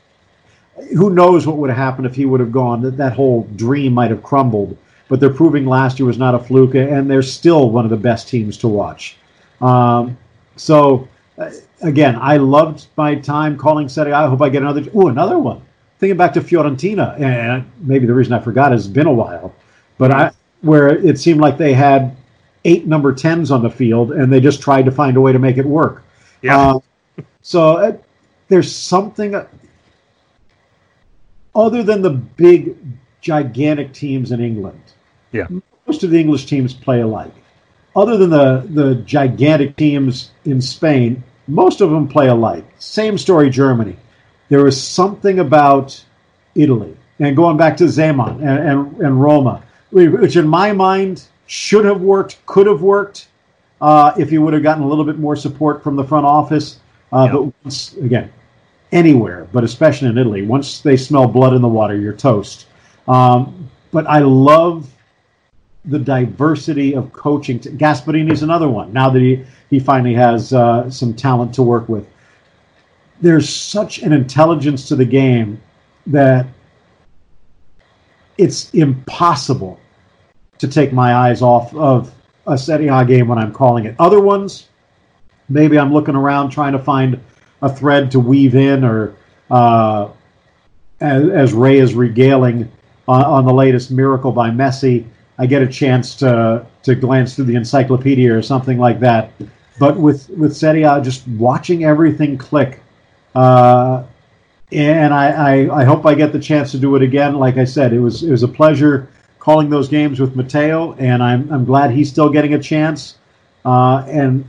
[0.97, 2.82] Who knows what would have happened if he would have gone?
[2.82, 4.77] That that whole dream might have crumbled.
[5.09, 7.97] but they're proving last year was not a fluke, and they're still one of the
[7.97, 9.16] best teams to watch.
[9.61, 10.16] Um,
[10.57, 11.09] so,
[11.39, 11.51] uh,
[11.82, 14.85] again, I loved my time calling Serie I hope I get another.
[14.94, 15.62] Oh, another one.
[15.98, 19.55] Thinking back to Fiorentina, and maybe the reason I forgot is it's been a while,
[19.97, 20.32] but I
[20.62, 22.16] where it seemed like they had
[22.65, 25.39] eight number tens on the field, and they just tried to find a way to
[25.39, 26.03] make it work.
[26.43, 26.59] Yeah.
[26.59, 26.81] Uh,
[27.43, 27.97] so uh,
[28.48, 29.35] there's something
[31.57, 32.77] other than the big,
[33.20, 34.81] gigantic teams in England.
[35.33, 35.47] Yeah.
[35.87, 37.33] Most of the English teams play alike.
[37.97, 42.65] Other than the, the gigantic teams in Spain, most of them play alike.
[42.78, 43.97] Same story, Germany.
[44.51, 46.05] There was something about
[46.55, 51.85] Italy, and going back to Zeman and, and, and Roma, which in my mind should
[51.85, 53.28] have worked, could have worked
[53.81, 56.81] uh, if you would have gotten a little bit more support from the front office.
[57.12, 57.33] Uh, Yep.
[57.33, 58.33] But once, again,
[58.97, 62.66] anywhere, but especially in Italy, once they smell blood in the water, you're toast.
[63.06, 64.90] Um, but I love
[65.85, 67.60] the diversity of coaching.
[67.60, 68.93] Gasperini's another one.
[68.93, 72.06] Now that he he finally has uh, some talent to work with,
[73.20, 75.60] there's such an intelligence to the game
[76.06, 76.47] that
[78.39, 79.78] it's impossible
[80.59, 82.12] to take my eyes off of
[82.47, 83.94] a Serie A game when I'm calling it.
[83.98, 84.68] Other ones,
[85.48, 87.20] maybe I'm looking around trying to find
[87.67, 89.15] a thread to weave in, or
[89.51, 90.09] uh,
[91.01, 92.71] as, as Ray is regaling
[93.09, 95.05] on, on the latest miracle by Messi,
[95.39, 99.31] I get a chance to to glance through the encyclopedia or something like that.
[99.79, 102.81] But with with Serie A, just watching everything click.
[103.35, 104.05] Uh,
[104.73, 107.37] and I, I, I hope I get the chance to do it again.
[107.37, 111.23] Like I said, it was it was a pleasure calling those games with Matteo, and
[111.23, 113.19] I'm I'm glad he's still getting a chance.
[113.65, 114.45] Uh, and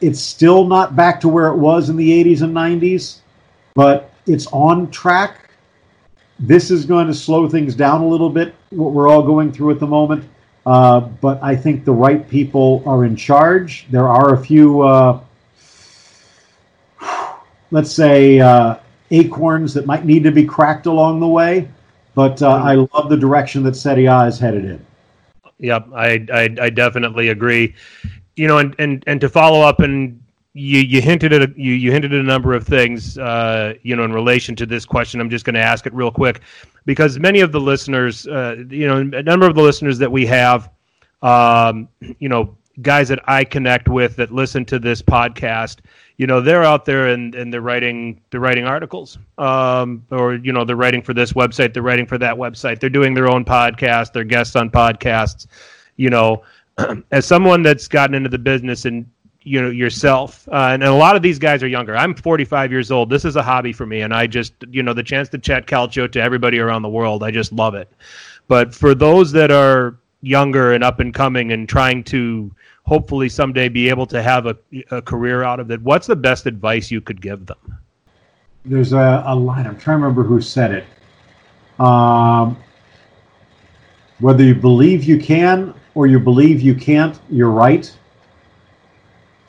[0.00, 3.18] it's still not back to where it was in the 80s and 90s,
[3.74, 5.50] but it's on track.
[6.38, 8.54] This is going to slow things down a little bit.
[8.70, 10.24] What we're all going through at the moment,
[10.64, 13.86] uh, but I think the right people are in charge.
[13.90, 14.80] There are a few.
[14.80, 15.20] Uh,
[17.70, 18.76] let's say, uh,
[19.10, 21.68] acorns that might need to be cracked along the way.
[22.14, 24.84] But uh, I love the direction that Serie A is headed in.
[25.58, 27.74] Yep, I, I I definitely agree.
[28.40, 30.18] You know, and and and to follow up, and
[30.54, 33.18] you you hinted at a, you you hinted at a number of things.
[33.18, 36.10] Uh, you know, in relation to this question, I'm just going to ask it real
[36.10, 36.40] quick
[36.86, 40.26] because many of the listeners, uh, you know, a number of the listeners that we
[40.26, 40.70] have,
[41.22, 41.88] um,
[42.18, 45.80] you know, guys that I connect with that listen to this podcast,
[46.16, 50.52] you know, they're out there and, and they're writing they're writing articles, um, or you
[50.52, 53.44] know, they're writing for this website, they're writing for that website, they're doing their own
[53.44, 55.46] podcast, they're guests on podcasts,
[55.96, 56.42] you know,
[57.10, 59.06] as someone that's gotten into the business and
[59.42, 61.96] you know yourself uh, and, and a lot of these guys are younger.
[61.96, 63.08] I'm 45 years old.
[63.08, 65.66] This is a hobby for me and i just you know the chance to chat
[65.66, 67.90] calcio to everybody around the world i just love it.
[68.48, 72.50] But for those that are younger and up and coming and trying to
[72.84, 74.56] hopefully someday be able to have a,
[74.90, 77.78] a career out of it what's the best advice you could give them?
[78.64, 80.84] There's a, a line, I'm trying to remember who said it.
[81.82, 82.58] Um,
[84.18, 87.94] whether you believe you can or you believe you can't, you're right.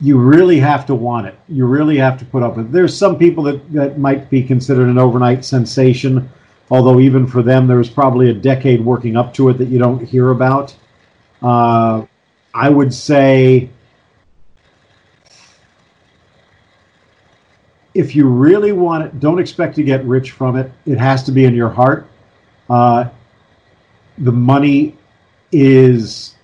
[0.00, 1.38] You really have to want it.
[1.48, 2.72] You really have to put up with it.
[2.72, 6.28] There's some people that, that might be considered an overnight sensation,
[6.70, 9.78] although even for them, there was probably a decade working up to it that you
[9.78, 10.74] don't hear about.
[11.40, 12.04] Uh,
[12.54, 13.70] I would say
[17.94, 20.70] if you really want it, don't expect to get rich from it.
[20.86, 22.08] It has to be in your heart.
[22.68, 23.08] Uh,
[24.18, 24.96] the money
[25.52, 26.34] is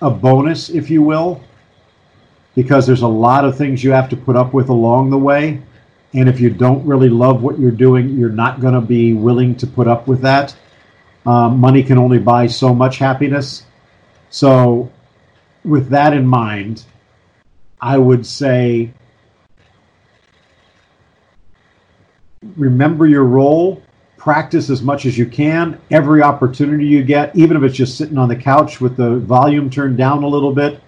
[0.00, 1.42] a bonus, if you will,
[2.54, 5.62] because there's a lot of things you have to put up with along the way.
[6.14, 9.54] And if you don't really love what you're doing, you're not going to be willing
[9.56, 10.56] to put up with that.
[11.26, 13.64] Um, money can only buy so much happiness.
[14.30, 14.90] So,
[15.64, 16.84] with that in mind,
[17.80, 18.92] I would say
[22.56, 23.82] remember your role,
[24.28, 28.18] practice as much as you can, every opportunity you get, even if it's just sitting
[28.18, 30.82] on the couch with the volume turned down a little bit.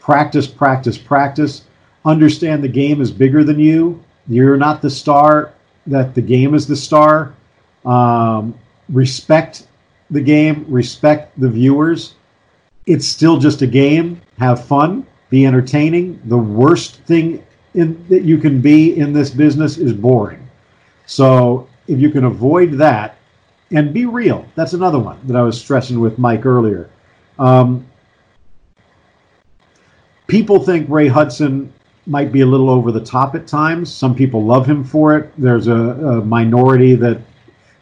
[0.00, 1.66] Practice, practice, practice.
[2.06, 4.02] Understand the game is bigger than you.
[4.28, 5.52] You're not the star,
[5.86, 7.34] that the game is the star.
[7.84, 8.58] Um,
[8.88, 9.66] respect
[10.10, 12.14] the game, respect the viewers.
[12.86, 14.22] It's still just a game.
[14.38, 16.18] Have fun, be entertaining.
[16.24, 17.44] The worst thing
[17.74, 20.48] in, that you can be in this business is boring.
[21.04, 23.16] So if you can avoid that
[23.70, 26.88] and be real, that's another one that I was stressing with Mike earlier.
[27.38, 27.86] Um,
[30.26, 31.72] people think Ray Hudson
[32.06, 33.92] might be a little over the top at times.
[33.92, 35.32] Some people love him for it.
[35.36, 37.20] There's a, a minority that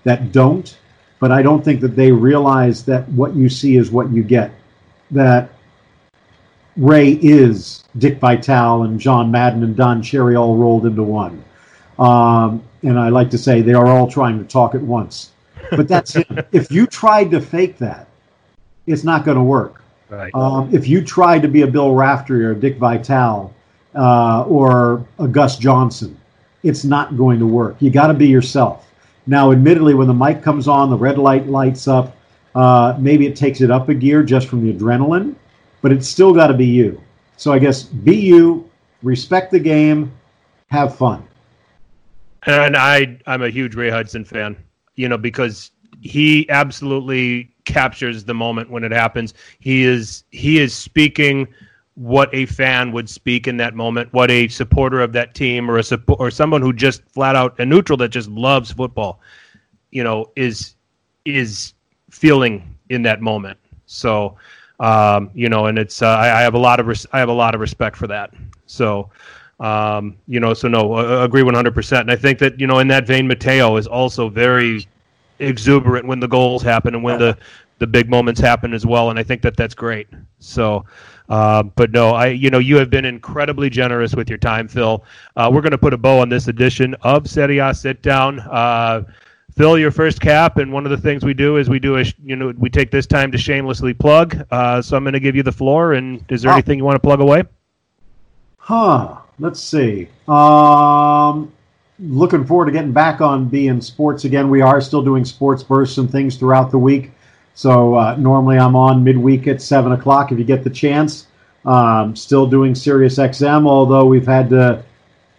[0.05, 0.77] that don't.
[1.25, 4.53] but I don't think that they realize that what you see is what you get.
[5.11, 5.51] That
[6.77, 11.43] Ray is Dick Vitale and John Madden and Don Cherry all rolled into one.
[11.99, 15.33] Um, and I like to say they are all trying to talk at once.
[15.71, 16.17] But that's.
[16.53, 18.07] If you tried to fake that,
[18.87, 19.83] it's not going to work.
[20.09, 20.33] Right.
[20.35, 23.53] Um, if you tried to be a Bill Raftery or a Dick Vitale
[23.95, 26.17] uh, or a Gus Johnson,
[26.63, 27.77] it's not going to work.
[27.81, 28.87] You got to be yourself.
[29.27, 32.17] Now, admittedly, when the mic comes on, the red light lights up.
[32.55, 35.35] Uh, maybe it takes it up a gear just from the adrenaline,
[35.83, 37.01] but it's still got to be you.
[37.37, 38.71] So I guess be you,
[39.03, 40.13] respect the game,
[40.69, 41.27] have fun.
[42.47, 44.57] And I, I'm a huge Ray Hudson fan,
[44.97, 49.35] you know, because he absolutely captures the moment when it happens.
[49.61, 51.49] He is he is speaking
[51.95, 55.79] what a fan would speak in that moment, what a supporter of that team or
[55.79, 59.21] a support or someone who just flat out a neutral that just loves football,
[59.91, 60.75] you know, is
[61.25, 61.73] is
[62.11, 63.59] feeling in that moment.
[63.87, 64.37] So,
[64.81, 67.29] um, you know, and it's uh, I, I, have a lot of res- I have
[67.29, 68.35] a lot of respect for that.
[68.67, 69.11] So,
[69.65, 72.01] um, you know, so no, uh, agree 100%.
[72.01, 74.87] And I think that, you know, in that vein, Matteo is also very
[75.39, 77.39] exuberant when the goals happen and when the,
[77.79, 79.09] the big moments happen as well.
[79.09, 80.07] And I think that that's great.
[80.39, 80.85] So,
[81.31, 85.03] uh, but no, I, you know, you have been incredibly generous with your time, Phil.
[85.35, 88.41] Uh, we're going to put a bow on this edition of Serie A Sit Down.
[88.41, 89.05] Uh,
[89.57, 92.05] Phil, your first cap, and one of the things we do is we do a,
[92.23, 94.45] you know, we take this time to shamelessly plug.
[94.51, 95.95] Uh, so I'm going to give you the floor.
[95.95, 96.55] And is there oh.
[96.55, 97.45] anything you want to plug away?
[98.59, 99.21] Huh.
[99.39, 100.09] Let's see.
[100.29, 101.53] Um,
[101.99, 104.49] looking forward to getting back on beIN Sports again.
[104.49, 107.11] We are still doing sports bursts and things throughout the week.
[107.55, 111.29] So uh, normally I'm on midweek at seven o'clock if you get the chance.
[111.65, 114.85] Um, still doing Sirius XM, although we've had to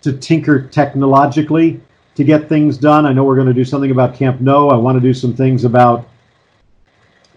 [0.02, 1.82] to tinker technologically
[2.16, 3.06] to get things done.
[3.06, 4.70] I know we're going to do something about Camp Nou.
[4.70, 6.08] I want to do some things about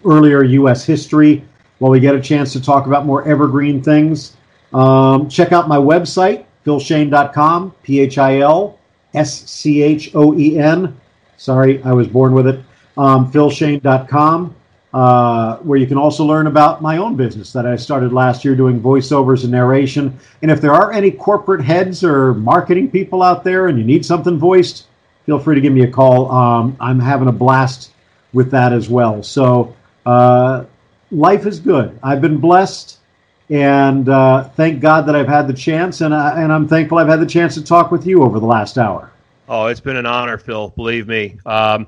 [0.05, 0.85] earlier U.S.
[0.85, 1.43] history
[1.79, 4.37] while we get a chance to talk about more evergreen things.
[4.73, 8.77] Um, check out my website, philschoen.com, P H I L
[9.15, 10.95] S C H O E N.
[11.37, 12.59] Sorry, I was born with it.
[12.95, 14.55] Um, philschoen.com,
[14.93, 18.55] uh, where you can also learn about my own business that I started last year
[18.55, 20.19] doing voiceovers and narration.
[20.43, 24.05] And if there are any corporate heads or marketing people out there and you need
[24.05, 24.85] something voiced,
[25.25, 26.31] feel free to give me a call.
[26.31, 27.93] Um, I'm having a blast
[28.31, 29.23] with that as well.
[29.23, 29.75] So,
[30.05, 30.65] uh,
[31.09, 31.97] life is good.
[32.03, 32.98] I've been blessed
[33.49, 37.07] and uh, thank God that I've had the chance, and, I, and I'm thankful I've
[37.07, 39.11] had the chance to talk with you over the last hour.
[39.51, 40.69] Oh, it's been an honor, Phil.
[40.69, 41.39] Believe me.
[41.43, 41.87] Um,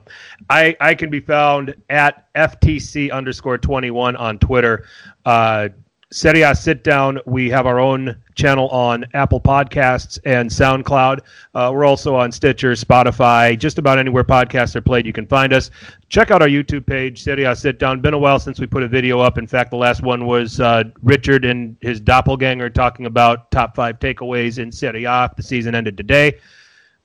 [0.50, 4.88] I I can be found at FTC underscore twenty one on Twitter.
[5.24, 5.70] Uh,
[6.14, 7.20] Serie A Sit Down.
[7.26, 11.22] We have our own channel on Apple Podcasts and SoundCloud.
[11.56, 15.06] Uh, we're also on Stitcher, Spotify, just about anywhere podcasts are played.
[15.06, 15.72] You can find us.
[16.10, 18.02] Check out our YouTube page, Serie A Sit Down.
[18.02, 19.38] Been a while since we put a video up.
[19.38, 23.98] In fact, the last one was uh, Richard and his doppelganger talking about top five
[24.00, 25.32] takeaways in Serie A.
[25.38, 26.40] The season ended today.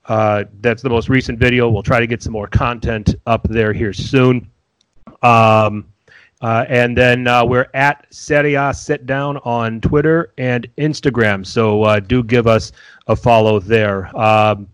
[0.06, 1.68] Uh, that's the most recent video.
[1.68, 4.50] We'll try to get some more content up there here soon.
[5.22, 5.86] Um,
[6.42, 11.46] uh, and then uh, we're at Serie A Sit Down on Twitter and Instagram.
[11.46, 12.72] So uh, do give us
[13.06, 14.14] a follow there.
[14.16, 14.68] Um,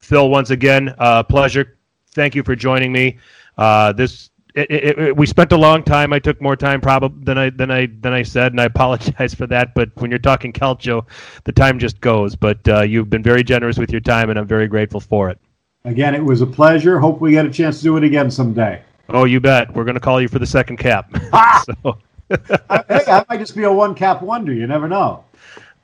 [0.00, 1.76] Phil, once again, uh, pleasure.
[2.12, 3.18] Thank you for joining me.
[3.56, 6.12] Uh, this it, it, it, we spent a long time.
[6.12, 9.34] I took more time probably than I than I than I said, and I apologize
[9.34, 9.74] for that.
[9.74, 11.06] But when you're talking Calcio,
[11.44, 12.34] the time just goes.
[12.34, 15.38] But uh, you've been very generous with your time, and I'm very grateful for it.
[15.84, 16.98] Again, it was a pleasure.
[16.98, 18.82] Hope we get a chance to do it again someday.
[19.08, 19.72] Oh, you bet.
[19.74, 21.10] We're going to call you for the second cap.
[21.32, 21.62] Ah!
[21.64, 21.98] so.
[22.30, 24.52] hey, I might just be a one cap wonder.
[24.52, 25.24] You never know.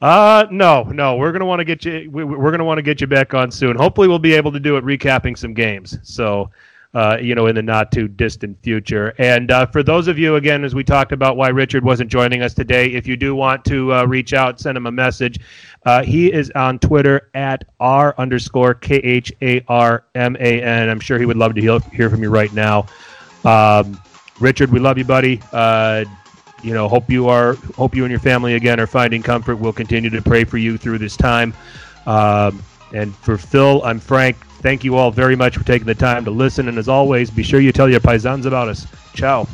[0.03, 1.17] Uh no, no.
[1.17, 2.11] We're gonna want to get you.
[2.11, 3.77] We, we're gonna want to get you back on soon.
[3.77, 5.99] Hopefully, we'll be able to do it recapping some games.
[6.03, 6.51] So,
[6.93, 9.15] uh, you know, in the not too distant future.
[9.19, 12.43] And uh, for those of you, again, as we talked about why Richard wasn't joining
[12.43, 15.41] us today, if you do want to uh, reach out, send him a message.
[15.87, 20.89] Uh, he is on Twitter at r underscore k h a r m a n.
[20.91, 22.87] I'm sure he would love to hear, hear from you right now.
[23.45, 24.01] Um,
[24.41, 25.41] Richard, we love you, buddy.
[25.53, 26.05] Uh,
[26.63, 29.57] you know, hope you are, hope you and your family again are finding comfort.
[29.57, 31.53] We'll continue to pray for you through this time.
[32.07, 32.63] Um,
[32.93, 34.37] and for Phil, I'm Frank.
[34.63, 36.69] Thank you all very much for taking the time to listen.
[36.69, 38.87] And as always, be sure you tell your paisans about us.
[39.15, 39.47] Ciao.